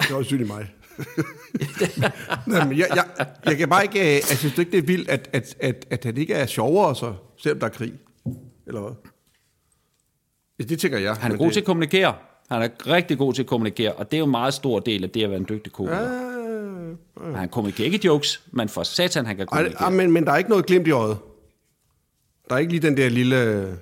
Det 0.00 0.08
er 0.08 0.12
højst 0.12 0.26
synligt 0.26 0.48
mig. 0.48 0.66
Nej, 2.46 2.64
men 2.68 2.78
jeg, 2.78 2.86
jeg, 2.94 3.26
jeg 3.44 3.56
kan 3.56 3.68
bare 3.68 3.82
ikke... 3.82 4.00
øh, 4.00 4.06
Jeg 4.14 4.22
synes 4.38 4.58
ikke, 4.58 4.70
det 4.72 4.78
er 4.78 4.82
vildt, 4.82 5.08
at, 5.08 5.28
at, 5.32 5.56
at, 5.60 5.86
at 5.90 6.04
han 6.04 6.16
ikke 6.16 6.34
er 6.34 6.46
sjovere, 6.46 6.96
så, 6.96 7.14
selvom 7.36 7.58
der 7.60 7.66
er 7.66 7.70
krig. 7.70 7.92
Eller 8.66 8.80
hvad? 8.80 8.90
Ja, 10.58 10.64
Det 10.64 10.78
tænker 10.80 10.98
jeg. 10.98 11.14
Han 11.14 11.32
er 11.32 11.36
god 11.36 11.46
det, 11.46 11.52
til 11.52 11.60
at 11.60 11.66
kommunikere. 11.66 12.14
Han 12.50 12.62
er 12.62 12.68
rigtig 12.86 13.18
god 13.18 13.34
til 13.34 13.42
at 13.42 13.46
kommunikere, 13.48 13.92
og 13.92 14.10
det 14.10 14.16
er 14.16 14.18
jo 14.18 14.24
en 14.24 14.30
meget 14.30 14.54
stor 14.54 14.78
del 14.80 15.04
af 15.04 15.10
det 15.10 15.24
at 15.24 15.30
være 15.30 15.38
en 15.38 15.46
dygtig 15.48 15.72
komiker. 15.72 16.37
Øh, 17.24 17.34
Han 17.34 17.48
kommunikerer 17.48 17.84
ikke 17.92 18.06
jokes, 18.06 18.42
men 18.52 18.68
for 18.68 18.82
satan, 18.82 19.26
han 19.26 19.36
kan 19.36 19.42
ej, 19.42 19.46
kommunikere. 19.56 19.82
ej, 19.82 19.90
men, 19.90 20.10
men 20.12 20.24
der 20.26 20.32
er 20.32 20.36
ikke 20.36 20.50
noget 20.50 20.66
glimt 20.66 20.86
i 20.86 20.90
øjet. 20.90 21.18
Der 22.48 22.54
er 22.54 22.58
ikke 22.58 22.72
lige 22.72 22.82
den 22.82 22.96
der 22.96 23.08
lille 23.08 23.78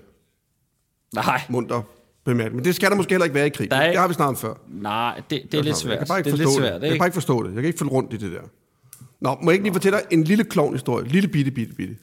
Nej, 1.15 1.41
munter 1.49 1.83
bemærkning. 2.25 2.57
Men 2.57 2.65
det 2.65 2.75
skal 2.75 2.91
der 2.91 2.97
måske 2.97 3.11
heller 3.11 3.25
ikke 3.25 3.35
være 3.35 3.47
i 3.47 3.51
krig. 3.51 3.71
Der 3.71 3.77
er 3.77 3.83
ikke- 3.85 3.93
Det 3.93 4.01
har 4.01 4.09
vi 4.09 4.15
snart 4.15 4.29
om 4.29 4.37
før. 4.37 4.55
nej, 4.69 5.23
det, 5.31 5.43
det 5.43 5.55
er 5.59 5.63
lidt 5.63 5.67
Jeg 5.67 5.77
svært. 5.77 5.99
kan 5.99 6.07
bare 6.09 6.19
ikke 6.19 6.31
det 6.31 6.41
er 6.41 6.45
forstå 6.45 6.61
lidt 6.61 6.63
det. 6.63 6.69
svært, 6.69 6.73
Jeg 6.73 6.81
kan 6.81 6.93
ikke? 6.93 6.99
bare 6.99 7.07
ikke 7.07 7.15
forstå 7.15 7.43
det. 7.43 7.49
Jeg 7.55 7.55
kan 7.63 7.65
ikke 7.65 7.79
følge 7.79 7.91
rundt 7.93 8.13
i 8.13 8.17
det 8.17 8.33
der. 8.33 8.41
Nå, 9.21 9.37
må 9.43 9.51
jeg 9.51 9.53
ikke 9.53 9.65
lige 9.65 9.73
fortælle 9.73 9.99
dig 9.99 10.07
en 10.11 10.25
lille 10.25 10.45
klovn-historie? 10.45 11.09
Lille 11.09 11.29
bitte, 11.29 11.51
bitte, 11.51 11.75
bitte. 11.75 11.97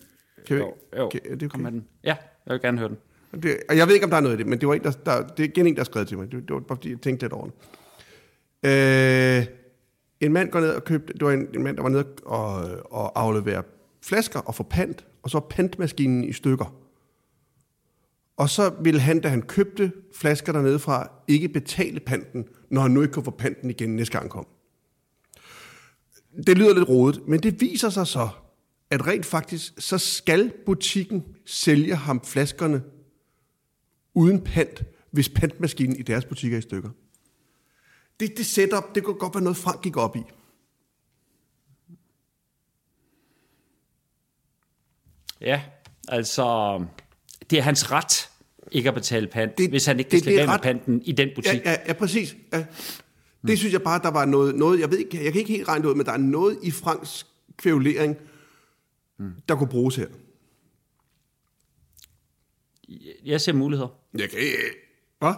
Kan 0.47 0.57
Jo, 0.57 0.73
jo. 0.97 1.09
Kan, 1.09 1.19
er 1.29 1.35
det 1.35 1.51
Kom 1.51 1.61
okay? 1.61 1.71
med 1.71 1.71
den. 1.81 1.87
Ja, 2.03 2.15
jeg 2.45 2.53
vil 2.53 2.61
gerne 2.61 2.77
høre 2.79 2.89
den. 2.89 2.97
Det, 3.43 3.57
og 3.69 3.77
jeg 3.77 3.87
ved 3.87 3.93
ikke, 3.93 4.03
om 4.03 4.09
der 4.09 4.17
er 4.17 4.21
noget 4.21 4.35
i 4.35 4.37
det, 4.37 4.47
men 4.47 4.59
det 4.59 4.67
var 4.67 4.73
en, 4.73 4.83
der, 4.83 4.91
der, 4.91 5.27
det 5.27 5.43
er 5.45 5.47
igen 5.49 5.67
en, 5.67 5.73
der 5.75 5.79
har 5.79 5.85
skrevet 5.85 6.07
til 6.07 6.17
mig. 6.17 6.31
Det, 6.31 6.41
det 6.47 6.53
var 6.53 6.59
bare, 6.59 6.77
fordi 6.77 6.91
jeg 6.91 6.99
tænkte 7.01 7.23
lidt 7.25 7.33
over 7.33 7.45
det. 7.45 7.53
Øh, 8.65 9.45
en 10.25 10.33
mand 10.33 10.51
går 10.51 10.59
ned 10.59 10.69
og 10.69 10.83
købte, 10.83 11.13
det 11.13 11.25
var 11.25 11.31
en, 11.31 11.47
en 11.55 11.63
mand, 11.63 11.77
der 11.77 11.83
var 11.83 11.89
nede 11.89 12.05
og, 12.25 12.53
og 12.91 13.21
aflevere 13.21 13.63
flasker 14.01 14.39
og 14.39 14.55
få 14.55 14.63
pant, 14.63 15.05
og 15.23 15.29
så 15.29 15.39
pantmaskinen 15.39 16.23
i 16.23 16.33
stykker. 16.33 16.75
Og 18.37 18.49
så 18.49 18.73
ville 18.81 18.99
han, 18.99 19.19
da 19.19 19.27
han 19.27 19.41
købte 19.41 19.91
flasker 20.15 20.51
dernede 20.51 20.79
fra, 20.79 21.11
ikke 21.27 21.49
betale 21.49 21.99
panten, 21.99 22.45
når 22.69 22.81
han 22.81 22.91
nu 22.91 23.01
ikke 23.01 23.13
kunne 23.13 23.25
få 23.25 23.31
panten 23.31 23.69
igen 23.69 23.95
næste 23.95 24.11
gang 24.11 24.23
han 24.23 24.29
kom. 24.29 24.47
Det 26.47 26.57
lyder 26.57 26.73
lidt 26.73 26.89
rodet, 26.89 27.27
men 27.27 27.39
det 27.39 27.61
viser 27.61 27.89
sig 27.89 28.07
så, 28.07 28.29
at 28.89 29.07
rent 29.07 29.25
faktisk, 29.25 29.73
så 29.77 29.97
skal 29.97 30.53
butikken 30.65 31.23
sælge 31.45 31.95
ham 31.95 32.21
flaskerne 32.21 32.83
uden 34.13 34.41
pant, 34.41 34.83
hvis 35.11 35.29
pantmaskinen 35.29 35.95
i 35.95 36.01
deres 36.01 36.25
butikker 36.25 36.57
er 36.57 36.59
i 36.59 36.61
stykker. 36.61 36.89
Det, 38.19 38.37
det 38.37 38.45
setup, 38.45 38.95
det 38.95 39.03
kunne 39.03 39.15
godt 39.19 39.35
være 39.35 39.43
noget, 39.43 39.57
Frank 39.57 39.81
gik 39.81 39.97
op 39.97 40.15
i. 40.15 40.21
Ja, 45.41 45.63
altså, 46.07 46.79
det 47.49 47.57
er 47.57 47.61
hans 47.61 47.91
ret 47.91 48.29
ikke 48.71 48.89
at 48.89 48.95
betale 48.95 49.27
pant, 49.27 49.57
Det- 49.57 49.69
hvis 49.69 49.85
han 49.85 49.99
ikke 49.99 50.11
det- 50.11 50.17
kan 50.17 50.23
slippe 50.23 50.37
det 50.41 50.47
er 50.47 50.49
af 50.51 50.55
ret- 50.55 50.61
panten 50.61 51.01
i 51.01 51.11
den 51.11 51.27
Ja, 51.29 51.35
butik. 51.35 51.61
ja, 51.65 51.75
ja 51.87 51.93
præcis. 51.93 52.35
Ja. 52.53 52.65
Det 53.47 53.57
synes 53.59 53.73
jeg 53.73 53.81
bare, 53.81 54.01
der 54.01 54.11
var 54.11 54.25
noget, 54.25 54.55
noget 54.55 54.79
jeg 54.79 54.91
ved 54.91 54.97
ikke, 54.97 55.23
jeg 55.23 55.31
kan 55.33 55.39
ikke 55.39 55.53
helt 55.53 55.67
regne 55.67 55.83
det 55.83 55.89
ud, 55.89 55.95
men 55.95 56.05
der 56.05 56.11
er 56.11 56.17
noget 56.17 56.59
i 56.63 56.71
Franks 56.71 57.27
kvævlering, 57.57 58.15
der 59.49 59.55
kunne 59.55 59.69
bruges 59.69 59.95
her. 59.95 60.07
Jeg 63.25 63.41
ser 63.41 63.53
muligheder. 63.53 63.87
Jeg 64.17 64.29
kan. 64.29 64.39
Hvad? 65.19 65.33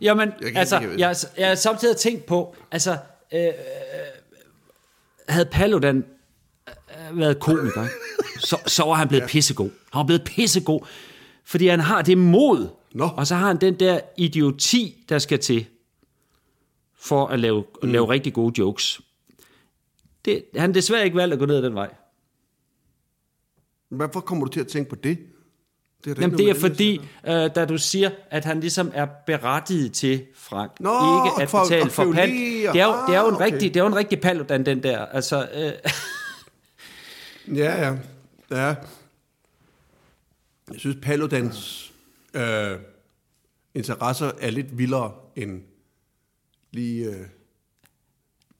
Jamen, 0.00 0.32
Jeg 0.40 0.56
altså, 0.56 0.80
ikke- 0.80 0.98
jeg, 1.00 1.16
jeg 1.38 1.48
har 1.48 1.54
samtidig 1.54 1.96
tænkt 1.96 2.26
på, 2.26 2.56
altså, 2.70 2.98
øh, 3.34 3.44
øh, 3.44 3.52
havde 5.28 5.46
Paludan 5.52 6.04
øh, 6.68 7.18
været 7.18 7.40
komiker, 7.40 7.86
så, 8.48 8.58
så 8.66 8.82
var 8.84 8.94
han 8.94 9.08
blevet 9.08 9.28
pissegod. 9.28 9.70
Han 9.92 9.98
var 9.98 10.04
blevet 10.06 10.24
pissegod, 10.24 10.86
fordi 11.44 11.66
han 11.66 11.80
har 11.80 12.02
det 12.02 12.18
mod, 12.18 12.68
Nå. 12.92 13.04
og 13.16 13.26
så 13.26 13.34
har 13.34 13.46
han 13.46 13.56
den 13.56 13.74
der 13.80 14.00
idioti, 14.16 15.04
der 15.08 15.18
skal 15.18 15.38
til, 15.38 15.66
for 16.98 17.26
at 17.26 17.40
lave, 17.40 17.64
mm. 17.82 17.88
lave 17.92 18.08
rigtig 18.08 18.32
gode 18.34 18.54
jokes. 18.58 19.00
Det, 20.24 20.44
han 20.56 20.74
desværre 20.74 21.04
ikke 21.04 21.16
valgt 21.16 21.32
at 21.32 21.38
gå 21.38 21.46
ned 21.46 21.56
ad 21.56 21.62
den 21.62 21.74
vej. 21.74 21.94
Hvorfor 23.88 24.20
kommer 24.20 24.44
du 24.46 24.52
til 24.52 24.60
at 24.60 24.66
tænke 24.68 24.90
på 24.90 24.96
det? 24.96 25.18
Det 26.04 26.18
er, 26.18 26.20
Jamen, 26.22 26.38
det 26.38 26.50
er 26.50 26.54
fordi, 26.54 27.00
øh, 27.26 27.32
da 27.54 27.64
du 27.64 27.78
siger, 27.78 28.10
at 28.30 28.44
han 28.44 28.60
ligesom 28.60 28.90
er 28.94 29.06
berettiget 29.26 29.92
til, 29.92 30.26
Frank, 30.34 30.80
Nå, 30.80 30.90
ikke 31.26 31.42
at 31.42 31.50
for- 31.50 31.62
betale 31.64 31.90
for 31.90 32.04
pant. 32.12 32.32
Det 32.32 32.80
er, 32.80 32.86
jo, 32.86 32.92
det 33.08 33.14
er 33.16 33.20
jo 33.20 33.28
en 33.28 33.34
Ah, 33.34 33.40
okay. 33.40 33.44
rigtig, 33.44 33.74
det 33.74 33.80
er 33.80 33.84
jo 33.84 33.88
en 33.88 33.96
rigtig 33.96 34.20
paludan, 34.20 34.66
den 34.66 34.82
der. 34.82 35.06
Altså, 35.06 35.48
øh, 35.54 35.72
Ja, 37.56 37.86
ja. 37.86 37.96
ja. 38.50 38.74
Jeg 40.72 40.78
synes, 40.78 40.96
Paludans 41.02 41.92
øh, 42.34 42.78
interesser 43.74 44.30
er 44.40 44.50
lidt 44.50 44.78
vildere 44.78 45.12
end 45.36 45.62
lige 46.70 47.04
øh, 47.06 47.26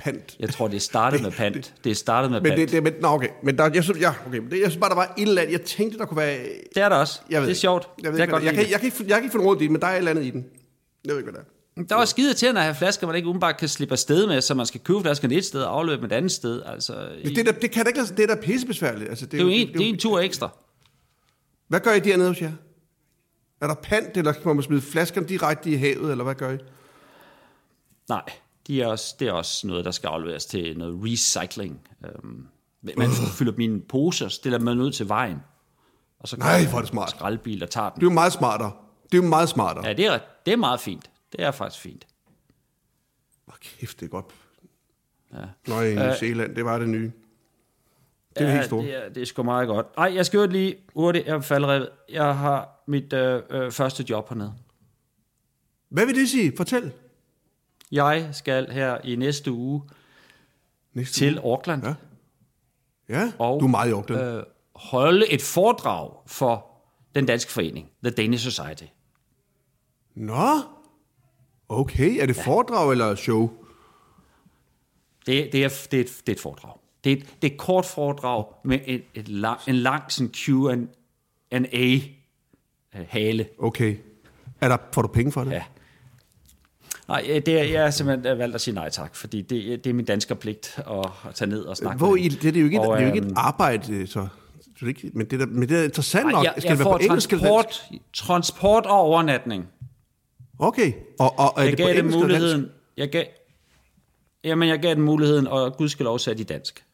pant. 0.05 0.37
jeg 0.41 0.51
tror, 0.51 0.69
det 0.69 0.83
startede 0.83 1.23
med 1.23 1.31
pant. 1.31 1.75
Det 1.85 1.97
startede 1.97 2.33
med 2.33 2.41
Men 2.41 2.51
pant. 2.51 2.61
det, 2.61 2.73
det, 2.73 2.83
men, 2.83 2.93
nå, 3.01 3.09
okay. 3.09 3.29
Men 3.43 3.59
der, 3.59 3.71
jeg 3.75 3.85
synes, 3.85 4.01
ja, 4.01 4.13
okay. 4.27 4.39
Men 4.39 4.51
det, 4.51 4.61
jeg 4.61 4.71
synes 4.71 4.81
bare, 4.81 4.91
der 4.91 4.97
var 4.97 5.15
et 5.19 5.29
eller 5.29 5.43
andet, 5.43 5.53
jeg 5.53 5.63
tænkte, 5.63 5.99
der 5.99 6.05
kunne 6.05 6.17
være... 6.19 6.39
det 6.75 6.83
er 6.83 6.89
der 6.89 6.97
også. 6.97 7.21
Jeg 7.31 7.41
ved 7.41 7.47
det 7.47 7.47
er 7.47 7.49
ikke. 7.49 7.61
sjovt. 7.61 7.89
Jeg, 8.03 8.13
ved 8.13 8.13
det 8.13 8.21
er 8.21 8.25
ikke, 8.25 8.33
godt 8.33 8.41
det 8.43 8.47
jeg, 8.47 8.55
kan, 8.55 8.71
jeg, 8.71 8.81
kan 8.81 8.87
ikke, 8.87 9.05
jeg 9.09 9.15
kan 9.15 9.23
ikke 9.23 9.33
finde 9.33 9.47
råd 9.47 9.57
i 9.57 9.59
det, 9.59 9.71
men 9.71 9.81
der 9.81 9.87
er 9.87 9.93
et 9.93 9.99
eller 9.99 10.11
andet 10.11 10.25
i 10.25 10.31
den. 10.31 10.47
Jeg 11.05 11.11
ved 11.13 11.19
ikke, 11.21 11.31
hvad 11.31 11.41
det 11.41 11.47
er. 11.77 11.81
det. 11.83 11.89
Der 11.91 11.97
er 11.97 12.01
også 12.01 12.11
skide 12.11 12.35
til 12.35 12.47
at 12.47 12.63
have 12.63 12.75
flasker, 12.75 13.07
man 13.07 13.17
ikke 13.17 13.29
umiddelbart 13.29 13.57
kan 13.57 13.69
slippe 13.69 13.93
afsted 13.93 14.27
med, 14.27 14.41
så 14.41 14.55
man 14.55 14.67
skal 14.67 14.81
købe 14.81 15.01
flaskerne 15.01 15.35
et 15.35 15.45
sted 15.45 15.63
og 15.63 15.75
afløbe 15.79 16.07
et 16.07 16.13
andet 16.13 16.33
sted. 16.33 16.63
Altså, 16.67 17.09
Det, 17.25 17.37
det, 17.37 17.47
der, 17.47 17.53
det 17.53 17.71
kan 17.71 17.85
da 17.85 17.89
ikke 17.89 18.01
det 18.17 18.21
er 18.21 18.27
da 18.27 18.35
pissebesværligt. 18.35 19.11
Altså, 19.11 19.25
det, 19.25 19.33
det 19.33 19.39
er 19.41 19.45
jo 19.45 19.49
en, 19.49 19.69
det 19.69 19.81
er 19.81 19.89
en 19.89 19.99
tur 19.99 20.21
ekstra. 20.21 20.49
Hvad 21.69 21.81
gør 21.81 21.93
I 21.93 22.01
dernede 22.01 22.29
hos 22.29 22.43
jer? 22.43 22.53
Er 23.61 23.67
der 23.67 23.75
pant, 23.75 24.17
eller 24.17 24.33
kan 24.33 24.55
man 24.57 24.63
smide 24.63 24.81
flaskerne 24.81 25.27
direkte 25.27 25.71
i 25.71 25.75
havet, 25.75 26.11
eller 26.11 26.25
hvad 26.25 26.35
gør 26.35 26.51
I? 26.53 26.57
Nej, 28.09 28.23
de 28.67 28.83
er 28.83 28.87
også, 28.87 29.17
det 29.19 29.29
er 29.29 29.33
også 29.33 29.67
noget, 29.67 29.85
der 29.85 29.91
skal 29.91 30.09
afleveres 30.09 30.47
til 30.47 30.79
noget 30.79 31.01
recycling. 31.05 31.89
Øhm, 32.05 32.47
man 32.83 33.11
fylder 33.39 33.53
mine 33.57 33.81
poser, 33.81 34.29
stiller 34.29 34.59
man 34.59 34.81
ud 34.81 34.93
til 34.93 35.09
vejen. 35.09 35.39
Og 36.19 36.29
så 36.29 36.37
Nej, 36.37 36.67
hvor 36.67 36.79
er 36.79 36.83
det 36.83 36.89
smart. 36.89 37.11
skraldbil 37.11 37.63
og 37.63 37.71
tager 37.71 37.91
den. 37.91 38.01
Det 38.01 38.07
er 38.07 38.11
jo 38.11 38.15
meget 38.15 38.33
smartere. 38.33 38.73
Det 39.13 39.19
er 39.19 39.23
jo 39.23 39.29
meget 39.29 39.49
smartere. 39.49 39.87
Ja, 39.87 39.93
det 39.93 40.07
er, 40.07 40.19
det 40.47 40.53
er 40.53 40.57
meget 40.57 40.81
fint. 40.81 41.11
Det 41.33 41.43
er 41.45 41.51
faktisk 41.51 41.83
fint. 41.83 42.07
Åh, 43.49 43.55
kæft, 43.61 44.01
det 44.01 44.07
er 44.07 44.11
godt. 44.11 44.27
Ja. 45.33 45.39
Nå, 45.67 45.81
i 45.81 45.95
New 45.95 46.15
Zealand, 46.15 46.57
det 46.57 46.65
var 46.65 46.79
det 46.79 46.89
nye. 46.89 47.13
Det 48.39 48.43
er 48.43 48.49
ja, 48.49 48.53
helt 48.53 48.65
stort. 48.67 48.85
Det 48.85 49.05
er, 49.05 49.09
det 49.09 49.21
er 49.21 49.27
sgu 49.27 49.43
meget 49.43 49.69
godt. 49.69 49.87
Ej, 49.97 50.13
jeg 50.15 50.27
skal 50.27 50.39
jo 50.39 50.47
lige 50.47 50.77
hurtigt, 50.95 51.27
jeg 51.27 51.37
er 51.37 51.41
faldrevet. 51.41 51.89
Jeg 52.09 52.37
har 52.37 52.83
mit 52.87 53.13
øh, 53.13 53.43
øh, 53.51 53.73
første 53.73 54.05
job 54.11 54.29
hernede. 54.29 54.55
Hvad 55.89 56.07
vil 56.07 56.15
det 56.15 56.29
sige? 56.29 56.53
Fortæl. 56.57 56.93
Jeg 57.93 58.29
skal 58.33 58.71
her 58.73 58.99
i 59.05 59.17
næste 59.17 59.53
uge 59.53 59.83
Næste 60.95 61.15
til 61.15 61.39
uge. 61.39 61.51
Auckland 61.51 61.83
Ja. 61.85 61.95
Ja, 63.09 63.33
Og, 63.39 63.61
du 63.61 63.65
er 63.67 63.71
meget 63.71 63.89
i 63.89 63.93
Auckland. 63.93 64.23
øh, 64.23 64.43
holde 64.75 65.33
et 65.33 65.43
foredrag 65.43 66.11
for 66.27 66.67
den 67.15 67.27
danske 67.27 67.53
forening, 67.53 67.91
The 68.05 68.11
Danish 68.11 68.45
Society. 68.51 68.85
Nå, 70.15 70.49
okay. 71.69 72.23
Er 72.23 72.27
det 72.27 72.37
foredrag 72.37 72.91
eller 72.93 73.15
show? 73.15 73.51
Det, 75.27 75.53
det, 75.53 75.65
er, 75.65 75.69
det, 75.91 76.01
er, 76.01 76.01
et, 76.01 76.23
det 76.27 76.29
er 76.29 76.33
et 76.33 76.41
foredrag. 76.41 76.73
Det 77.05 77.13
er 77.13 77.17
et, 77.17 77.23
det 77.43 77.51
er 77.51 77.55
et 77.55 77.59
kort 77.59 77.87
foredrag 77.87 78.45
med 78.65 78.81
et, 78.87 79.03
et 79.15 79.29
lang, 79.29 79.61
en 79.69 79.75
lang 79.75 80.13
sådan 80.13 80.33
Q&A-hale. 80.33 82.07
Okay. 83.59 83.97
Er 84.61 84.69
der, 84.69 84.77
får 84.93 85.03
du 85.03 85.09
penge 85.09 85.33
for 85.33 85.45
det? 85.45 85.51
Ja. 85.51 85.65
Nej, 87.11 87.27
øh, 87.29 87.43
det 87.47 87.49
er, 87.61 87.63
jeg 87.65 87.83
har 87.83 87.91
simpelthen 87.91 88.39
valgt 88.39 88.55
at 88.55 88.61
sige 88.61 88.75
nej 88.75 88.91
tak, 88.91 89.15
fordi 89.17 89.43
det, 89.43 89.85
det 89.85 89.91
er 89.91 89.95
min 89.95 90.05
danske 90.05 90.35
pligt 90.35 90.79
at, 90.91 91.11
at 91.29 91.35
tage 91.35 91.49
ned 91.51 91.63
og 91.63 91.77
snakke 91.77 91.99
Hvor 91.99 92.15
med 92.15 92.23
i, 92.23 92.29
det, 92.29 92.43
det, 92.43 92.57
er 92.57 92.61
jo 92.61 92.67
ikke, 92.67 92.81
Og, 92.81 92.97
det 92.97 93.03
er 93.05 93.09
jo 93.09 93.15
ikke 93.15 93.27
øhm, 93.27 93.33
et 93.33 93.39
arbejde, 93.39 94.07
så, 94.07 94.29
det 94.81 94.89
ikke, 94.89 95.11
men, 95.15 95.27
det 95.27 95.43
er, 95.43 95.47
men 95.47 95.69
det 95.69 95.79
er 95.79 95.85
interessant 95.85 96.27
Ej, 96.27 96.33
nok. 96.33 96.45
jeg, 96.45 96.55
Skal 96.59 96.69
jeg 96.69 96.79
det 96.79 96.85
være 96.85 96.95
på 96.95 97.05
engelsk 97.05 97.31
transport, 97.31 97.83
transport 98.13 98.87
og 98.87 99.01
overnatning. 99.01 99.69
Okay. 100.59 100.93
Og, 101.19 101.39
og 101.39 101.53
er 101.57 101.63
Jeg 101.63 101.71
det 101.71 101.79
på 101.79 101.87
gav 101.87 101.97
dem 101.97 102.05
dansk? 102.05 102.19
muligheden. 102.19 102.69
Jeg 102.97 103.11
gav, 103.11 103.25
jamen, 104.45 104.69
jeg 104.69 104.79
gav 104.79 104.95
dem 104.95 105.03
muligheden, 105.03 105.47
og 105.47 105.77
Gud 105.77 105.89
skal 105.89 106.05
lov 106.05 106.19
sætte 106.19 106.41
i 106.41 106.45
dansk. 106.45 106.85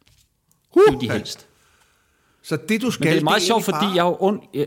Uh, 0.76 0.92
Det 0.92 1.00
de 1.00 1.10
helst. 1.12 1.46
Så 2.42 2.56
det, 2.68 2.82
du 2.82 2.90
skal... 2.90 3.04
Men 3.04 3.12
det 3.12 3.20
er 3.20 3.24
meget 3.24 3.42
sjovt, 3.42 3.68
egentlig 3.68 3.74
fordi 3.74 3.86
bare, 3.86 3.94
jeg 3.94 4.02
er 4.02 4.08
jo 4.08 4.16
ond... 4.20 4.40
Jeg, 4.54 4.66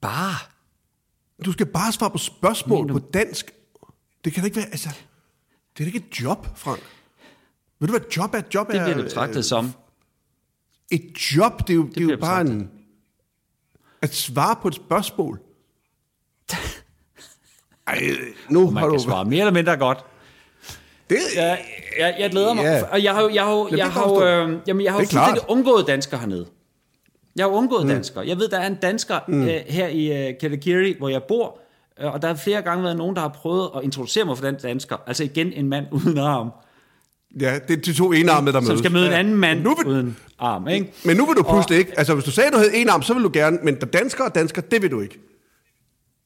bare. 0.00 0.53
Du 1.44 1.52
skal 1.52 1.66
bare 1.66 1.92
svare 1.92 2.10
på 2.10 2.18
spørgsmål 2.18 2.88
på 2.88 2.98
dansk. 2.98 3.50
Det 4.24 4.32
kan 4.32 4.40
da 4.42 4.44
ikke 4.44 4.56
være... 4.56 4.66
Altså, 4.66 4.88
det 5.78 5.84
er 5.84 5.84
da 5.84 5.84
ikke 5.84 5.98
et 6.10 6.20
job, 6.20 6.46
Frank. 6.56 6.80
Ved 7.80 7.88
du, 7.88 7.92
hvad 7.92 8.00
et 8.00 8.16
job 8.16 8.34
er? 8.34 8.38
Et 8.38 8.54
job 8.54 8.66
Det 8.70 8.76
er... 8.76 8.84
bliver 8.84 8.96
det 8.96 9.04
betragtet 9.04 9.36
øh, 9.38 9.44
som. 9.44 9.72
Et 10.90 11.34
job, 11.36 11.58
det 11.58 11.70
er 11.70 11.74
jo, 11.74 11.86
det 11.86 11.96
er 11.96 12.02
jo 12.02 12.08
bare 12.20 12.44
betragtet. 12.44 12.52
en... 12.54 12.70
At 14.02 14.14
svare 14.14 14.56
på 14.62 14.68
et 14.68 14.74
spørgsmål. 14.74 15.40
Ej, 17.86 18.00
nu 18.50 18.64
Man 18.70 18.76
har 18.76 18.88
kan 18.88 18.98
du... 18.98 19.04
svare 19.04 19.24
mere 19.24 19.40
eller 19.40 19.52
mindre 19.52 19.76
godt. 19.76 20.04
Det, 21.10 21.18
Jeg, 21.36 21.64
jeg, 21.98 22.16
jeg 22.18 22.30
glæder 22.30 22.54
mig. 22.54 22.62
Ja. 22.62 22.82
Og 22.92 23.02
jeg 23.02 23.14
har 23.14 23.22
jo, 23.22 23.28
jeg 23.28 23.44
har 23.44 23.52
det 23.54 23.78
jeg 23.78 23.92
har 23.92 24.12
øh, 24.12 24.58
jamen, 24.66 24.84
jeg 24.84 24.92
har 24.92 24.98
jo 24.98 25.02
Det 25.02 25.10
klart. 25.10 25.28
fuldstændig 25.28 25.50
undgået 25.56 25.86
dansker 25.86 26.18
hernede. 26.18 26.46
Jeg 27.36 27.44
har 27.44 27.50
undgået 27.50 27.82
mm. 27.86 27.92
danskere. 27.92 28.26
Jeg 28.26 28.36
ved, 28.38 28.48
der 28.48 28.58
er 28.58 28.66
en 28.66 28.74
dansker 28.82 29.18
mm. 29.28 29.42
øh, 29.42 29.60
her 29.66 29.88
i 29.88 30.28
øh, 30.28 30.34
Kalakiri, 30.40 30.94
hvor 30.98 31.08
jeg 31.08 31.22
bor, 31.22 31.58
øh, 32.00 32.12
og 32.14 32.22
der 32.22 32.28
har 32.28 32.34
flere 32.34 32.62
gange 32.62 32.84
været 32.84 32.96
nogen, 32.96 33.16
der 33.16 33.22
har 33.22 33.28
prøvet 33.28 33.70
at 33.76 33.84
introducere 33.84 34.24
mig 34.24 34.38
for 34.38 34.44
den 34.46 34.54
dansker. 34.54 34.96
Altså 35.06 35.24
igen 35.24 35.52
en 35.52 35.68
mand 35.68 35.86
uden 35.92 36.18
arm, 36.18 36.50
ja, 37.40 37.58
det 37.68 37.78
er 37.78 37.82
de 37.82 37.92
to 37.92 38.12
enarmede, 38.12 38.52
der 38.52 38.60
mødes. 38.60 38.68
som 38.68 38.78
skal 38.78 38.92
møde 38.92 39.06
en 39.06 39.12
Ja. 39.12 39.18
anden 39.18 39.34
mand 39.34 39.60
Nu 39.62 39.74
vil, 39.74 39.86
uden 39.86 40.16
arm. 40.38 40.68
Ikke? 40.68 40.92
men 41.04 41.16
nu 41.16 41.26
vil 41.26 41.36
du 41.36 41.42
pludselig 41.42 41.78
ikke... 41.78 41.98
Altså, 41.98 42.14
hvis 42.14 42.24
du 42.24 42.30
sagde, 42.30 42.46
at 42.46 42.52
du 42.52 42.58
havde 42.58 42.74
en 42.76 42.88
arm, 42.88 43.02
så 43.02 43.14
vil 43.14 43.22
du 43.24 43.30
gerne... 43.32 43.58
Men 43.62 43.74
der 43.80 43.86
dansker 43.86 44.24
og 44.24 44.34
dansker, 44.34 44.62
det 44.62 44.82
vil 44.82 44.90
du 44.90 45.00
ikke. 45.00 45.18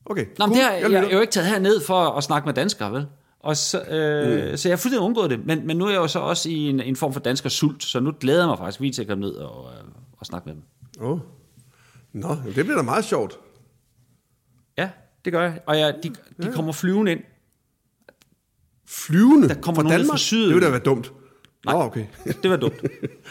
Okay, 0.07 0.25
Nå, 0.39 0.47
men 0.47 0.55
cool. 0.55 0.57
det 0.57 0.65
har, 0.65 0.73
Jeg 0.73 0.91
jeg, 0.91 1.05
er 1.05 1.11
jo 1.15 1.21
ikke 1.21 1.33
taget 1.33 1.49
herned 1.49 1.81
for 1.81 1.95
at 2.11 2.25
snakke 2.25 2.47
med 2.47 2.55
danskere, 2.55 2.93
vel? 2.93 3.07
Og 3.41 3.57
så, 3.57 3.81
øh, 3.83 4.51
mm. 4.51 4.57
så 4.57 4.69
jeg 4.69 4.73
har 4.73 4.77
fuldstændig 4.77 5.01
undgået 5.01 5.31
det. 5.31 5.47
Men, 5.47 5.67
men 5.67 5.77
nu 5.77 5.85
er 5.85 5.91
jeg 5.91 5.97
jo 5.99 6.07
så 6.09 6.19
også 6.19 6.49
i 6.51 6.69
en, 6.69 6.81
en 6.81 6.97
form 6.97 7.13
for 7.13 7.21
dansker 7.21 7.49
sult, 7.49 7.85
så 7.85 8.01
nu 8.01 8.13
glæder 8.21 8.41
jeg 8.41 8.49
mig 8.49 8.59
faktisk 8.59 8.81
vildt 8.81 8.95
til 8.95 9.03
at 9.03 9.09
komme 9.09 9.21
ned 9.25 9.35
og, 9.35 9.71
øh, 9.73 9.85
og 10.19 10.27
snakke 10.27 10.49
med 10.49 10.55
dem. 10.55 10.63
Åh. 11.01 11.19
Nå, 12.13 12.29
det 12.45 12.55
bliver 12.65 12.77
da 12.77 12.83
meget 12.83 13.05
sjovt. 13.05 13.39
Ja, 14.79 14.91
det 15.25 15.33
gør 15.33 15.43
jeg. 15.43 15.61
Og 15.67 15.79
jeg, 15.79 15.95
de, 16.03 16.13
de 16.43 16.53
kommer 16.53 16.73
flyvende 16.73 17.13
ind. 17.13 17.21
Flyvende 18.89 19.49
Der 19.49 19.55
kommer 19.55 19.75
fra 19.75 19.83
nogen 19.83 19.99
Danmark? 20.01 20.11
fra 20.13 20.19
syden. 20.19 20.47
Det 20.47 20.55
ville 20.55 20.67
da 20.67 20.71
være 20.71 20.81
dumt. 20.81 21.13
Nå, 21.65 21.73
okay. 21.73 22.05
Det 22.43 22.51
var 22.51 22.57
dumt. 22.57 22.75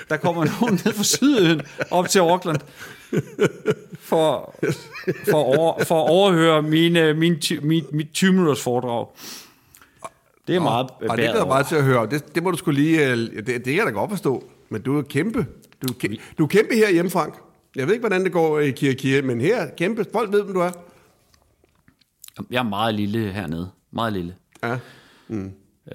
Der 0.09 0.17
kommer 0.17 0.45
nogen 0.61 0.79
ned 0.85 0.93
fra 0.93 1.03
syden 1.03 1.61
op 1.91 2.07
til 2.09 2.19
Auckland 2.19 2.57
for, 3.99 4.55
for, 5.29 5.37
over, 5.43 5.83
for 5.83 6.03
at 6.03 6.09
overhøre 6.09 6.61
mine, 6.61 7.13
min, 7.13 7.39
ty- 7.39 7.59
mit, 7.61 7.91
mit 7.93 8.07
20 8.13 8.31
minutters 8.31 8.63
foredrag. 8.63 9.07
Det 10.47 10.55
er 10.55 10.59
meget 10.59 10.89
Og 10.91 10.99
det 11.01 11.11
glæder 11.17 11.37
jeg 11.37 11.47
bare 11.47 11.63
til 11.63 11.75
at 11.75 11.83
høre. 11.83 12.09
Det, 12.09 12.35
det 12.35 12.43
må 12.43 12.51
du 12.51 12.57
skulle 12.57 12.81
lige... 12.81 13.11
øh, 13.11 13.17
Det, 13.17 13.45
det 13.47 13.63
kan 13.63 13.75
jeg 13.75 13.85
da 13.85 13.91
godt 13.91 14.09
forstå. 14.11 14.43
Men 14.69 14.81
du 14.81 14.97
er 14.97 15.01
kæmpe. 15.01 15.45
Du, 15.87 15.93
er 15.93 16.07
kæ- 16.07 16.21
du 16.37 16.43
er 16.43 16.47
kæmpe 16.47 16.75
her 16.75 16.91
hjemme, 16.91 17.11
Frank. 17.11 17.33
Jeg 17.77 17.87
ved 17.87 17.93
ikke, 17.93 18.01
hvordan 18.07 18.23
det 18.23 18.31
går 18.31 18.59
i 18.59 18.71
Kirke 18.71 19.21
men 19.21 19.41
her 19.41 19.69
kæmpe. 19.77 20.05
Folk 20.11 20.31
ved, 20.31 20.43
hvem 20.43 20.53
du 20.53 20.59
er. 20.59 20.71
Jeg 22.51 22.59
er 22.59 22.63
meget 22.63 22.95
lille 22.95 23.31
hernede. 23.31 23.69
Meget 23.91 24.13
lille. 24.13 24.35
Ja. 24.63 24.77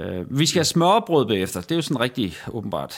Øh, 0.00 0.38
vi 0.38 0.46
skal 0.46 0.58
have 0.58 0.64
smørbrød 0.64 1.26
bagefter. 1.26 1.60
Det 1.60 1.70
er 1.70 1.76
jo 1.76 1.82
sådan 1.82 2.00
rigtig, 2.00 2.36
åbenbart, 2.52 2.94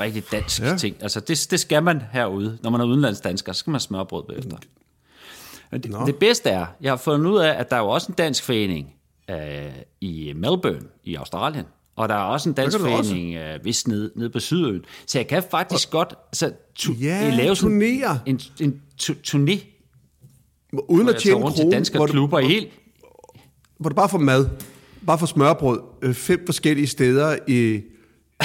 rigtig 0.00 0.24
dansk 0.32 0.60
Ja. 0.60 0.68
ja. 0.68 0.76
ting. 0.76 0.96
Altså, 1.00 1.20
det, 1.20 1.46
det 1.50 1.60
skal 1.60 1.82
man 1.82 2.02
herude. 2.12 2.58
Når 2.62 2.70
man 2.70 2.80
er 2.80 2.84
udenlandsdansker, 2.84 3.52
så 3.52 3.58
skal 3.58 3.70
man 3.70 3.74
have 3.74 3.80
smørbrød 3.80 4.24
bagefter. 4.24 4.56
Men 5.70 5.80
det, 5.82 5.96
det 6.06 6.16
bedste 6.16 6.50
er, 6.50 6.66
jeg 6.80 6.92
har 6.92 6.96
fundet 6.96 7.30
ud 7.30 7.38
af, 7.38 7.60
at 7.60 7.70
der 7.70 7.76
er 7.76 7.80
jo 7.80 7.88
også 7.88 8.12
en 8.12 8.14
dansk 8.14 8.44
forening 8.44 8.94
øh, 9.30 9.72
i 10.00 10.32
Melbourne 10.36 10.88
i 11.04 11.14
Australien. 11.14 11.64
Og 11.98 12.08
der 12.08 12.14
er 12.14 12.18
også 12.18 12.48
en 12.48 12.54
dansk 12.54 12.78
kan 12.78 12.86
du 12.86 12.92
også. 12.92 13.10
forening 13.10 13.34
øh, 13.36 13.64
vist 13.64 13.88
nede, 13.88 14.10
nede 14.16 14.30
på 14.30 14.40
Sydøen. 14.40 14.84
Så 15.06 15.18
jeg 15.18 15.26
kan 15.26 15.42
faktisk 15.50 15.90
godt 15.90 16.14
altså, 16.28 16.52
tu, 16.74 16.92
Ja, 16.92 17.30
lave 17.36 17.56
sådan 17.56 17.70
turnere. 17.70 18.20
en, 18.26 18.40
en 18.60 18.82
tu, 18.98 19.12
turné, 19.12 19.58
Uden 20.88 21.02
hvor 21.06 21.12
at 21.14 21.20
tjene 21.20 21.36
en 21.36 21.52
krone, 21.52 21.70
danske 21.72 21.98
hvor 21.98 22.06
du, 22.06 22.12
klubber 22.12 22.38
i 22.38 22.46
helt, 22.46 22.68
hvor 23.78 23.88
du 23.90 23.94
bare 23.94 24.08
får 24.08 24.18
mad. 24.18 24.48
Bare 25.06 25.18
får 25.18 25.26
smørbrød. 25.26 25.80
øh, 26.02 26.14
Fem 26.14 26.46
forskellige 26.46 26.86
steder 26.86 27.36
i, 27.48 27.80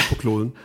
på 0.08 0.14
kloden. 0.14 0.52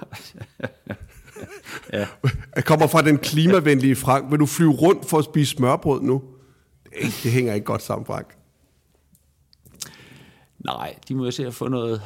Ja. 1.94 2.08
Jeg 2.56 2.66
kommer 2.66 2.88
fra 2.88 3.02
den 3.02 3.18
klimavenlige 3.18 3.96
Frank. 3.96 4.32
Vil 4.32 4.40
du 4.40 4.46
flyve 4.46 4.72
rundt 4.72 5.06
for 5.06 5.18
at 5.18 5.26
spise 5.26 5.52
smørbrød 5.52 6.02
nu? 6.02 6.22
Det, 6.84 7.20
det 7.24 7.32
hænger 7.32 7.54
ikke 7.54 7.66
godt 7.66 7.82
sammen, 7.82 8.06
Frank. 8.06 8.36
Nej, 10.66 10.96
de 11.08 11.16
må 11.16 11.26
jo 11.26 11.32
se 11.32 11.48
at 11.48 11.54
få 11.54 11.68
noget, 11.68 12.02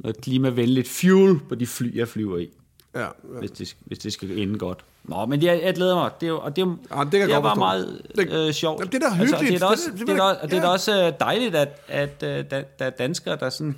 noget 0.00 0.20
klimavenligt 0.20 0.88
fuel 0.88 1.40
på 1.48 1.54
de 1.54 1.66
fly, 1.66 1.96
jeg 1.96 2.08
flyver 2.08 2.38
i, 2.38 2.48
Ja, 2.94 3.00
ja. 3.00 3.08
hvis 3.38 3.50
det, 3.50 3.76
hvis 3.86 3.98
det 3.98 4.12
skal 4.12 4.38
ende 4.38 4.58
godt. 4.58 4.84
Nå, 5.04 5.26
men 5.26 5.42
jeg, 5.42 5.60
jeg 5.64 5.74
glæder 5.74 5.94
mig. 5.94 6.10
Det 6.20 6.28
er, 6.28 6.32
og 6.32 6.56
det, 6.56 6.62
er, 6.62 6.66
Ja, 6.96 7.04
det 7.04 7.10
kan 7.10 7.28
det 7.28 7.34
er 7.36 7.40
bare 7.40 7.56
meget 7.56 8.02
Det- 8.16 8.32
øh, 8.32 8.52
sjovt. 8.52 8.80
Jamen, 8.80 8.92
det 8.92 9.02
er 9.02 9.08
da 9.08 9.14
Altså, 9.20 9.36
hyggeligt. 9.36 9.52
det 9.52 9.54
er 9.62 9.66
da 9.66 9.72
også, 9.72 9.84
Det- 9.90 9.92
det, 9.92 10.00
det- 10.00 10.08
det, 10.08 10.16
da, 10.16 10.22
og 10.22 10.50
det 10.50 10.58
er 10.58 10.66
også 10.68 11.06
øh, 11.06 11.12
dejligt, 11.20 11.54
at, 11.54 11.68
at 11.88 12.20
der, 12.20 12.42
der 12.42 12.84
er 12.84 12.90
danskere, 12.90 13.36
der 13.36 13.50
sådan, 13.50 13.76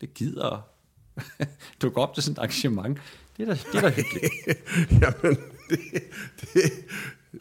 det 0.00 0.14
gider 0.14 0.66
dukke 1.82 1.98
op 2.00 2.14
til 2.14 2.22
sådan 2.22 2.32
et 2.32 2.38
arrangement. 2.38 2.98
Det 3.36 3.48
er 3.48 3.54
da, 3.54 3.58
det 3.72 3.76
er 3.78 3.80
da 3.80 3.88
hyggeligt. 3.88 4.32
Jamen, 5.02 5.36
det, 5.70 5.78
det, 6.54 6.62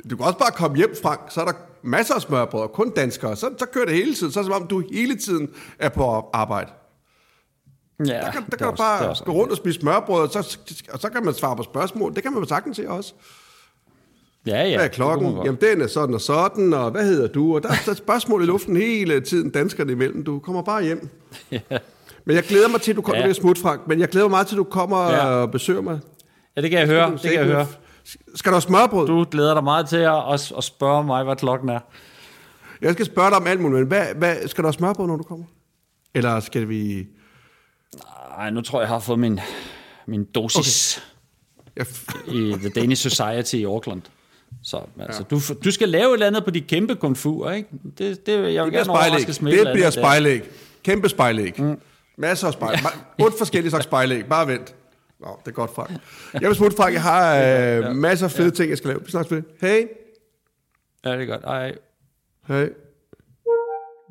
du 0.10 0.16
kan 0.18 0.26
også 0.26 0.40
bare 0.40 0.52
komme 0.52 0.78
hjem, 0.78 0.96
Frank, 1.04 1.20
så 1.30 1.42
er 1.42 1.46
der 1.46 1.54
masser 1.82 2.14
af 2.16 2.22
smørbrød, 2.22 2.62
og 2.62 2.72
kun 2.72 2.90
danskere. 2.94 3.36
Så, 3.36 3.50
så 3.60 3.66
kører 3.66 3.86
det 3.86 3.96
hele 3.96 4.14
tiden. 4.16 4.32
Så 4.34 4.40
er 4.40 4.44
det 4.44 4.54
som 4.54 4.62
om, 4.62 4.68
du 4.68 4.84
hele 4.94 5.18
tiden 5.18 5.50
er 5.80 5.90
på 5.90 6.30
arbejde. 6.34 6.72
Ja, 8.08 8.14
Der 8.14 8.32
kan, 8.32 8.42
der 8.42 8.46
det 8.46 8.54
er 8.54 8.58
kan 8.58 8.68
det 8.68 8.74
er 8.74 8.76
bare 8.78 9.10
også 9.10 9.24
gå 9.24 9.32
rundt 9.32 9.52
og 9.52 9.58
spise 9.58 9.80
smørbrød, 9.80 10.22
og 10.22 10.30
så, 10.44 10.58
og 10.94 11.00
så 11.00 11.10
kan 11.10 11.26
man 11.26 11.34
svare 11.34 11.56
på 11.56 11.64
spørgsmål. 11.64 12.16
Det 12.16 12.24
kan 12.24 12.34
man 12.34 12.48
sagtens 12.48 12.78
se 12.78 12.90
også. 12.90 13.14
Ja, 14.48 14.64
ja. 14.64 14.64
Hvad 14.64 14.76
er 14.76 14.82
det 14.82 14.92
klokken? 14.92 15.26
man 15.28 15.36
godt. 15.36 15.46
Jamen, 15.46 15.62
den 15.62 15.82
er 15.82 15.88
sådan 15.88 16.16
og 16.16 16.22
sådan, 16.22 16.74
og 16.74 16.92
hvad 16.92 17.06
hedder 17.06 17.28
du? 17.28 17.56
Og 17.56 17.64
der, 17.64 17.70
er 17.70 17.94
spørgsmål 17.94 18.44
i 18.44 18.46
luften 18.46 18.76
hele 18.78 19.20
tiden, 19.22 19.50
danskerne 19.50 19.92
imellem. 19.92 20.24
Du 20.24 20.40
kommer 20.40 20.62
bare 20.62 20.84
hjem. 20.84 21.10
Men 22.26 22.36
jeg 22.36 22.44
glæder 22.44 22.68
mig 22.68 22.82
til, 22.82 22.92
at 22.92 22.96
du 22.98 23.02
kommer 23.02 23.28
ja. 23.28 23.34
smut, 23.34 23.58
Frank. 23.58 23.88
Men 23.88 24.00
jeg 24.00 24.08
glæder 24.10 24.26
mig 24.28 24.32
meget 24.32 24.48
til, 24.48 24.56
at 24.56 24.58
du 24.58 24.64
kommer 24.64 25.10
Ja. 25.12 25.26
og 25.26 25.52
besøger 25.52 25.82
mig. 25.82 26.00
Ja, 26.56 26.62
det 26.62 26.70
kan 26.70 26.80
jeg 26.80 26.88
høre. 26.88 27.12
Det 27.12 27.22
kan 27.22 27.34
jeg 27.34 27.46
høre. 27.46 27.68
Skal 28.36 28.50
du 28.50 28.54
have 28.56 28.62
smørbrød? 28.62 29.08
Du 29.08 29.26
glæder 29.32 29.54
dig 29.54 29.64
meget 29.64 29.90
til 29.90 29.98
at, 29.98 30.34
at, 30.34 30.52
at 30.58 30.64
spørge 30.64 31.04
mig, 31.04 31.24
hvad 31.24 31.36
klokken 31.36 31.70
er. 31.70 31.80
Jeg 32.82 32.94
skal 32.94 33.06
spørge 33.06 33.30
dig 33.30 33.38
om 33.38 33.48
alt 33.48 33.60
muligt, 33.62 33.80
men 33.80 33.88
hvad, 33.88 34.06
hvad, 34.16 34.48
skal 34.48 34.62
du 34.62 34.68
have 34.68 34.74
smørbrød, 34.74 35.08
når 35.08 35.16
du 35.18 35.24
kommer? 35.24 35.46
Eller 36.16 36.40
skal 36.40 36.70
vi... 36.70 37.08
Ej, 38.38 38.50
nu 38.50 38.62
tror 38.62 38.80
jeg, 38.80 38.88
jeg 38.88 38.96
har 38.96 39.00
fået 39.00 39.20
min, 39.20 39.40
min 40.06 40.24
dosis 40.24 41.04
okay. 41.80 41.86
i 42.28 42.54
The 42.54 42.70
Danish 42.70 43.10
Society 43.10 43.56
i 43.56 43.64
Auckland. 43.64 44.02
Så 44.64 44.82
altså, 45.00 45.26
ja. 45.32 45.36
du, 45.36 45.42
du 45.64 45.72
skal 45.72 45.90
lave 45.90 46.10
et 46.10 46.14
eller 46.14 46.28
andet 46.28 46.46
på 46.46 46.52
de 46.52 46.62
kæmpe 46.62 46.96
komfurer, 46.96 47.52
ikke? 47.54 47.70
Det, 47.98 48.26
det, 48.26 48.34
jeg 48.34 48.38
vil 48.38 48.56
det 48.56 48.56
bliver 48.56 48.72
gerne 48.72 48.86
spejlæg. 48.86 49.12
overraskes 49.12 49.42
med 49.42 49.66
Det 49.66 49.74
bliver 49.74 49.90
spejlæg. 49.90 50.42
Kæmpe 50.84 51.10
spejlæg. 51.10 51.62
Mm. 51.62 51.80
Masser 52.18 52.48
af 52.48 52.54
spejlæg. 52.54 52.80
Ja. 53.20 53.24
Otte 53.26 53.38
forskellige 53.38 53.70
slags 53.70 53.84
spejlæg. 53.84 54.26
Bare 54.26 54.48
vent. 54.48 54.76
Nå, 55.20 55.40
det 55.46 55.48
er 55.48 55.56
godt, 55.56 55.76
Frank. 55.76 55.90
Jeg 56.34 56.48
vil 56.50 56.56
smutte, 56.56 56.78
Frank. 56.78 56.94
Jeg 56.94 57.02
har 57.02 57.38
øh, 57.44 57.96
masser 57.96 58.26
af 58.26 58.32
fede 58.32 58.52
ting, 58.52 58.70
jeg 58.70 58.78
skal 58.78 58.88
lave. 58.88 59.02
Vi 59.06 59.12
snakkes 59.12 59.32
ved. 59.32 59.44
Hej. 59.62 59.88
Ja, 61.06 61.12
det 61.12 61.22
er 61.22 61.26
godt. 61.26 61.44
Ej. 61.44 61.76
Hej. 62.48 62.70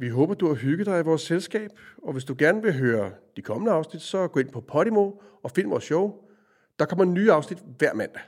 Vi 0.00 0.08
håber, 0.08 0.34
du 0.34 0.46
har 0.46 0.54
hygget 0.54 0.86
dig 0.86 1.00
i 1.00 1.02
vores 1.02 1.22
selskab, 1.22 1.70
og 2.02 2.12
hvis 2.12 2.24
du 2.24 2.34
gerne 2.38 2.62
vil 2.62 2.78
høre 2.78 3.10
de 3.36 3.42
kommende 3.42 3.72
afsnit, 3.72 4.02
så 4.02 4.28
gå 4.28 4.40
ind 4.40 4.48
på 4.48 4.60
Podimo 4.60 5.10
og 5.42 5.50
find 5.50 5.68
vores 5.68 5.84
show. 5.84 6.14
Der 6.78 6.84
kommer 6.84 7.04
nye 7.04 7.32
afsnit 7.32 7.58
hver 7.78 7.94
mandag. 7.94 8.22